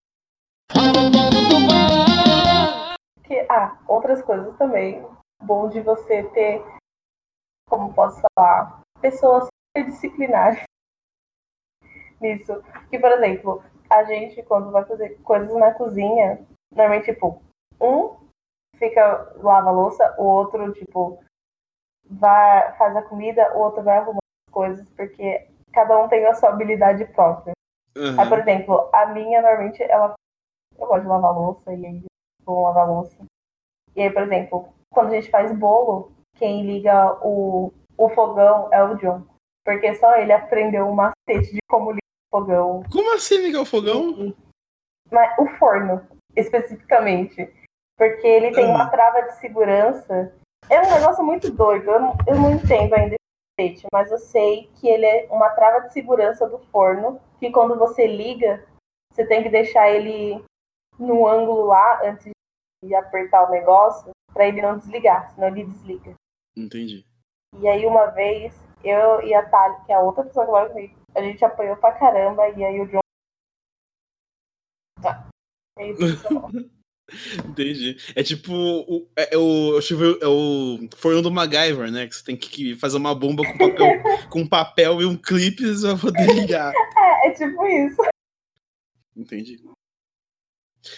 ah, 3.49 3.79
outras 3.87 4.21
coisas 4.21 4.55
também. 4.57 5.03
Bom 5.41 5.69
de 5.69 5.81
você 5.81 6.23
ter, 6.29 6.63
como 7.67 7.93
posso 7.93 8.21
falar, 8.35 8.81
pessoas 9.01 9.47
disciplinares 9.75 10.63
nisso. 12.21 12.61
Que, 12.89 12.99
por 12.99 13.11
exemplo, 13.11 13.63
a 13.89 14.03
gente, 14.03 14.41
quando 14.43 14.71
vai 14.71 14.83
fazer 14.85 15.17
coisas 15.23 15.53
na 15.55 15.73
cozinha, 15.73 16.39
normalmente, 16.71 17.13
tipo, 17.13 17.41
um 17.79 18.15
fica, 18.77 19.33
lava 19.37 19.69
a 19.69 19.71
louça, 19.71 20.15
o 20.17 20.23
outro, 20.23 20.73
tipo, 20.73 21.23
vai, 22.09 22.75
faz 22.77 22.95
a 22.95 23.01
comida, 23.01 23.55
o 23.55 23.59
outro 23.59 23.83
vai 23.83 23.97
arrumar 23.97 24.19
as 24.47 24.53
coisas, 24.53 24.89
porque 24.91 25.47
cada 25.71 25.97
um 25.99 26.07
tem 26.07 26.25
a 26.25 26.33
sua 26.33 26.49
habilidade 26.49 27.05
própria. 27.05 27.53
Uhum. 27.95 28.19
Aí, 28.19 28.29
por 28.29 28.39
exemplo, 28.39 28.89
a 28.91 29.05
minha, 29.07 29.41
normalmente, 29.41 29.83
ela. 29.83 30.13
Eu 30.77 30.87
gosto 30.87 31.03
de 31.03 31.07
lavar 31.07 31.33
louça 31.33 31.71
e 31.71 31.85
aí 31.85 32.03
vou 32.43 32.63
lavar 32.63 32.87
louça. 32.87 33.15
E 33.95 34.01
aí, 34.01 34.11
por 34.11 34.23
exemplo, 34.23 34.73
quando 34.89 35.11
a 35.11 35.15
gente 35.15 35.29
faz 35.29 35.55
bolo, 35.55 36.11
quem 36.35 36.65
liga 36.65 37.13
o, 37.21 37.71
o 37.95 38.09
fogão 38.09 38.69
é 38.71 38.83
o 38.83 38.95
John. 38.95 39.23
Porque 39.65 39.95
só 39.95 40.15
ele 40.17 40.33
aprendeu 40.33 40.87
o 40.87 40.95
macete 40.95 41.53
de 41.53 41.59
como 41.69 41.91
ligar 41.91 42.01
o 42.31 42.37
fogão. 42.37 42.83
Como 42.91 43.15
assim 43.15 43.37
ligar 43.37 43.61
o 43.61 43.65
fogão? 43.65 44.35
Mas 45.11 45.37
o 45.39 45.47
forno, 45.57 46.05
especificamente. 46.35 47.51
Porque 47.97 48.27
ele 48.27 48.51
tem 48.51 48.65
uma 48.65 48.89
trava 48.89 49.21
de 49.21 49.35
segurança. 49.35 50.35
É 50.69 50.81
um 50.81 50.93
negócio 50.93 51.23
muito 51.23 51.51
doido. 51.51 51.89
Eu 51.89 51.99
não, 51.99 52.17
eu 52.27 52.35
não 52.35 52.51
entendo 52.51 52.93
ainda 52.93 53.15
esse 53.15 53.77
macete, 53.77 53.87
mas 53.93 54.11
eu 54.11 54.17
sei 54.17 54.69
que 54.75 54.87
ele 54.87 55.05
é 55.05 55.27
uma 55.29 55.49
trava 55.49 55.81
de 55.81 55.93
segurança 55.93 56.47
do 56.47 56.59
forno. 56.71 57.21
Que 57.39 57.51
quando 57.51 57.77
você 57.77 58.07
liga, 58.07 58.65
você 59.11 59.25
tem 59.25 59.43
que 59.43 59.49
deixar 59.49 59.89
ele 59.89 60.43
no 60.97 61.27
ângulo 61.27 61.65
lá 61.65 62.01
antes 62.03 62.31
de 62.83 62.95
apertar 62.95 63.47
o 63.47 63.51
negócio. 63.51 64.11
Pra 64.33 64.47
ele 64.47 64.63
não 64.63 64.79
desligar, 64.79 65.29
senão 65.29 65.49
ele 65.49 65.63
desliga. 65.63 66.15
Entendi. 66.57 67.05
E 67.59 67.67
aí 67.67 67.85
uma 67.85 68.07
vez, 68.07 68.51
eu 68.83 69.21
e 69.21 69.33
a 69.33 69.47
Thalia, 69.49 69.79
que 69.85 69.91
é 69.91 69.95
a 69.95 70.01
outra 70.01 70.23
pessoa 70.23 70.45
que 70.45 70.51
mora 70.51 70.69
comigo, 70.69 70.95
a 71.15 71.21
gente 71.21 71.43
apanhou 71.45 71.75
pra 71.77 71.93
caramba, 71.93 72.47
e 72.49 72.63
aí 72.63 72.79
o 72.81 72.87
John. 72.87 72.99
Tá. 75.01 75.27
É 75.77 75.89
isso. 75.91 76.03
Entendi. 77.45 77.97
É 78.15 78.23
tipo 78.23 78.51
o, 78.53 79.07
é, 79.15 79.35
é 79.35 79.37
o, 79.37 79.77
é 79.77 80.27
o 80.27 80.89
forno 80.95 81.21
do 81.21 81.29
MacGyver, 81.29 81.91
né? 81.91 82.07
Que 82.07 82.15
você 82.15 82.23
tem 82.23 82.35
que- 82.35 82.75
fazer 82.77 82.97
uma 82.97 83.13
bomba 83.13 83.43
com 83.43 83.57
papel, 83.57 84.01
com 84.31 84.47
papel 84.47 85.01
e 85.01 85.05
um 85.05 85.15
clipe 85.17 85.63
pra 85.81 85.97
poder 85.97 86.33
ligar. 86.33 86.73
É, 86.73 87.27
é 87.27 87.31
tipo 87.31 87.65
isso. 87.67 88.01
Entendi. 89.15 89.61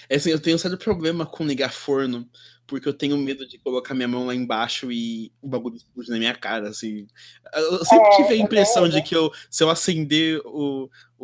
É 0.10 0.16
assim, 0.16 0.30
eu 0.32 0.42
tenho 0.42 0.56
um 0.56 0.60
certo 0.60 0.78
problema 0.78 1.26
com 1.26 1.44
ligar 1.44 1.74
forno, 1.74 2.30
porque 2.68 2.88
eu 2.88 2.94
tenho 2.94 3.18
medo 3.18 3.48
de 3.48 3.58
colocar 3.60 3.94
minha 3.94 4.08
mão 4.08 4.26
lá 4.26 4.36
embaixo 4.36 4.92
e 4.92 5.32
o 5.42 5.48
bagulho 5.48 5.76
explodir 5.76 6.12
na 6.12 6.18
minha 6.18 6.36
cara, 6.36 6.70
assim. 6.70 7.08
Eu 7.54 7.86
sempre 7.86 8.08
É, 8.08 8.16
tive 8.16 8.34
a 8.34 8.38
impressão 8.38 8.84
também, 8.84 9.02
de 9.02 9.08
que 9.08 9.16
eu, 9.16 9.32
se 9.50 9.64
eu 9.64 9.70
acender 9.70 10.42
o, 10.46 10.90
o, 11.18 11.24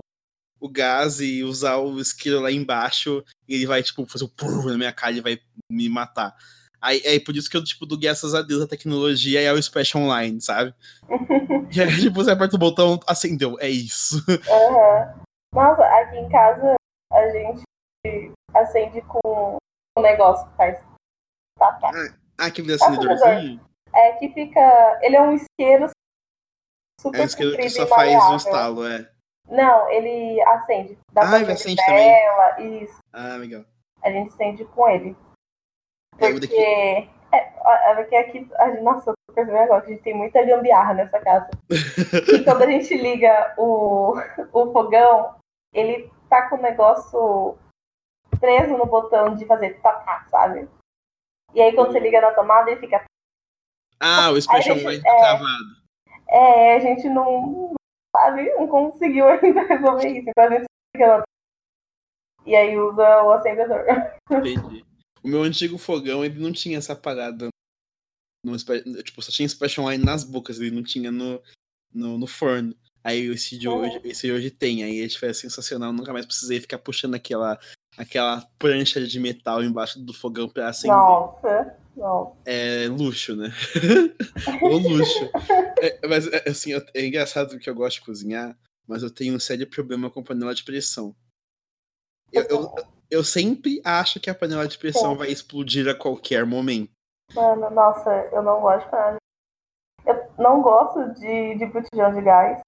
o 0.60 0.70
gás 0.70 1.20
e 1.20 1.44
usar 1.44 1.78
o 1.78 2.00
isqueiro 2.00 2.40
lá 2.40 2.52
embaixo, 2.52 3.24
ele 3.48 3.66
vai, 3.66 3.82
tipo, 3.82 4.06
fazer 4.06 4.26
um 4.26 4.30
pum 4.30 4.66
na 4.66 4.78
minha 4.78 4.94
cara 4.94 5.14
e 5.14 5.22
vai 5.22 5.40
me 5.70 5.90
matar. 5.90 6.36
Aí, 6.82 7.02
é 7.06 7.20
por 7.20 7.36
isso 7.36 7.50
que 7.50 7.56
eu, 7.56 7.64
tipo, 7.64 7.86
dou 7.86 7.98
graças 7.98 8.34
a 8.34 8.42
Deus 8.42 8.64
a 8.64 8.68
tecnologia 8.68 9.42
e 9.42 9.48
ao 9.48 9.58
Splash 9.58 9.96
Online, 9.96 10.42
sabe? 10.42 10.74
E 11.74 11.80
aí, 11.82 12.02
tipo, 12.02 12.16
você 12.16 12.32
aperta 12.32 12.58
o 12.58 12.60
botão, 12.60 13.00
acendeu, 13.08 13.56
é 13.62 13.70
isso. 13.70 14.18
Aham. 14.50 15.22
Nossa, 15.54 15.84
aqui 15.86 16.18
em 16.18 16.30
casa 16.30 16.76
a 17.14 17.30
gente 17.30 17.64
acende 18.54 19.02
com 19.02 19.58
um 19.98 20.02
negócio 20.02 20.50
que 20.50 20.58
faz. 20.58 20.91
Tá, 21.62 21.74
tá. 21.74 21.92
Ah, 22.40 22.46
aquele 22.48 22.74
acendedorzinho. 22.74 23.62
É 23.94 24.14
que 24.14 24.30
fica. 24.30 25.00
Ele 25.04 25.16
é 25.16 25.22
um 25.22 25.34
isqueiro 25.34 25.88
super 27.00 27.20
É 27.20 27.22
um 27.22 27.26
isqueiro 27.26 27.56
que 27.56 27.70
só 27.70 27.86
faz 27.86 28.12
maleável. 28.14 28.36
estalo, 28.38 28.88
é. 28.88 29.12
Não, 29.48 29.88
ele 29.92 30.42
acende. 30.42 30.98
Dá 31.14 31.22
Ah, 31.22 31.28
pra 31.30 31.40
ele 31.42 31.52
acende 31.52 31.76
também. 31.86 32.10
vela, 32.12 32.62
Isso. 32.62 32.98
Ah, 33.14 33.36
legal. 33.36 33.64
A 34.02 34.10
gente 34.10 34.34
acende 34.34 34.66
com 34.66 34.90
ele. 34.90 35.16
É, 36.18 36.32
Porque. 36.32 36.40
daqui. 36.40 37.10
É, 37.32 37.96
porque 37.96 38.16
aqui. 38.16 38.50
a- 38.56 38.82
Nossa, 38.82 39.12
eu 39.12 39.14
tô 39.28 39.34
percebendo 39.36 39.64
agora 39.64 39.82
que 39.82 39.92
a 39.92 39.94
gente 39.94 40.04
tem 40.04 40.16
muita 40.16 40.44
gambiarra 40.44 40.96
nessa 40.96 41.20
casa. 41.20 41.48
E 42.42 42.44
quando 42.44 42.64
a 42.64 42.66
gente 42.72 42.96
liga 42.98 43.54
o, 43.58 44.16
o 44.52 44.72
fogão, 44.74 45.36
ele 45.74 46.12
tá 46.28 46.50
com 46.50 46.56
o 46.56 46.62
negócio 46.62 47.58
preso 48.40 48.76
no 48.78 48.86
botão 48.88 49.36
de 49.36 49.46
fazer 49.46 49.80
tá, 49.82 50.26
sabe? 50.30 50.68
E 51.54 51.62
aí 51.62 51.74
quando 51.74 51.92
você 51.92 52.00
liga 52.00 52.22
na 52.22 52.32
tomada, 52.34 52.72
ele 52.72 52.80
fica. 52.80 53.04
Ah, 54.00 54.32
o 54.32 54.38
Splash 54.38 54.66
gente- 54.66 54.84
tá 54.84 54.94
é. 54.94 55.20
travado. 55.20 55.82
É, 56.30 56.76
a 56.76 56.80
gente 56.80 57.08
não. 57.10 57.74
Sabe? 58.16 58.50
Não 58.56 58.68
conseguiu 58.68 59.28
ainda 59.28 59.62
resolver 59.68 60.08
isso. 60.10 60.30
Então 60.30 60.44
a 60.44 60.50
gente 60.50 60.66
liga 60.96 61.18
na 61.18 61.24
E 62.46 62.56
aí 62.56 62.78
usa 62.78 63.24
o 63.24 63.32
acendedor. 63.32 63.86
Entendi. 64.30 64.86
O 65.24 65.28
meu 65.28 65.44
antigo 65.44 65.78
fogão, 65.78 66.26
ele 66.26 66.40
não 66.40 66.52
tinha 66.52 66.78
essa 66.78 66.96
parada. 66.96 67.50
No, 68.44 68.58
tipo, 69.04 69.22
só 69.22 69.32
tinha 69.32 69.46
Splash 69.46 69.78
Online 69.80 70.04
nas 70.04 70.24
bocas, 70.24 70.60
ele 70.60 70.72
não 70.76 70.84
tinha 70.84 71.12
no, 71.12 71.42
no, 71.94 72.18
no 72.18 72.26
forno. 72.28 72.76
Aí 73.04 73.28
esse 73.28 73.58
de 73.58 73.68
hoje, 73.68 74.02
esse 74.04 74.28
de 74.28 74.34
hoje 74.34 74.52
tem, 74.52 74.84
aí 74.84 75.04
é 75.04 75.34
sensacional, 75.34 75.94
nunca 75.94 76.14
mais 76.14 76.26
precisei 76.26 76.60
ficar 76.60 76.80
puxando 76.80 77.16
aquela, 77.16 77.60
aquela 77.98 78.42
prancha 78.58 79.06
de 79.06 79.20
metal 79.20 79.64
embaixo 79.64 80.00
do 80.00 80.14
fogão 80.14 80.48
pra 80.48 80.70
acender. 80.70 80.96
Nossa. 80.96 81.78
Não. 81.96 82.38
É 82.46 82.88
luxo, 82.88 83.36
né? 83.36 83.50
o 84.62 84.68
luxo. 84.78 85.30
É, 85.82 86.08
mas, 86.08 86.26
é, 86.28 86.50
assim, 86.50 86.72
é 86.94 87.06
engraçado 87.06 87.60
que 87.60 87.70
eu 87.70 87.76
gosto 87.76 88.00
de 88.00 88.06
cozinhar, 88.06 88.58
mas 88.88 89.04
eu 89.04 89.14
tenho 89.14 89.36
um 89.36 89.40
sério 89.40 89.70
problema 89.70 90.10
com 90.10 90.24
panela 90.24 90.56
de 90.56 90.64
pressão. 90.64 91.14
Eu, 92.32 92.44
eu, 92.44 92.76
eu 93.10 93.24
sempre 93.24 93.82
acho 93.84 94.20
que 94.20 94.30
a 94.30 94.36
panela 94.36 94.68
de 94.68 94.78
pressão 94.78 95.12
Sim. 95.12 95.18
vai 95.18 95.30
explodir 95.30 95.88
a 95.90 95.96
qualquer 95.96 96.46
momento. 96.46 96.92
Mano, 97.36 97.70
nossa, 97.70 98.10
eu 98.32 98.42
não 98.42 98.62
gosto 98.62 98.86
de 98.86 98.92
panela. 98.92 99.18
Eu 100.06 100.32
não 100.38 100.62
gosto 100.62 101.14
de, 101.20 101.56
de 101.56 101.66
botijão 101.66 102.14
de 102.14 102.22
gás. 102.22 102.62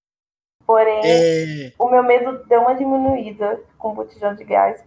Porém, 0.66 1.02
é... 1.04 1.74
o 1.78 1.90
meu 1.90 2.04
medo 2.04 2.46
deu 2.46 2.62
uma 2.62 2.76
diminuída 2.76 3.62
com 3.78 3.94
botijão 3.94 4.36
de 4.36 4.44
gás. 4.44 4.84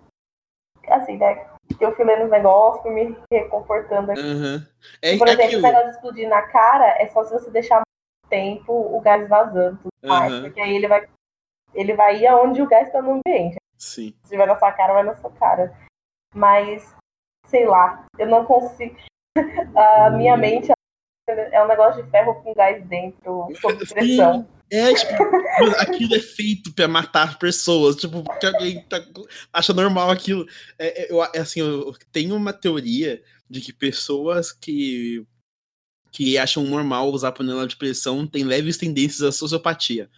Assim, 0.89 1.17
né? 1.17 1.47
Eu 1.81 1.93
fui 1.93 2.05
lendo 2.05 2.25
os 2.25 2.31
negócios, 2.31 2.83
fui 2.83 2.93
me 2.93 3.17
reconfortando 3.31 4.13
aqui. 4.13 4.21
Uhum. 4.21 4.67
É, 5.03 5.19
Por 5.19 5.29
exemplo, 5.29 5.51
se 5.51 5.57
o 5.57 5.63
negócio 5.63 5.91
explodir 5.91 6.29
na 6.29 6.43
cara, 6.43 6.87
é 7.01 7.07
só 7.09 7.25
se 7.25 7.33
você 7.33 7.51
deixar 7.51 7.77
muito 7.77 8.31
tempo 8.31 8.73
o 8.73 9.01
gás 9.01 9.29
vazando. 9.29 9.81
Uhum. 10.03 10.43
porque 10.43 10.61
aí 10.61 10.77
ele 10.77 10.87
vai, 10.87 11.09
ele 11.75 11.95
vai 11.95 12.19
ir 12.19 12.27
aonde 12.29 12.63
o 12.63 12.69
gás 12.69 12.87
está 12.87 13.03
no 13.03 13.21
ambiente. 13.21 13.57
Sim. 13.77 14.15
Se 14.23 14.31
tiver 14.31 14.47
na 14.47 14.57
sua 14.57 14.73
cara, 14.73 14.95
vai 14.95 15.03
na 15.03 15.15
sua 15.15 15.31
cara. 15.33 15.77
Mas, 16.35 16.95
sei 17.47 17.67
lá, 17.67 18.07
eu 18.19 18.27
não 18.27 18.45
consigo. 18.45 18.97
A 19.77 20.11
minha 20.11 20.35
hum. 20.35 20.39
mente 20.39 20.73
é 21.29 21.63
um 21.63 21.69
negócio 21.69 22.03
de 22.03 22.11
ferro 22.11 22.35
com 22.43 22.55
gás 22.55 22.85
dentro, 22.87 23.49
sob 23.61 23.87
pressão. 23.87 24.47
É, 24.71 24.93
tipo, 24.95 25.13
aquilo 25.79 26.15
é 26.15 26.21
feito 26.21 26.73
pra 26.73 26.89
matar 26.89 27.39
pessoas. 27.39 27.97
Tipo, 27.97 28.23
que 28.39 28.47
alguém 28.47 28.83
tá, 28.83 29.05
acha 29.53 29.73
normal 29.73 30.11
aquilo. 30.11 30.47
É, 30.79 31.03
é 31.03 31.13
eu, 31.13 31.23
é 31.23 31.39
assim, 31.39 31.61
eu 31.61 31.95
tenho 32.13 32.35
uma 32.35 32.53
teoria 32.53 33.23
de 33.49 33.61
que 33.61 33.73
pessoas 33.73 34.53
que, 34.53 35.25
que 36.11 36.39
acham 36.39 36.65
normal 36.65 37.11
usar 37.11 37.33
panela 37.33 37.67
de 37.67 37.77
pressão 37.77 38.27
têm 38.27 38.45
leves 38.45 38.77
tendências 38.77 39.23
à 39.23 39.33
sociopatia. 39.33 40.11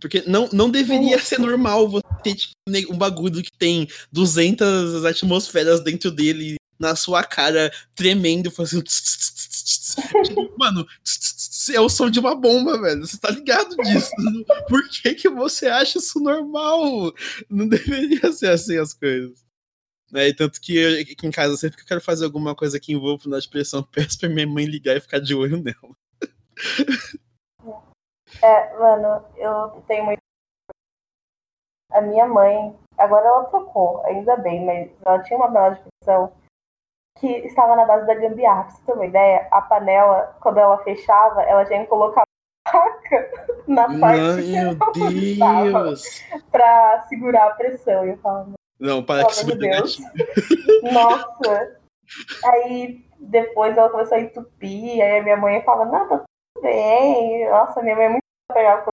Porque 0.00 0.22
não, 0.26 0.48
não 0.52 0.70
deveria 0.70 1.18
ser 1.18 1.38
normal 1.38 1.88
você 1.88 2.06
ter 2.22 2.34
tipo, 2.34 2.52
um 2.90 2.96
bagulho 2.96 3.42
que 3.42 3.52
tem 3.52 3.88
200 4.12 5.04
atmosferas 5.04 5.82
dentro 5.82 6.10
dele 6.10 6.59
na 6.80 6.96
sua 6.96 7.22
cara, 7.22 7.70
tremendo, 7.94 8.50
fazendo. 8.50 8.84
Tipo, 10.24 10.58
mano, 10.58 10.86
é 11.74 11.80
o 11.80 11.90
som 11.90 12.08
de 12.08 12.18
uma 12.18 12.34
bomba, 12.34 12.80
velho. 12.80 13.06
Você 13.06 13.18
tá 13.18 13.30
ligado 13.30 13.76
disso? 13.76 14.10
Por 14.66 14.88
que, 14.88 15.14
que 15.14 15.28
você 15.28 15.66
acha 15.66 15.98
isso 15.98 16.18
normal? 16.18 17.12
Não 17.50 17.68
deveria 17.68 18.32
ser 18.32 18.48
assim 18.48 18.78
as 18.78 18.94
coisas. 18.94 19.44
É, 20.14 20.28
e 20.28 20.34
tanto 20.34 20.60
que 20.60 21.02
aqui 21.02 21.26
em 21.26 21.30
casa, 21.30 21.56
sempre 21.56 21.76
que 21.76 21.82
eu 21.82 21.86
quero 21.86 22.00
fazer 22.00 22.24
alguma 22.24 22.54
coisa 22.56 22.80
que 22.80 22.92
envolva 22.92 23.28
na 23.28 23.38
expressão, 23.38 23.82
peço 23.92 24.18
pra 24.18 24.28
minha 24.28 24.46
mãe 24.46 24.64
ligar 24.64 24.96
e 24.96 25.00
ficar 25.00 25.20
de 25.20 25.34
olho 25.34 25.62
nela. 25.62 25.94
É, 28.42 28.78
mano, 28.78 29.24
eu 29.36 29.84
tenho 29.86 30.06
muito. 30.06 30.20
A 31.92 32.00
minha 32.00 32.26
mãe, 32.26 32.74
agora 32.96 33.26
ela 33.26 33.44
trocou, 33.44 34.04
ainda 34.06 34.36
bem, 34.36 34.64
mas 34.64 34.90
ela 35.04 35.22
tinha 35.24 35.36
uma 35.36 35.48
bela 35.48 35.70
de 35.70 35.82
pressão 35.82 36.32
que 37.18 37.26
estava 37.46 37.76
na 37.76 37.84
base 37.84 38.06
da 38.06 38.14
gambiarra. 38.14 38.64
Pra 38.64 38.72
você 38.72 38.82
ter 38.84 38.92
uma 38.92 39.06
ideia, 39.06 39.48
a 39.50 39.62
panela, 39.62 40.36
quando 40.40 40.58
ela 40.58 40.78
fechava, 40.84 41.42
ela 41.42 41.64
tinha 41.64 41.80
que 41.84 41.86
colocar 41.86 42.22
faca 42.70 43.30
na 43.66 43.98
parte 43.98 44.42
Meu 44.42 45.72
Deus! 45.72 46.02
Pra 46.50 47.06
segurar 47.08 47.48
a 47.48 47.54
pressão. 47.54 48.06
E 48.06 48.10
eu 48.10 48.18
falava, 48.18 48.52
não, 48.78 49.02
para 49.02 49.24
que 49.26 49.32
isso 49.32 49.58
Deus. 49.58 49.98
Nossa! 50.92 51.78
Aí 52.44 53.04
depois 53.18 53.76
ela 53.76 53.90
começou 53.90 54.16
a 54.16 54.20
entupir, 54.20 55.02
aí 55.02 55.18
a 55.18 55.22
minha 55.22 55.36
mãe 55.36 55.62
fala, 55.62 55.84
não, 55.84 56.08
tá 56.08 56.18
tudo 56.18 56.62
bem. 56.62 57.48
Nossa, 57.50 57.82
minha 57.82 57.96
mãe 57.96 58.06
é 58.06 58.08
muito 58.08 58.22
pegar 58.52 58.84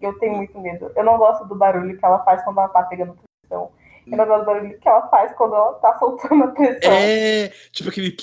eu 0.00 0.18
tenho 0.18 0.36
muito 0.36 0.58
medo. 0.60 0.92
Eu 0.94 1.04
não 1.04 1.16
gosto 1.16 1.44
do 1.46 1.54
barulho 1.54 1.96
que 1.98 2.04
ela 2.04 2.22
faz 2.24 2.42
quando 2.44 2.58
ela 2.58 2.68
tá 2.68 2.82
pegando 2.82 3.16
pressão. 3.42 3.72
Gosto 4.06 4.38
do 4.38 4.44
barulho 4.44 4.78
que 4.78 4.88
ela 4.88 5.08
faz 5.08 5.34
quando 5.34 5.54
ela 5.54 5.74
tá 5.74 5.98
soltando 5.98 6.44
a 6.44 6.48
pressão. 6.48 6.92
É, 6.92 7.48
tipo 7.72 7.88
aquele. 7.88 8.16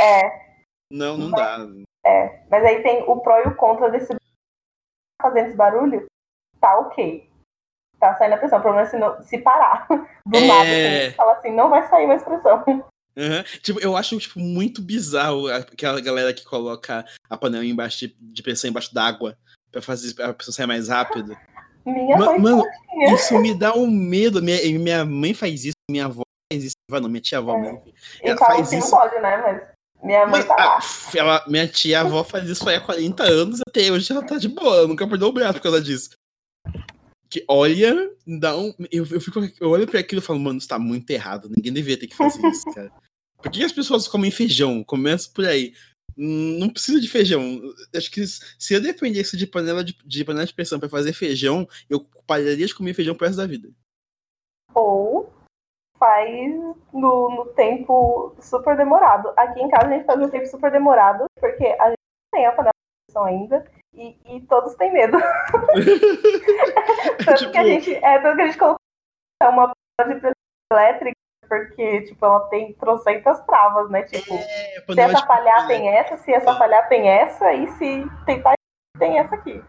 É. 0.00 0.48
Não, 0.90 1.18
não 1.18 1.30
mas, 1.30 1.40
dá. 1.40 1.66
É, 2.06 2.42
mas 2.48 2.64
aí 2.64 2.82
tem 2.82 3.02
o 3.02 3.20
pró 3.20 3.40
e 3.40 3.48
o 3.48 3.56
contra 3.56 3.90
desse 3.90 4.14
fazendo 5.20 5.48
esse 5.48 5.56
barulho, 5.56 6.06
tá 6.60 6.78
ok. 6.78 7.28
Tá 7.98 8.14
saindo 8.16 8.34
a 8.34 8.38
pressão. 8.38 8.58
O 8.58 8.62
problema 8.62 8.86
é 8.86 8.90
se, 8.90 8.96
não, 8.96 9.22
se 9.22 9.38
parar 9.38 9.86
do 10.24 10.36
é... 10.36 10.46
nada. 10.46 10.70
Assim, 10.70 11.16
fala 11.16 11.32
assim, 11.32 11.50
não 11.50 11.68
vai 11.68 11.88
sair 11.88 12.06
mais 12.06 12.22
pressão. 12.22 12.64
Uhum. 12.66 13.42
Tipo, 13.62 13.80
eu 13.80 13.96
acho 13.96 14.16
tipo, 14.18 14.38
muito 14.38 14.80
bizarro 14.80 15.48
aquela 15.48 16.00
galera 16.00 16.32
que 16.32 16.44
coloca 16.44 17.04
a 17.28 17.36
panela 17.36 17.64
embaixo 17.64 18.06
de, 18.06 18.16
de 18.16 18.42
pressão 18.42 18.70
embaixo 18.70 18.94
d'água 18.94 19.36
pra 19.72 19.82
fazer 19.82 20.14
a 20.22 20.32
pressão 20.32 20.54
sair 20.54 20.66
mais 20.66 20.88
rápido. 20.88 21.36
Minha 21.92 22.16
Ma 22.16 22.38
mano, 22.38 22.64
isso 23.14 23.38
me 23.38 23.54
dá 23.54 23.74
um 23.74 23.90
medo. 23.90 24.42
Minha, 24.42 24.78
minha 24.78 25.04
mãe 25.04 25.32
faz 25.32 25.64
isso, 25.64 25.76
minha 25.90 26.06
avó 26.06 26.22
faz 26.52 26.64
isso. 26.64 26.74
Não, 26.90 27.08
minha 27.08 27.20
tia 27.20 27.38
avó 27.38 27.56
é. 27.56 27.60
mesmo. 27.60 27.82
Ela 28.22 28.38
faz 28.38 28.72
isso. 28.72 28.90
Não 28.90 28.98
pode, 28.98 29.20
né? 29.20 29.36
Mas 29.38 29.78
minha 30.02 30.26
mãe 30.26 30.42
tá 30.42 30.54
lá. 30.54 30.78
Ela, 31.14 31.44
minha 31.48 31.66
tia 31.66 32.00
avó 32.00 32.22
faz 32.22 32.48
isso 32.48 32.68
há 32.68 32.80
40 32.80 33.22
anos 33.24 33.60
até 33.66 33.90
hoje 33.90 34.12
ela 34.12 34.22
tá 34.22 34.36
de 34.36 34.48
boa. 34.48 34.86
Nunca 34.86 35.06
perdeu 35.06 35.28
o 35.28 35.32
braço 35.32 35.54
por 35.54 35.62
causa 35.62 35.80
disso. 35.80 36.10
Que 37.30 37.44
olha, 37.48 38.10
dá 38.26 38.56
um. 38.56 38.72
Eu, 38.90 39.06
eu, 39.10 39.20
fico, 39.20 39.40
eu 39.60 39.70
olho 39.70 39.86
pra 39.86 40.00
aquilo 40.00 40.20
e 40.20 40.24
falo, 40.24 40.38
mano, 40.38 40.58
isso 40.58 40.68
tá 40.68 40.78
muito 40.78 41.10
errado. 41.10 41.50
Ninguém 41.54 41.72
deveria 41.72 41.98
ter 41.98 42.06
que 42.06 42.16
fazer 42.16 42.44
isso, 42.46 42.64
cara. 42.72 42.90
Por 43.42 43.50
que 43.52 43.62
as 43.62 43.72
pessoas 43.72 44.08
comem 44.08 44.30
feijão? 44.30 44.82
Começa 44.82 45.28
por 45.32 45.44
aí. 45.44 45.74
Não 46.20 46.68
precisa 46.68 47.00
de 47.00 47.08
feijão. 47.08 47.60
Acho 47.94 48.10
que 48.10 48.26
se 48.26 48.74
eu 48.74 48.82
dependesse 48.82 49.36
de 49.36 49.46
panela 49.46 49.84
de, 49.84 49.96
de 50.04 50.24
panela 50.24 50.44
de 50.44 50.52
pressão 50.52 50.80
para 50.80 50.88
fazer 50.88 51.12
feijão, 51.12 51.64
eu 51.88 52.04
pararia 52.26 52.66
de 52.66 52.74
comer 52.74 52.92
feijão 52.92 53.14
pro 53.14 53.24
resto 53.24 53.38
da 53.38 53.46
vida. 53.46 53.70
Ou 54.74 55.32
faz 55.96 56.28
no, 56.92 57.30
no 57.30 57.46
tempo 57.54 58.34
super 58.40 58.76
demorado. 58.76 59.32
Aqui 59.36 59.60
em 59.60 59.68
casa 59.68 59.86
a 59.86 59.90
gente 59.90 60.06
faz 60.06 60.18
no 60.18 60.28
tempo 60.28 60.46
super 60.46 60.72
demorado, 60.72 61.24
porque 61.38 61.66
a 61.66 61.90
gente 61.90 62.00
não 62.00 62.34
tem 62.34 62.46
a 62.46 62.52
panela 62.52 62.72
de 62.72 63.06
pressão 63.06 63.24
ainda. 63.24 63.64
E, 63.94 64.36
e 64.36 64.40
todos 64.42 64.74
têm 64.74 64.92
medo. 64.92 65.18
tanto, 67.24 67.38
tipo... 67.38 67.52
que 67.52 67.58
a 67.58 67.62
tipo 67.62 67.64
gente, 67.64 67.94
é, 67.94 68.18
tanto 68.18 68.36
que 68.36 68.42
a 68.42 68.46
gente 68.46 68.58
colocou 68.58 68.80
uma 69.40 69.72
panela 69.96 70.14
de 70.14 70.20
pressão 70.20 70.34
elétrica 70.72 71.16
porque, 71.48 72.02
tipo, 72.02 72.24
ela 72.24 72.40
tem 72.48 72.72
trocentas 72.74 73.44
travas, 73.44 73.90
né? 73.90 74.02
Tipo, 74.02 74.34
é, 74.34 74.84
se 74.92 75.00
essa 75.00 75.26
falhar 75.26 75.66
tem 75.66 75.88
essa, 75.88 76.16
se 76.18 76.32
essa 76.32 76.54
falhar 76.56 76.88
tem 76.88 77.08
essa, 77.08 77.52
e 77.52 77.66
se 77.72 78.04
tentar 78.26 78.54
tem 78.98 79.18
essa 79.18 79.34
aqui. 79.34 79.62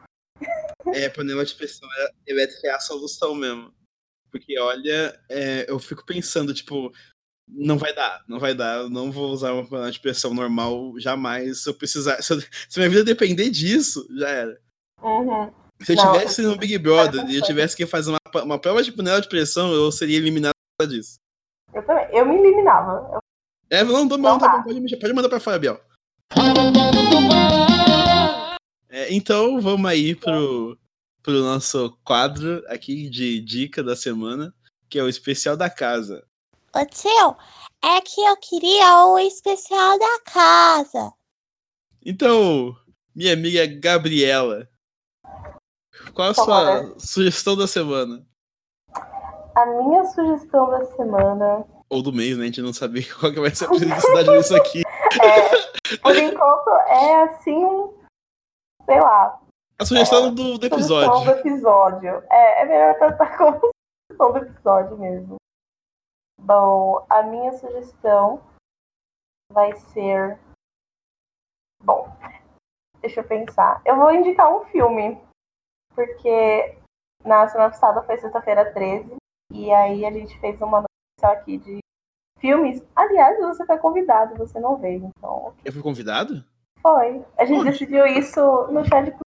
É, 0.93 1.09
panela 1.09 1.45
de 1.45 1.55
pressão 1.55 1.87
elétrica 2.27 2.67
é 2.67 2.71
a 2.71 2.79
solução 2.79 3.35
mesmo. 3.35 3.73
Porque, 4.31 4.59
olha, 4.59 5.19
é, 5.29 5.65
eu 5.67 5.79
fico 5.79 6.05
pensando, 6.05 6.53
tipo, 6.53 6.91
não 7.47 7.77
vai 7.77 7.93
dar, 7.93 8.23
não 8.27 8.39
vai 8.39 8.53
dar, 8.53 8.77
eu 8.77 8.89
não 8.89 9.11
vou 9.11 9.31
usar 9.31 9.53
uma 9.53 9.67
panela 9.67 9.91
de 9.91 9.99
pressão 9.99 10.33
normal 10.33 10.93
jamais. 10.99 11.63
Se 11.63 11.69
eu 11.69 11.73
precisar, 11.73 12.21
se, 12.21 12.33
eu, 12.33 12.41
se 12.41 12.79
minha 12.79 12.89
vida 12.89 13.03
depender 13.03 13.49
disso, 13.49 14.07
já 14.17 14.29
era. 14.29 14.61
Uhum. 15.01 15.51
Se 15.81 15.93
eu 15.93 15.95
não, 15.95 16.11
tivesse 16.11 16.41
no 16.41 16.57
Big 16.57 16.77
Brother 16.77 17.25
e 17.29 17.37
eu 17.37 17.43
tivesse 17.43 17.75
que 17.75 17.85
fazer 17.85 18.11
uma, 18.11 18.43
uma 18.43 18.59
prova 18.59 18.83
de 18.83 18.91
panela 18.91 19.21
de 19.21 19.29
pressão, 19.29 19.71
eu 19.73 19.91
seria 19.91 20.17
eliminado 20.17 20.53
disso. 20.87 21.19
Eu 21.73 21.85
também. 21.85 22.07
Eu 22.11 22.25
me 22.25 22.35
eliminava. 22.35 23.09
Eu... 23.13 23.19
É, 23.69 23.83
não, 23.83 24.05
não, 24.05 24.17
não 24.17 24.39
tá 24.39 24.57
bom, 24.57 24.63
pode, 24.63 24.99
pode 24.99 25.13
mandar 25.13 25.29
pra 25.29 25.39
fora, 25.39 25.59
Biel. 25.59 25.79
É, 28.89 29.13
então, 29.13 29.61
vamos 29.61 29.89
aí 29.89 30.15
pro, 30.15 30.77
pro 31.21 31.43
nosso 31.43 31.97
quadro 32.03 32.63
aqui 32.67 33.09
de 33.09 33.39
dica 33.39 33.83
da 33.83 33.95
semana, 33.95 34.53
que 34.89 34.97
é 34.97 35.03
o 35.03 35.09
especial 35.09 35.55
da 35.55 35.69
casa. 35.69 36.25
Ô 36.75 36.85
tio, 36.85 37.35
é 37.83 38.01
que 38.01 38.21
eu 38.21 38.35
queria 38.37 39.05
o 39.05 39.19
especial 39.19 39.97
da 39.99 40.19
casa. 40.25 41.13
Então, 42.03 42.75
minha 43.13 43.33
amiga 43.33 43.65
Gabriela, 43.67 44.67
qual 46.13 46.29
a 46.29 46.33
sua 46.33 46.99
sugestão 46.99 47.55
da 47.55 47.67
semana? 47.67 48.25
A 49.59 49.65
minha 49.65 50.05
sugestão 50.05 50.69
da 50.69 50.85
semana. 50.95 51.65
Ou 51.89 52.01
do 52.01 52.13
mês, 52.13 52.37
né? 52.37 52.43
A 52.43 52.45
gente 52.45 52.61
não 52.61 52.71
sabe 52.71 53.03
qual 53.19 53.33
que 53.33 53.41
vai 53.41 53.53
ser 53.53 53.65
a 53.65 53.69
periodicidade 53.69 54.37
disso 54.37 54.55
aqui. 54.55 54.83
É, 55.21 55.97
por 55.97 56.15
enquanto 56.15 56.69
é 56.87 57.23
assim, 57.23 57.93
sei 58.85 59.01
lá. 59.01 59.37
A 59.77 59.85
sugestão 59.85 60.27
é, 60.27 60.31
do, 60.31 60.57
do 60.57 60.65
episódio. 60.65 61.11
Sugestão 61.11 61.25
do 61.25 61.39
episódio. 61.41 62.23
É, 62.31 62.61
é 62.61 62.65
melhor 62.65 62.97
tratar 62.99 63.35
como 63.37 63.59
sugestão 63.59 64.31
do 64.31 64.37
episódio 64.37 64.97
mesmo. 64.97 65.35
Bom, 66.39 67.05
a 67.09 67.23
minha 67.23 67.51
sugestão 67.57 68.41
vai 69.51 69.75
ser. 69.75 70.39
Bom, 71.83 72.09
deixa 73.01 73.19
eu 73.19 73.27
pensar. 73.27 73.81
Eu 73.83 73.97
vou 73.97 74.09
indicar 74.13 74.55
um 74.55 74.61
filme. 74.67 75.21
Porque 75.93 76.77
na 77.25 77.45
semana 77.49 77.71
passada 77.71 78.01
foi 78.03 78.17
sexta-feira 78.17 78.71
13. 78.73 79.18
E 79.51 79.71
aí 79.71 80.05
a 80.05 80.11
gente 80.11 80.37
fez 80.39 80.59
uma 80.61 80.81
notícia 80.83 81.39
aqui 81.39 81.57
de 81.57 81.79
filmes. 82.39 82.83
Aliás, 82.95 83.37
você 83.39 83.65
foi 83.65 83.77
convidado, 83.77 84.35
você 84.35 84.59
não 84.59 84.77
veio, 84.77 85.11
então. 85.17 85.53
Eu 85.65 85.73
fui 85.73 85.81
convidado? 85.81 86.43
Foi. 86.81 87.23
A 87.37 87.45
gente 87.45 87.59
Onde? 87.61 87.71
decidiu 87.71 88.05
isso 88.05 88.39
no 88.71 88.85
chat 88.85 89.05
de 89.11 89.17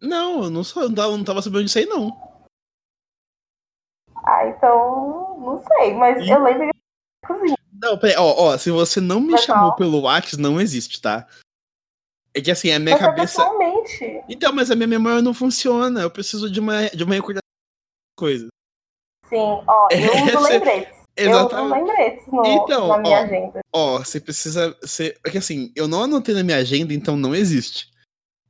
Não, 0.00 0.44
eu 0.44 0.50
não, 0.50 0.64
sou, 0.64 0.82
eu 0.82 0.88
não 0.88 0.94
tava- 0.96 1.16
não 1.16 1.24
tava 1.24 1.42
sabendo 1.42 1.64
disso 1.64 1.78
aí, 1.78 1.86
não. 1.86 2.10
Ah, 4.24 4.46
então. 4.48 5.38
Não 5.40 5.58
sei, 5.64 5.94
mas 5.94 6.20
Ih. 6.20 6.30
eu 6.30 6.42
lembro 6.42 6.68
que 6.72 7.26
cozinha. 7.28 7.56
Não, 7.72 7.98
peraí, 7.98 8.16
ó, 8.18 8.24
ó, 8.24 8.58
se 8.58 8.70
você 8.70 9.00
não 9.00 9.20
me 9.20 9.32
Mas 9.32 9.42
chamou 9.42 9.68
não. 9.68 9.76
pelo 9.76 10.00
WhatsApp, 10.02 10.42
não 10.42 10.60
existe, 10.60 11.00
tá? 11.00 11.28
É 12.34 12.40
que 12.40 12.50
assim, 12.50 12.70
a 12.72 12.78
minha 12.78 12.92
Mas 12.96 13.00
foi 13.04 13.08
cabeça. 13.14 13.42
pessoalmente. 13.44 14.24
Então, 14.28 14.52
mas 14.52 14.70
a 14.70 14.74
minha 14.74 14.88
memória 14.88 15.22
não 15.22 15.32
funciona. 15.32 16.00
Eu 16.00 16.10
preciso 16.10 16.50
de 16.50 16.58
uma, 16.58 16.88
de 16.88 17.04
uma 17.04 17.14
recordação 17.14 17.40
de 17.42 18.16
coisa. 18.18 18.48
Sim, 19.28 19.62
ó, 19.66 19.88
eu 19.92 20.24
uso 20.24 20.28
Essa- 20.38 20.48
lembretes. 20.48 20.96
Eu 21.16 21.30
uso 21.30 21.40
Exatamente. 21.40 21.72
lembretes 21.86 22.26
no, 22.30 22.46
Então, 22.46 22.88
na 22.88 22.98
minha 22.98 23.18
ó. 23.18 23.22
agenda. 23.22 23.60
Ó, 23.72 23.98
você 23.98 24.20
precisa. 24.20 24.76
Você... 24.82 25.16
É 25.26 25.30
que 25.30 25.38
assim, 25.38 25.72
eu 25.74 25.88
não 25.88 26.02
anotei 26.02 26.34
na 26.34 26.42
minha 26.44 26.58
agenda, 26.58 26.92
então 26.92 27.16
não 27.16 27.34
existe. 27.34 27.88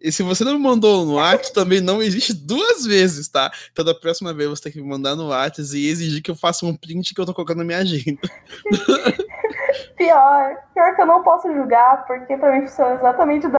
E 0.00 0.10
se 0.12 0.22
você 0.22 0.44
não 0.44 0.52
me 0.54 0.58
mandou 0.58 1.06
no 1.06 1.14
WhatsApp, 1.14 1.54
também 1.54 1.80
não 1.80 2.02
existe 2.02 2.34
duas 2.34 2.84
vezes, 2.84 3.28
tá? 3.28 3.50
Então 3.72 3.84
da 3.84 3.94
próxima 3.94 4.34
vez 4.34 4.50
você 4.50 4.64
tem 4.64 4.72
que 4.72 4.80
me 4.80 4.86
mandar 4.88 5.14
no 5.16 5.28
WhatsApp 5.28 5.76
e 5.78 5.88
exigir 5.88 6.20
que 6.22 6.30
eu 6.30 6.34
faça 6.36 6.66
um 6.66 6.76
print 6.76 7.14
que 7.14 7.20
eu 7.20 7.24
tô 7.24 7.32
colocando 7.32 7.58
na 7.58 7.64
minha 7.64 7.78
agenda. 7.78 8.20
Pior, 9.96 10.56
pior 10.74 10.94
que 10.94 11.00
eu 11.02 11.06
não 11.06 11.22
posso 11.22 11.52
julgar, 11.52 12.06
porque 12.06 12.36
pra 12.36 12.52
mim 12.52 12.66
funciona 12.66 12.94
exatamente 12.94 13.48
da. 13.48 13.56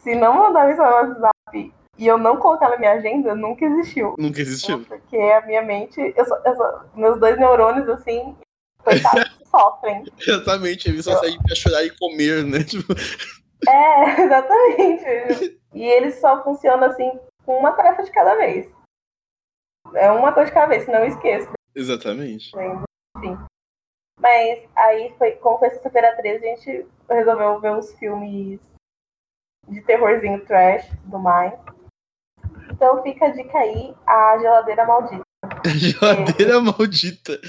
Se 0.00 0.14
não 0.16 0.34
mandar 0.34 0.66
mensagem 0.66 0.90
no 0.92 1.20
WhatsApp 1.20 1.74
e 1.98 2.06
eu 2.06 2.18
não 2.18 2.36
colocar 2.38 2.68
na 2.70 2.76
minha 2.78 2.92
agenda, 2.92 3.34
nunca 3.34 3.64
existiu. 3.64 4.14
Nunca 4.18 4.40
existiu. 4.40 4.84
Porque 4.84 5.16
a 5.16 5.40
minha 5.46 5.62
mente, 5.62 6.00
eu 6.16 6.24
só- 6.24 6.40
eu 6.44 6.56
só- 6.56 6.84
meus 6.94 7.18
dois 7.20 7.38
neurônios, 7.38 7.88
assim, 7.88 8.36
coitados, 8.82 9.38
sofrem. 9.50 10.04
Exatamente, 10.20 10.88
ele 10.88 11.02
só 11.02 11.16
serve 11.18 11.38
pra 11.38 11.54
chorar 11.54 11.84
e 11.84 11.96
comer, 11.96 12.44
né? 12.44 12.64
Tipo, 12.64 12.92
É, 13.68 14.20
exatamente. 14.22 15.60
E 15.72 15.84
eles 15.84 16.20
só 16.20 16.42
funcionam 16.44 16.88
assim 16.88 17.18
com 17.44 17.58
uma 17.58 17.72
tarefa 17.72 18.02
de 18.02 18.10
cada 18.10 18.34
vez. 18.36 18.72
É 19.94 20.10
uma 20.10 20.32
coisa 20.32 20.48
de 20.48 20.54
cada 20.54 20.66
vez, 20.66 20.84
senão 20.84 21.00
eu 21.00 21.06
esqueço. 21.08 21.50
exatamente. 21.74 22.50
Enfim. 23.16 23.38
Mas 24.20 24.64
aí 24.76 25.12
foi, 25.18 25.32
como 25.32 25.58
foi 25.58 25.70
sexta-feira 25.70 26.16
13, 26.16 26.44
a 26.46 26.48
gente 26.56 26.86
resolveu 27.10 27.60
ver 27.60 27.72
uns 27.72 27.92
filmes 27.98 28.60
de 29.68 29.80
terrorzinho 29.82 30.44
trash 30.46 30.88
tudo 31.02 31.18
mais. 31.18 31.52
Então 32.84 33.02
fica 33.02 33.24
a 33.24 33.30
dica 33.30 33.56
aí, 33.56 33.94
a 34.06 34.36
geladeira 34.38 34.84
maldita. 34.84 35.24
Geladeira 35.74 36.60
maldita. 36.60 37.40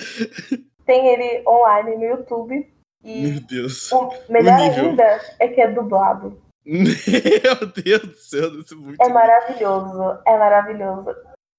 Tem 0.85 1.07
ele 1.07 1.43
online 1.45 1.97
no 1.97 2.03
YouTube. 2.05 2.73
E 3.03 3.21
Meu 3.21 3.41
Deus. 3.41 3.91
o 3.91 4.09
melhor 4.29 4.57
nível. 4.57 4.85
ainda 4.91 5.21
é 5.37 5.49
que 5.49 5.59
é 5.59 5.69
dublado. 5.69 6.41
Meu 6.65 7.67
Deus 7.83 8.01
do 8.01 8.15
céu, 8.15 8.59
isso 8.61 8.75
é 8.75 8.77
muito. 8.77 9.03
É 9.03 9.09
maravilhoso, 9.09 10.21
é 10.25 10.37
maravilhoso. 10.39 11.13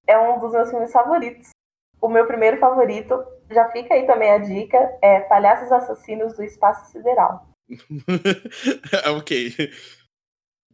É 0.07 0.19
um 0.19 0.39
dos 0.39 0.53
meus 0.53 0.71
filmes 0.71 0.91
favoritos. 0.91 1.51
O 2.01 2.09
meu 2.09 2.27
primeiro 2.27 2.57
favorito, 2.57 3.23
já 3.51 3.69
fica 3.73 3.93
aí 3.93 4.07
também 4.07 4.31
a 4.31 4.39
dica, 4.39 4.79
é 5.03 5.21
Palhaços 5.21 5.71
Assassinos 5.71 6.35
do 6.35 6.43
Espaço 6.43 6.91
Sideral. 6.93 7.47
ok. 9.19 9.71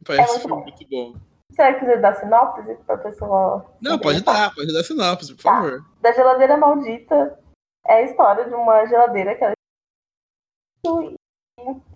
Parece 0.07 0.31
É 0.31 0.33
muito 0.35 0.47
um 0.47 0.49
bom. 0.51 0.63
muito 0.63 0.89
bom. 0.89 1.32
Será 1.55 1.73
que 1.75 1.81
precisa 1.81 2.01
dar 2.01 2.15
sinopse 2.15 2.75
pra 2.87 2.97
pessoa? 2.99 3.67
se 3.79 3.85
Não, 3.85 3.99
pode 3.99 4.23
dar, 4.23 4.55
pode 4.55 4.73
dar 4.73 4.83
sinopse, 4.83 5.35
por 5.35 5.43
Tá. 5.43 5.51
favor. 5.63 5.85
Da 6.01 6.13
geladeira 6.13 6.57
maldita 6.57 7.39
é 7.87 7.95
a 7.95 8.03
história 8.03 8.45
de 8.47 8.55
uma 8.55 8.85
geladeira 8.87 9.35
que 9.35 9.45
ela 9.45 9.53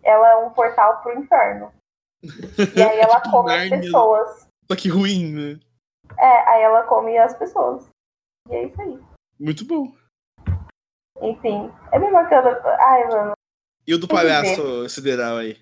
ela 0.04 0.28
é 0.30 0.36
um 0.36 0.50
portal 0.50 1.02
pro 1.02 1.18
inferno. 1.18 1.72
E 2.22 2.82
aí 2.82 3.00
ela 3.00 3.20
come 3.30 3.52
as 3.54 3.68
pessoas. 3.68 4.48
Só 4.70 4.76
que 4.76 4.88
ruim, 4.88 5.32
né? 5.32 5.60
É, 6.18 6.48
aí 6.50 6.62
ela 6.62 6.84
come 6.84 7.16
as 7.18 7.36
pessoas. 7.36 7.88
E 8.48 8.54
é 8.54 8.64
isso 8.64 8.80
aí. 8.80 9.00
Muito 9.40 9.64
bom. 9.66 9.92
Enfim, 11.20 11.72
é 11.92 11.98
bem 11.98 12.12
bacana. 12.12 12.60
Ai, 12.78 13.08
mano. 13.08 13.32
E 13.86 13.94
o 13.94 13.98
do 13.98 14.06
palhaço 14.08 14.88
sideral 14.88 15.38
aí? 15.38 15.60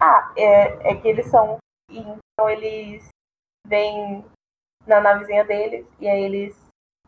Ah, 0.00 0.32
é, 0.36 0.90
é 0.92 0.96
que 0.96 1.08
eles 1.08 1.26
são. 1.26 1.58
Então 1.90 2.48
eles 2.50 3.08
vêm 3.66 4.24
na 4.86 5.00
navezinha 5.00 5.44
deles 5.44 5.86
e 6.00 6.08
aí 6.08 6.22
eles 6.22 6.56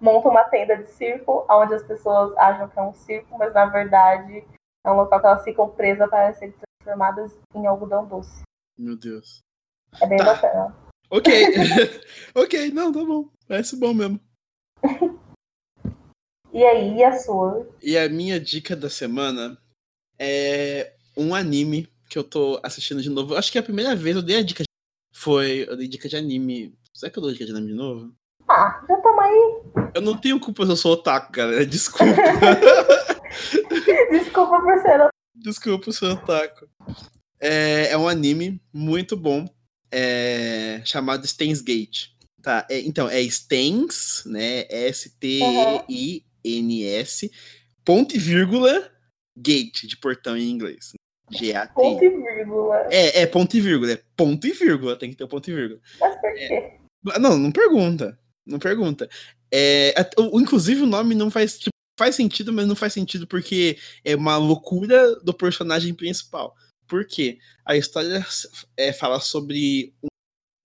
montam 0.00 0.30
uma 0.30 0.44
tenda 0.44 0.76
de 0.76 0.86
circo, 0.90 1.46
onde 1.50 1.74
as 1.74 1.82
pessoas 1.82 2.36
acham 2.38 2.68
que 2.68 2.78
é 2.78 2.82
um 2.82 2.94
circo, 2.94 3.36
mas 3.38 3.52
na 3.52 3.66
verdade 3.66 4.44
é 4.84 4.90
um 4.90 4.96
local 4.96 5.20
que 5.20 5.26
elas 5.26 5.44
ficam 5.44 5.70
presas 5.70 6.08
para 6.08 6.32
serem 6.34 6.54
transformadas 6.82 7.38
em 7.54 7.66
algodão 7.66 8.06
doce. 8.06 8.42
Meu 8.78 8.96
Deus. 8.96 9.40
É 10.00 10.06
bem 10.06 10.18
Tá. 10.18 10.24
bacana. 10.24 10.76
Ok. 11.10 11.32
ok, 12.34 12.70
não, 12.70 12.92
tá 12.92 13.04
bom. 13.04 13.28
Parece 13.46 13.76
bom 13.78 13.92
mesmo. 13.92 14.20
E 16.52 16.64
aí, 16.64 16.96
e 16.96 17.04
a 17.04 17.16
sua? 17.16 17.68
E 17.80 17.96
a 17.96 18.08
minha 18.08 18.40
dica 18.40 18.74
da 18.74 18.90
semana 18.90 19.56
é 20.18 20.94
um 21.16 21.32
anime 21.32 21.86
que 22.08 22.18
eu 22.18 22.24
tô 22.24 22.60
assistindo 22.64 23.00
de 23.00 23.08
novo. 23.08 23.36
Acho 23.36 23.52
que 23.52 23.58
é 23.58 23.60
a 23.60 23.64
primeira 23.64 23.94
vez 23.94 24.16
eu 24.16 24.22
dei 24.22 24.38
a 24.38 24.42
dica. 24.42 24.64
Foi. 25.20 25.66
Eu 25.68 25.76
dei 25.76 25.86
dica 25.86 26.08
de 26.08 26.16
anime. 26.16 26.74
Será 26.94 27.12
que 27.12 27.18
eu 27.18 27.22
dou 27.22 27.30
dica 27.30 27.44
de 27.44 27.50
anime 27.50 27.66
de 27.68 27.74
novo? 27.74 28.10
Ah, 28.48 28.82
já 28.88 28.96
tamo 28.96 29.20
aí. 29.20 29.60
Eu 29.94 30.00
não 30.00 30.16
tenho 30.16 30.40
culpa 30.40 30.64
se 30.64 30.72
eu 30.72 30.76
sou 30.76 30.94
otaku, 30.94 31.30
galera. 31.30 31.66
Desculpa. 31.66 32.06
Desculpa 34.10 34.62
por 34.62 34.80
ser. 34.80 35.10
Desculpa, 35.34 35.88
eu 35.88 35.92
sou 35.92 36.12
otaku. 36.12 36.66
É, 37.38 37.90
é 37.90 37.98
um 37.98 38.08
anime 38.08 38.62
muito 38.72 39.14
bom. 39.14 39.46
é, 39.92 40.80
chamado 40.86 41.26
Stains 41.26 41.60
Gate. 41.60 42.12
Tá, 42.42 42.66
é, 42.70 42.80
então, 42.80 43.06
é 43.08 43.20
Stains, 43.20 44.24
né? 44.24 44.64
S-T-E-I-N-S, 44.70 45.20
ponto 47.84 48.16
e 48.16 48.18
vírgula, 48.18 48.90
gate, 49.36 49.86
de 49.86 49.98
portão 49.98 50.34
em 50.36 50.48
inglês. 50.48 50.92
G-A-T. 51.30 51.74
Ponto 51.74 52.04
e 52.04 52.08
vírgula. 52.08 52.88
É, 52.90 53.22
é 53.22 53.26
ponto 53.26 53.56
e 53.56 53.60
vírgula, 53.60 53.92
é 53.92 54.02
ponto 54.16 54.46
e 54.46 54.52
vírgula, 54.52 54.96
tem 54.96 55.10
que 55.10 55.16
ter 55.16 55.24
o 55.24 55.28
ponto 55.28 55.50
e 55.50 55.54
vírgula. 55.54 55.80
Mas 56.00 56.20
por 56.20 56.34
quê? 56.34 56.72
Não, 57.18 57.38
não 57.38 57.52
pergunta. 57.52 58.18
Não 58.46 58.58
pergunta. 58.58 59.08
É, 59.52 59.94
inclusive 60.34 60.82
o 60.82 60.86
nome 60.86 61.14
não 61.14 61.30
faz, 61.30 61.58
tipo, 61.58 61.70
faz 61.98 62.14
sentido, 62.14 62.52
mas 62.52 62.66
não 62.66 62.76
faz 62.76 62.92
sentido 62.92 63.26
porque 63.26 63.78
é 64.04 64.16
uma 64.16 64.36
loucura 64.36 65.16
do 65.20 65.34
personagem 65.34 65.94
principal. 65.94 66.54
Por 66.86 67.06
quê? 67.06 67.38
A 67.64 67.76
história 67.76 68.24
é, 68.76 68.92
fala 68.92 69.20
sobre 69.20 69.94
um, 70.02 70.08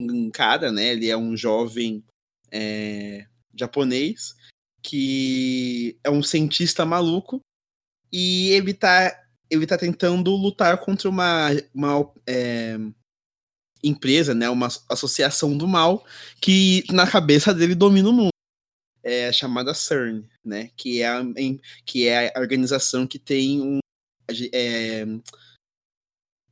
um 0.00 0.30
cara, 0.30 0.72
né? 0.72 0.92
Ele 0.92 1.08
é 1.08 1.16
um 1.16 1.36
jovem 1.36 2.04
é, 2.50 3.26
japonês 3.54 4.34
que 4.82 5.98
é 6.04 6.10
um 6.10 6.22
cientista 6.22 6.84
maluco 6.84 7.40
e 8.12 8.50
ele 8.50 8.72
tá, 8.72 9.12
ele 9.50 9.66
tá 9.66 9.76
tentando 9.78 10.34
lutar 10.34 10.78
contra 10.78 11.08
uma, 11.08 11.48
uma 11.74 12.12
é, 12.26 12.76
empresa, 13.82 14.34
né, 14.34 14.48
uma 14.48 14.66
asso- 14.66 14.84
associação 14.88 15.56
do 15.56 15.66
mal 15.66 16.04
que 16.40 16.84
na 16.90 17.06
cabeça 17.06 17.54
dele 17.54 17.74
domina 17.74 18.08
o 18.08 18.12
mundo. 18.12 18.30
É 19.02 19.32
chamada 19.32 19.72
CERN, 19.72 20.24
né, 20.44 20.70
que 20.76 21.00
é 21.00 21.08
a, 21.08 21.22
que 21.84 22.08
é 22.08 22.32
a 22.36 22.40
organização 22.40 23.06
que 23.06 23.20
tem 23.20 23.60
um 23.60 23.78
é, 24.52 25.04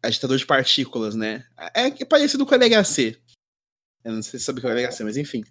agitador 0.01 0.36
de 0.36 0.47
partículas, 0.47 1.16
né? 1.16 1.45
É, 1.74 1.86
é 1.86 2.05
parecido 2.05 2.47
com 2.47 2.55
o 2.55 2.55
LHC. 2.55 3.18
Eu 4.05 4.12
não 4.12 4.22
sei 4.22 4.38
se 4.38 4.47
sabe 4.47 4.59
o 4.59 4.61
que 4.61 4.68
é 4.68 4.70
o 4.70 4.72
LHC, 4.72 5.03
mas 5.03 5.16
enfim. 5.16 5.42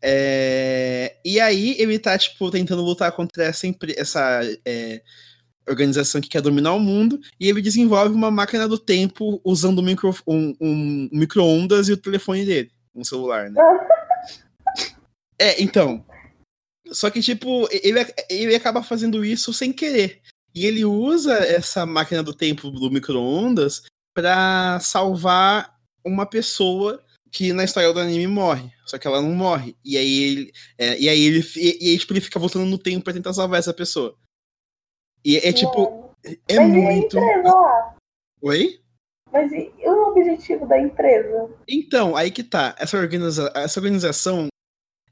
É, 0.00 1.16
e 1.24 1.40
aí 1.40 1.74
ele 1.78 1.98
tá, 1.98 2.16
tipo, 2.18 2.50
tentando 2.50 2.82
lutar 2.82 3.10
contra 3.12 3.44
essa, 3.44 3.66
essa 3.96 4.40
é, 4.64 5.02
organização 5.68 6.20
que 6.20 6.28
quer 6.28 6.42
dominar 6.42 6.72
o 6.74 6.80
mundo, 6.80 7.20
e 7.38 7.48
ele 7.48 7.62
desenvolve 7.62 8.14
uma 8.14 8.30
máquina 8.30 8.68
do 8.68 8.78
tempo 8.78 9.40
usando 9.44 9.78
um, 9.78 9.82
micro, 9.82 10.14
um, 10.26 10.54
um 10.60 11.08
micro-ondas 11.12 11.88
e 11.88 11.92
o 11.92 11.96
telefone 11.96 12.44
dele, 12.44 12.70
um 12.94 13.04
celular, 13.04 13.50
né? 13.50 13.60
É, 15.36 15.60
então. 15.60 16.04
Só 16.92 17.10
que, 17.10 17.20
tipo, 17.20 17.68
ele, 17.72 18.06
ele 18.30 18.54
acaba 18.54 18.84
fazendo 18.84 19.24
isso 19.24 19.52
sem 19.52 19.72
querer. 19.72 20.22
E 20.54 20.64
ele 20.64 20.84
usa 20.84 21.34
essa 21.34 21.84
máquina 21.84 22.22
do 22.22 22.32
tempo 22.32 22.70
do 22.70 22.88
micro-ondas 22.88 23.82
pra 24.14 24.78
salvar 24.80 25.74
uma 26.04 26.24
pessoa 26.24 27.02
que 27.32 27.52
na 27.52 27.64
história 27.64 27.92
do 27.92 27.98
anime 27.98 28.28
morre. 28.28 28.70
Só 28.86 28.96
que 28.96 29.06
ela 29.08 29.20
não 29.20 29.32
morre. 29.32 29.76
E 29.84 29.98
aí 29.98 30.22
ele. 30.22 30.52
é, 30.78 30.98
e 31.00 31.08
aí 31.08 31.20
ele. 31.20 31.44
E, 31.56 31.86
e 31.86 31.90
aí, 31.90 31.98
tipo, 31.98 32.12
ele 32.12 32.20
fica 32.20 32.38
voltando 32.38 32.64
no 32.64 32.78
tempo 32.78 33.02
pra 33.02 33.12
tentar 33.12 33.32
salvar 33.32 33.58
essa 33.58 33.74
pessoa. 33.74 34.16
E 35.24 35.38
é 35.38 35.52
tipo. 35.52 36.10
É 36.48 36.56
Mas 36.58 36.68
muito. 36.68 37.16
Oi? 38.42 38.80
Mas 39.32 39.50
e 39.52 39.72
o 39.84 40.08
objetivo 40.08 40.66
da 40.66 40.78
empresa? 40.78 41.50
Então, 41.68 42.14
aí 42.16 42.30
que 42.30 42.42
tá. 42.42 42.74
Essa, 42.78 42.96
organiza 42.98 43.50
essa 43.54 43.80
organização, 43.80 44.46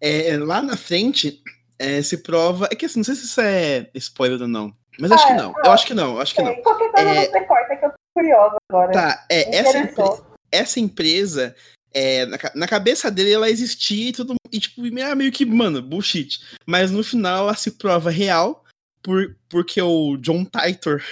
é, 0.00 0.36
lá 0.38 0.62
na 0.62 0.76
frente, 0.76 1.42
é, 1.78 2.02
se 2.02 2.18
prova. 2.18 2.68
É 2.70 2.76
que 2.76 2.86
assim, 2.86 3.00
não 3.00 3.04
sei 3.04 3.14
se 3.14 3.24
isso 3.24 3.40
é 3.40 3.90
spoiler 3.94 4.40
ou 4.42 4.48
não. 4.48 4.74
Mas 4.98 5.10
acho 5.10 5.24
Ah, 5.24 5.26
que 5.28 5.34
não. 5.34 5.54
Eu 5.64 5.70
acho 5.72 5.86
que 5.86 5.94
não, 5.94 6.20
acho 6.20 6.34
que 6.34 6.42
não. 6.42 6.54
Qualquer 6.62 6.92
coisa 6.92 7.08
É- 7.10 7.26
você 7.30 7.40
corta, 7.44 7.76
que 7.76 7.84
eu 7.86 7.90
tô 7.90 7.96
curiosa 8.14 8.56
agora. 8.70 8.92
Tá, 8.92 9.26
é, 9.30 9.56
essa, 9.56 9.78
empre- 9.78 10.22
essa 10.52 10.78
empresa, 10.80 11.56
é, 11.94 12.26
na, 12.26 12.38
na 12.54 12.68
cabeça 12.68 13.10
dele, 13.10 13.32
ela 13.32 13.50
existia 13.50 14.10
e 14.10 14.12
tudo. 14.12 14.34
E, 14.52 14.60
tipo, 14.60 14.82
meio 14.82 15.16
meio 15.16 15.32
que, 15.32 15.46
mano, 15.46 15.80
bullshit. 15.82 16.40
Mas 16.66 16.90
no 16.90 17.02
final 17.02 17.44
ela 17.44 17.56
se 17.56 17.70
prova 17.72 18.10
real 18.10 18.62
por, 19.02 19.36
porque 19.48 19.80
o 19.82 20.16
John 20.16 20.44
Titor 20.44 21.02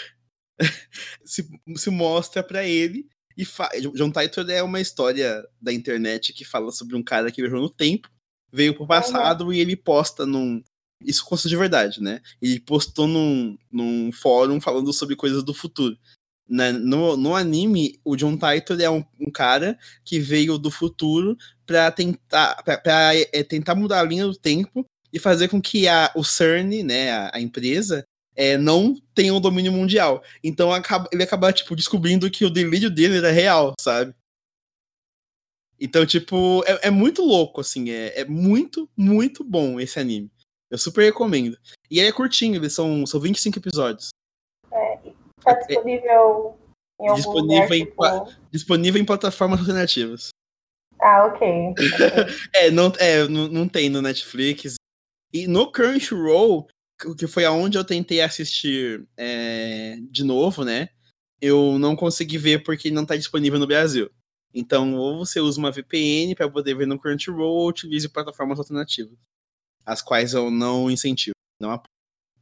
se, 1.25 1.49
se 1.77 1.91
mostra 1.91 2.43
pra 2.43 2.65
ele. 2.65 3.09
E 3.37 3.45
John 3.95 4.13
Titor 4.13 4.49
é 4.51 4.63
uma 4.63 4.81
história 4.81 5.43
da 5.61 5.73
internet 5.73 6.33
que 6.33 6.45
fala 6.45 6.71
sobre 6.71 6.95
um 6.95 7.03
cara 7.03 7.31
que 7.31 7.41
viajou 7.41 7.61
no 7.61 7.71
tempo, 7.71 8.11
veio 8.53 8.75
pro 8.75 8.87
passado 8.87 9.53
e 9.53 9.61
ele 9.61 9.77
posta 9.77 10.27
num. 10.27 10.63
Isso 11.03 11.25
consta 11.25 11.49
de 11.49 11.57
verdade, 11.57 12.03
né? 12.03 12.21
Ele 12.43 12.61
postou 12.61 13.07
num, 13.07 13.57
num 13.73 14.13
fórum 14.13 14.61
falando 14.61 14.93
sobre 14.93 15.17
coisas 15.17 15.43
do 15.43 15.55
futuro. 15.55 15.97
né? 16.47 16.73
No, 16.73 17.17
no 17.17 17.35
anime, 17.35 17.99
o 18.05 18.17
John 18.17 18.37
Titor 18.37 18.79
é 18.79 18.91
um, 18.91 19.03
um 19.19 19.31
cara 19.31 19.79
que 20.05 20.19
veio 20.19 20.59
do 20.59 20.71
futuro 20.71 21.39
pra 21.65 21.91
tentar, 21.91 22.63
pra, 22.63 22.77
pra, 22.77 23.17
é, 23.17 23.43
tentar 23.43 23.75
mudar 23.75 24.01
a 24.01 24.05
linha 24.05 24.27
do 24.27 24.37
tempo 24.37 24.85
e 25.13 25.19
fazer 25.19 25.49
com 25.49 25.61
que 25.61 25.89
a, 25.89 26.11
o 26.15 26.25
CERN, 26.25 26.83
né, 26.83 27.11
a, 27.11 27.37
a 27.37 27.41
empresa, 27.41 28.05
é, 28.37 28.57
não 28.57 28.95
tenha 29.15 29.35
um 29.35 29.41
domínio 29.41 29.73
mundial. 29.73 30.23
Então 30.43 30.73
acaba, 30.73 31.09
ele 31.13 31.23
acaba, 31.23 31.53
tipo, 31.53 31.77
descobrindo 31.77 32.31
que 32.31 32.45
o 32.45 32.51
delírio 32.51 32.91
dele 32.91 33.19
era 33.19 33.31
real, 33.31 33.75
sabe? 33.81 34.15
Então, 35.79 36.05
tipo, 36.05 36.63
é, 36.67 36.89
é 36.89 36.91
muito 36.91 37.23
louco, 37.23 37.61
assim, 37.61 37.91
é, 37.91 38.21
é 38.21 38.25
muito, 38.25 38.89
muito 38.97 39.43
bom 39.43 39.81
esse 39.81 39.99
anime. 39.99 40.31
Eu 40.71 40.79
super 40.79 41.03
recomendo. 41.03 41.59
E 41.91 41.99
ele 41.99 42.09
é 42.09 42.13
curtinho, 42.13 42.57
eles 42.57 42.73
são, 42.73 43.05
são 43.07 43.19
25 43.19 43.59
episódios. 43.59 44.11
Tá 45.43 45.55
disponível 45.55 46.57
em 47.01 47.09
algum 47.09 47.15
Disponível 47.15 47.63
lugar, 47.63 47.77
em 47.77 47.85
tipo... 47.87 48.33
Disponível 48.51 49.01
em 49.01 49.05
plataformas 49.05 49.61
alternativas. 49.61 50.29
Ah, 51.01 51.25
ok. 51.27 51.71
ok. 51.71 51.85
É, 52.55 52.71
não, 52.71 52.93
é, 52.99 53.27
não, 53.27 53.49
não 53.49 53.69
tem 53.69 53.89
no 53.89 54.03
Netflix. 54.03 54.75
E 55.33 55.47
no 55.47 55.71
Crunchyroll, 55.71 56.67
que- 57.01 57.15
que 57.15 57.27
foi 57.27 57.45
aonde 57.45 57.79
eu 57.79 57.85
tentei 57.85 58.21
assistir 58.21 59.07
é, 59.17 59.97
de 60.11 60.25
novo, 60.25 60.65
né? 60.65 60.89
Eu 61.41 61.79
não 61.79 61.97
consegui 61.97 62.37
ver 62.39 62.63
porque 62.63 62.91
não 62.91 63.07
tá 63.07 63.17
disponível 63.17 63.59
no 63.59 63.67
Brasil. 63.67 64.11
Então, 64.53 64.95
ou 64.97 65.25
você 65.25 65.41
usa 65.41 65.59
uma 65.59 65.71
VPN 65.71 66.35
para 66.35 66.51
poder 66.51 66.75
ver 66.75 66.87
no 66.87 66.99
Crunchyroll, 66.99 67.55
ou 67.57 67.69
utilize 67.69 68.09
plataformas 68.09 68.59
alternativas. 68.59 69.17
As 69.87 70.03
quais 70.03 70.35
eu 70.35 70.51
não 70.51 70.91
incentivo. 70.91 71.35
Não 71.61 71.71
apoio. 71.71 71.89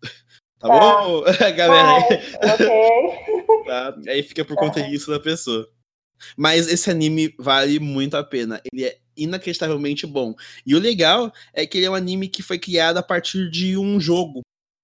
Tá, 0.61 0.67
Tá. 0.69 0.79
bom, 0.81 1.23
galera? 1.57 2.01
Mas, 2.43 2.61
ok. 2.61 2.67
tá? 3.65 3.97
Aí 4.09 4.23
fica 4.25 4.45
por 4.45 4.57
conta 4.57 4.83
disso 4.83 5.09
da 5.09 5.21
pessoa. 5.21 5.71
Mas 6.37 6.69
esse 6.69 6.91
anime 6.91 7.35
vale 7.39 7.79
muito 7.79 8.17
a 8.17 8.25
pena. 8.25 8.61
Ele 8.73 8.85
é 8.85 8.99
inacreditavelmente 9.17 10.07
bom. 10.07 10.35
E 10.65 10.75
o 10.75 10.79
legal 10.79 11.33
é 11.53 11.67
que 11.67 11.79
ele 11.79 11.87
é 11.87 11.91
um 11.91 11.95
anime 11.95 12.29
que 12.29 12.43
foi 12.43 12.59
criado 12.59 12.99
a 12.99 13.03
partir 13.03 13.51
de 13.51 13.77
um 13.77 14.01
jogo 14.01 14.43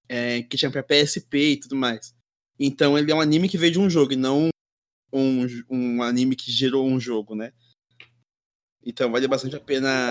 é, 0.09 0.43
que 0.43 0.57
tinha 0.57 0.71
pra 0.71 0.83
PSP 0.83 1.53
e 1.53 1.57
tudo 1.61 1.77
mais. 1.77 2.15
Então 2.59 2.99
ele 2.99 3.11
é 3.11 3.15
um 3.15 3.21
anime 3.21 3.49
que 3.49 3.59
veio 3.59 3.73
de 3.73 3.79
um 3.79 3.89
jogo 3.91 4.13
e 4.13 4.17
não 4.17 4.49
um, 5.13 5.47
um 5.71 6.03
anime 6.03 6.35
que 6.37 6.51
gerou 6.51 6.87
um 6.87 6.99
jogo, 6.99 7.35
né? 7.35 7.53
Então 8.85 9.11
vale 9.11 9.29
bastante 9.29 9.57
a 9.57 9.61
pena. 9.61 10.11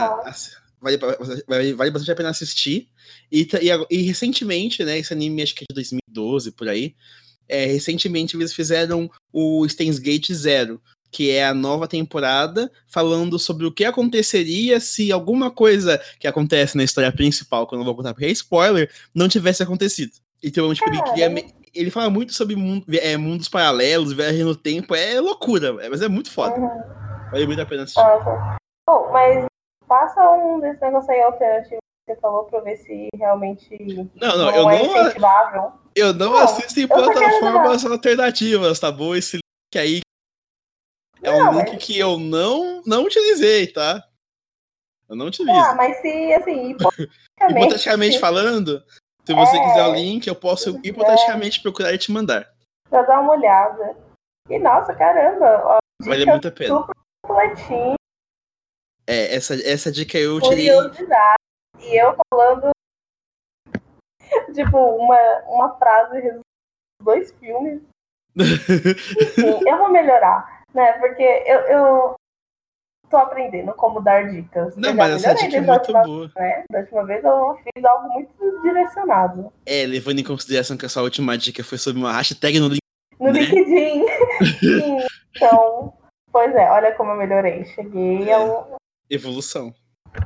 Vale, 0.82 0.98
vale, 1.48 1.74
vale 1.74 1.92
bastante 1.92 2.12
a 2.12 2.16
pena 2.16 2.30
assistir. 2.30 2.90
E, 3.32 3.48
e, 3.62 3.98
e 3.98 4.02
recentemente, 4.02 4.84
né? 4.84 4.98
Esse 4.98 5.14
anime 5.14 5.42
acho 5.42 5.56
que 5.56 5.64
é 5.64 5.68
de 5.70 5.76
2012 5.76 6.52
por 6.52 6.68
aí. 6.68 6.96
é, 7.48 7.66
recentemente 7.66 8.36
eles 8.36 8.54
fizeram 8.54 9.10
o 9.32 9.68
Steins 9.68 10.00
Gate 10.00 10.32
Zero, 10.32 10.82
que 11.14 11.30
é 11.30 11.46
a 11.46 11.54
nova 11.54 11.88
temporada, 11.88 12.72
falando 12.88 13.38
sobre 13.38 13.68
o 13.68 13.72
que 13.72 13.86
aconteceria 13.86 14.80
se 14.80 15.12
alguma 15.12 15.52
coisa 15.52 16.02
que 16.20 16.28
acontece 16.28 16.76
na 16.76 16.84
história 16.84 17.12
principal, 17.12 17.68
que 17.68 17.76
eu 17.76 17.78
não 17.78 17.86
vou 17.86 17.96
contar 17.96 18.14
porque 18.14 18.26
é 18.26 18.32
spoiler, 18.32 18.90
não 19.14 19.30
tivesse 19.30 19.62
acontecido. 19.62 20.12
Então, 20.44 20.74
tipo, 20.74 20.90
ele 20.90 21.02
cria. 21.04 21.30
me- 21.30 21.54
Ele 21.76 21.90
fala 21.90 22.08
muito 22.10 22.34
sobre 22.34 22.56
mundo- 22.56 22.86
é, 23.02 23.18
mundos 23.18 23.50
paralelos, 23.50 24.14
viagem 24.14 24.44
no 24.44 24.56
tempo, 24.56 24.94
é 24.94 25.20
loucura, 25.20 25.70
é, 25.84 25.90
mas 25.90 26.04
é 26.04 26.08
muito 26.08 26.30
foda. 26.30 26.56
Uhum. 26.60 26.84
Vale 27.32 27.48
muito 27.48 27.62
a 27.62 27.66
pena 27.66 27.82
assistir. 27.84 28.00
Nossa. 28.00 28.58
Bom, 28.88 29.10
mas 29.12 29.46
passa 29.88 30.30
um 30.32 30.60
desse 30.60 30.80
negócio 30.82 31.12
aí 31.12 31.22
alternativo 31.24 31.78
que 32.08 32.14
você 32.14 32.20
falou 32.20 32.44
pra 32.44 32.60
eu 32.60 32.64
ver 32.64 32.78
se 32.78 33.08
realmente 33.18 33.76
Não, 34.22 34.38
não, 34.38 34.50
eu 34.52 34.70
é 34.70 34.84
não, 34.88 35.12
eu 35.96 36.14
não 36.14 36.32
Não, 36.32 36.38
assisto 36.40 36.80
em 36.80 36.88
plataformas 36.88 37.86
alternativas, 37.86 38.80
tá 38.80 38.92
bom? 38.92 39.16
Esse 39.16 39.38
link 39.38 39.78
aí 39.82 40.02
é 41.24 41.32
um 41.32 41.38
Não, 41.46 41.54
link 41.60 41.74
mas- 41.74 41.84
que 41.86 41.98
eu 41.98 42.18
não, 42.20 42.82
não 42.86 43.04
utilizei, 43.06 43.68
tá? 43.68 44.04
Eu 45.10 45.16
não 45.16 45.28
utilizo. 45.28 45.58
Ah, 45.58 45.76
mas 45.76 45.98
se, 46.02 46.34
assim, 46.34 46.72
hipoteticamente... 46.72 47.12
Hipoteticamente 47.50 48.20
falando, 48.20 48.84
se 49.26 49.34
você 49.34 49.58
É. 49.58 49.64
quiser 49.64 49.84
o 49.88 49.94
link, 49.94 50.28
eu 50.28 50.36
posso 50.36 50.80
hipoteticamente 50.84 51.62
procurar 51.62 51.94
e 51.94 51.98
te 51.98 52.12
mandar. 52.12 52.52
pra 52.90 53.02
dar 53.04 53.20
uma 53.22 53.34
olhada. 53.34 53.96
E, 54.50 54.60
nossa, 54.60 54.94
caramba, 54.94 55.62
ó, 55.66 55.78
Vale 56.02 56.26
muito 56.26 56.48
a 56.48 56.52
pena. 56.52 56.76
super 56.80 56.96
É, 59.08 59.36
essa, 59.36 59.56
essa 59.68 59.92
dica 59.92 60.18
eu 60.18 60.40
tirei. 60.42 60.70
curiosidade. 60.72 61.38
E 61.80 61.96
eu 62.02 62.16
falando, 62.30 62.72
tipo, 64.54 64.78
uma, 64.78 65.18
uma 65.48 65.78
frase 65.78 66.16
resumindo 66.16 66.42
dois 67.02 67.32
filmes. 67.34 67.82
Enfim, 68.36 69.60
eu 69.70 69.78
vou 69.78 69.90
melhorar, 69.92 70.63
né? 70.74 70.94
Porque 70.94 71.24
eu, 71.46 71.60
eu 71.62 72.16
tô 73.10 73.18
aprendendo 73.18 73.74
como 73.74 74.02
dar 74.02 74.30
dicas. 74.30 74.76
Não, 74.76 74.94
mas 74.94 75.24
essa 75.24 75.34
dica 75.36 75.56
é 75.58 75.60
a 75.60 75.62
muito 75.62 75.80
última 75.80 76.02
boa. 76.04 76.32
né? 76.36 76.64
Da 76.72 76.80
última 76.80 77.06
vez 77.06 77.24
eu 77.24 77.56
fiz 77.58 77.86
algo 77.86 78.10
muito 78.14 78.62
direcionado. 78.64 79.54
É, 79.66 79.86
levando 79.86 80.20
em 80.20 80.24
consideração 80.24 80.76
que 80.78 80.86
a 80.86 80.90
sua 80.90 81.04
última 81.04 81.38
dica 81.38 81.64
foi 81.64 81.78
sobre 81.78 82.00
uma 82.02 82.12
hashtag 82.14 82.60
no 82.60 82.68
link. 82.70 82.80
No 83.20 83.32
Né? 83.32 83.40
LinkedIn. 83.42 84.06
Sim, 84.60 84.98
então, 85.36 85.94
pois 86.32 86.54
é, 86.56 86.70
olha 86.72 86.92
como 86.96 87.12
eu 87.12 87.18
melhorei. 87.18 87.66
Cheguei 87.66 88.32
a 88.32 88.40
uma 88.40 88.78
Evolução. 89.10 89.74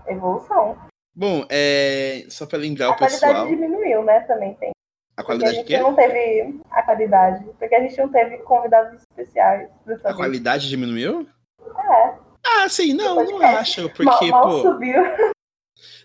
evolução. 0.08 0.78
Bom, 1.14 1.46
é, 1.50 2.26
só 2.30 2.46
pra 2.46 2.58
lembrar 2.60 2.88
A 2.88 2.92
o 2.92 2.96
pessoal. 2.98 3.34
qualidade 3.34 3.56
diminuiu, 3.62 4.04
né? 4.04 4.20
Também 4.22 4.54
tem. 4.56 4.72
A 5.18 5.24
Porque 5.24 5.34
a 5.34 5.38
qualidade 5.40 5.56
gente 5.56 5.80
não 5.80 5.96
teve 5.96 6.60
a 6.70 6.84
qualidade. 6.84 7.46
Porque 7.58 7.76
a 7.76 7.82
gente 7.82 7.98
não 7.98 8.10
teve 8.10 8.38
convidados 8.40 9.02
especiais 9.02 9.70
A 9.88 9.94
vez. 9.94 10.16
qualidade 10.16 10.70
diminuiu? 10.70 11.28
É, 11.60 12.14
Ah, 12.46 12.70
sim, 12.70 12.94
não, 12.94 13.16
não 13.26 13.42
acho. 13.42 13.82
mal, 13.82 13.90
Porque, 13.96 14.30
mal 14.32 14.48
pô. 14.50 14.62
subiu. 14.62 14.94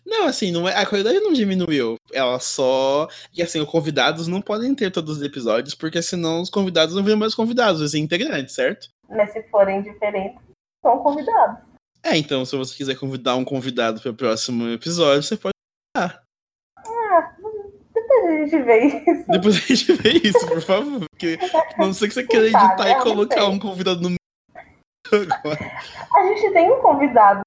Não, 0.05 0.25
assim, 0.27 0.51
não 0.51 0.69
é, 0.69 0.77
a 0.77 0.85
qualidade 0.85 1.21
não 1.21 1.33
diminuiu. 1.33 1.95
Ela 2.13 2.41
só. 2.41 3.07
E 3.33 3.41
assim, 3.41 3.61
os 3.61 3.69
convidados 3.71 4.27
não 4.27 4.43
podem 4.43 4.75
ter 4.75 4.91
todos 4.91 5.19
os 5.19 5.23
episódios, 5.23 5.77
porque 5.77 6.03
senão 6.03 6.43
os 6.43 6.51
convidados 6.51 6.97
não 6.97 7.05
viram 7.05 7.17
mais 7.19 7.37
convidados, 7.37 7.81
os 7.81 7.95
integrantes, 7.95 8.53
certo? 8.53 8.89
Mas 9.09 9.33
se 9.33 9.41
forem 9.45 9.81
diferentes, 9.81 10.41
são 10.85 10.99
convidados. 10.99 11.61
É, 12.03 12.17
então, 12.17 12.45
se 12.45 12.57
você 12.57 12.77
quiser 12.77 12.97
convidar 12.97 13.37
um 13.37 13.45
convidado 13.45 14.01
para 14.01 14.11
o 14.11 14.15
próximo 14.15 14.69
episódio, 14.71 15.23
você 15.23 15.37
pode. 15.37 15.53
Ah, 15.97 16.21
a 18.27 18.45
gente 18.45 18.63
vê 18.63 18.85
isso. 18.87 19.31
Depois 19.31 19.57
a 19.57 19.59
gente 19.61 19.93
vê 19.95 20.11
isso, 20.11 20.47
por 20.47 20.61
favor. 20.61 21.01
Porque 21.11 21.39
não 21.79 21.93
sei 21.93 22.09
que 22.09 22.15
você 22.15 22.25
queira 22.25 22.47
editar 22.47 22.89
e 22.89 22.95
não 22.95 23.03
colocar 23.03 23.47
um 23.49 23.59
convidado 23.59 24.01
no 24.01 24.17
agora. 25.13 25.59
A 26.15 26.27
gente 26.27 26.53
tem 26.53 26.71
um 26.71 26.81
convidado. 26.81 27.43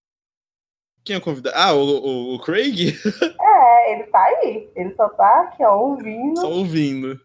Quem 1.03 1.15
é 1.15 1.19
o 1.19 1.21
convidado? 1.21 1.55
Ah, 1.57 1.73
o, 1.73 1.79
o, 1.79 2.35
o 2.35 2.39
Craig? 2.39 2.93
É, 3.57 3.93
ele 3.93 4.03
tá 4.05 4.23
aí. 4.23 4.69
Ele 4.75 4.93
só 4.95 5.07
tá 5.09 5.41
aqui, 5.41 5.63
ó, 5.63 5.77
ouvindo. 5.77 6.39
Só 6.39 6.49
ouvindo. 6.49 7.19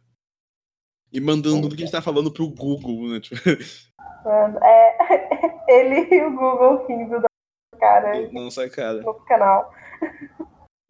E 1.13 1.21
mandando 1.21 1.63
tudo 1.63 1.75
que 1.75 1.83
a 1.83 1.87
gente 1.87 1.93
tá 1.93 2.03
falando 2.03 2.31
pro 2.31 2.49
Google, 2.49 3.09
né? 3.09 3.21
Tipo, 3.21 3.41
É, 4.63 5.65
ele 5.69 6.15
e 6.15 6.23
o 6.23 6.31
Google 6.31 6.87
rindo 6.87 7.21
da 7.21 7.29
cara 7.79 8.31
nossa 8.33 8.69
cara. 8.69 9.01
no 9.01 9.15
canal. 9.25 9.73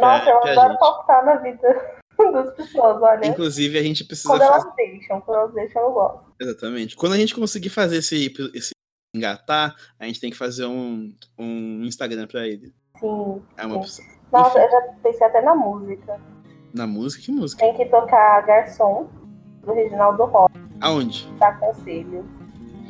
Nossa, 0.00 0.24
É, 0.28 0.32
eu 0.32 0.38
adoro 0.38 0.68
gente- 0.70 0.78
palpitar 0.78 1.24
na 1.24 1.36
vida 1.36 1.96
das 2.32 2.54
pessoas, 2.54 3.02
olha. 3.02 3.26
Inclusive, 3.26 3.78
a 3.78 3.82
gente 3.82 4.04
precisa 4.04 4.28
Quando 4.28 4.40
fazer. 4.42 4.52
elas 4.64 4.76
deixam, 4.76 5.20
quando 5.20 5.38
elas 5.38 5.54
deixam, 5.54 5.82
eu 5.82 5.92
gosto. 5.92 6.20
Exatamente. 6.40 6.96
Quando 6.96 7.12
a 7.12 7.16
gente 7.16 7.34
conseguir 7.34 7.68
fazer 7.70 7.96
esse, 7.98 8.32
esse 8.54 8.70
engatar, 9.14 9.74
a 9.98 10.06
gente 10.06 10.20
tem 10.20 10.30
que 10.30 10.36
fazer 10.36 10.66
um, 10.66 11.14
um 11.38 11.82
Instagram 11.84 12.26
pra 12.26 12.46
ele. 12.46 12.72
Sim. 13.00 13.42
É 13.56 13.66
uma 13.66 13.76
opção. 13.76 14.04
Nossa, 14.32 14.58
Enfim. 14.58 14.66
eu 14.66 14.70
já 14.70 14.80
pensei 15.02 15.26
até 15.26 15.40
na 15.42 15.54
música. 15.54 16.20
Na 16.74 16.86
música, 16.86 17.22
que 17.22 17.30
música? 17.32 17.64
Tem 17.64 17.74
que 17.74 17.86
tocar 17.86 18.44
Garçom, 18.46 19.08
do 19.64 19.72
Reginaldo 19.72 20.24
Rocha, 20.24 20.52
Aonde? 20.80 21.26
dá 21.38 21.52
conselho. 21.54 22.28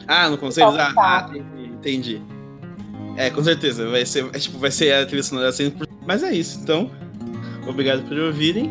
Ah, 0.08 0.28
no 0.28 0.38
conselho? 0.38 0.68
Ah, 0.98 1.28
entendi, 1.30 1.66
entendi. 1.72 2.22
É, 3.16 3.30
com 3.30 3.42
certeza. 3.42 3.88
Vai 3.88 4.04
ser, 4.04 4.26
é, 4.34 4.38
tipo, 4.38 4.58
vai 4.58 4.70
ser 4.70 4.92
a 4.92 5.06
trilha 5.06 5.22
sonora 5.22 5.50
100%. 5.52 5.85
Mas 6.06 6.22
é 6.22 6.32
isso, 6.32 6.60
então. 6.62 6.90
Obrigado 7.68 8.02
por 8.08 8.16
ouvirem 8.18 8.70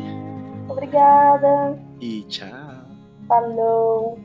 Obrigada. 0.70 1.78
e 2.00 2.22
tchau. 2.24 2.48
Falou. 3.28 4.20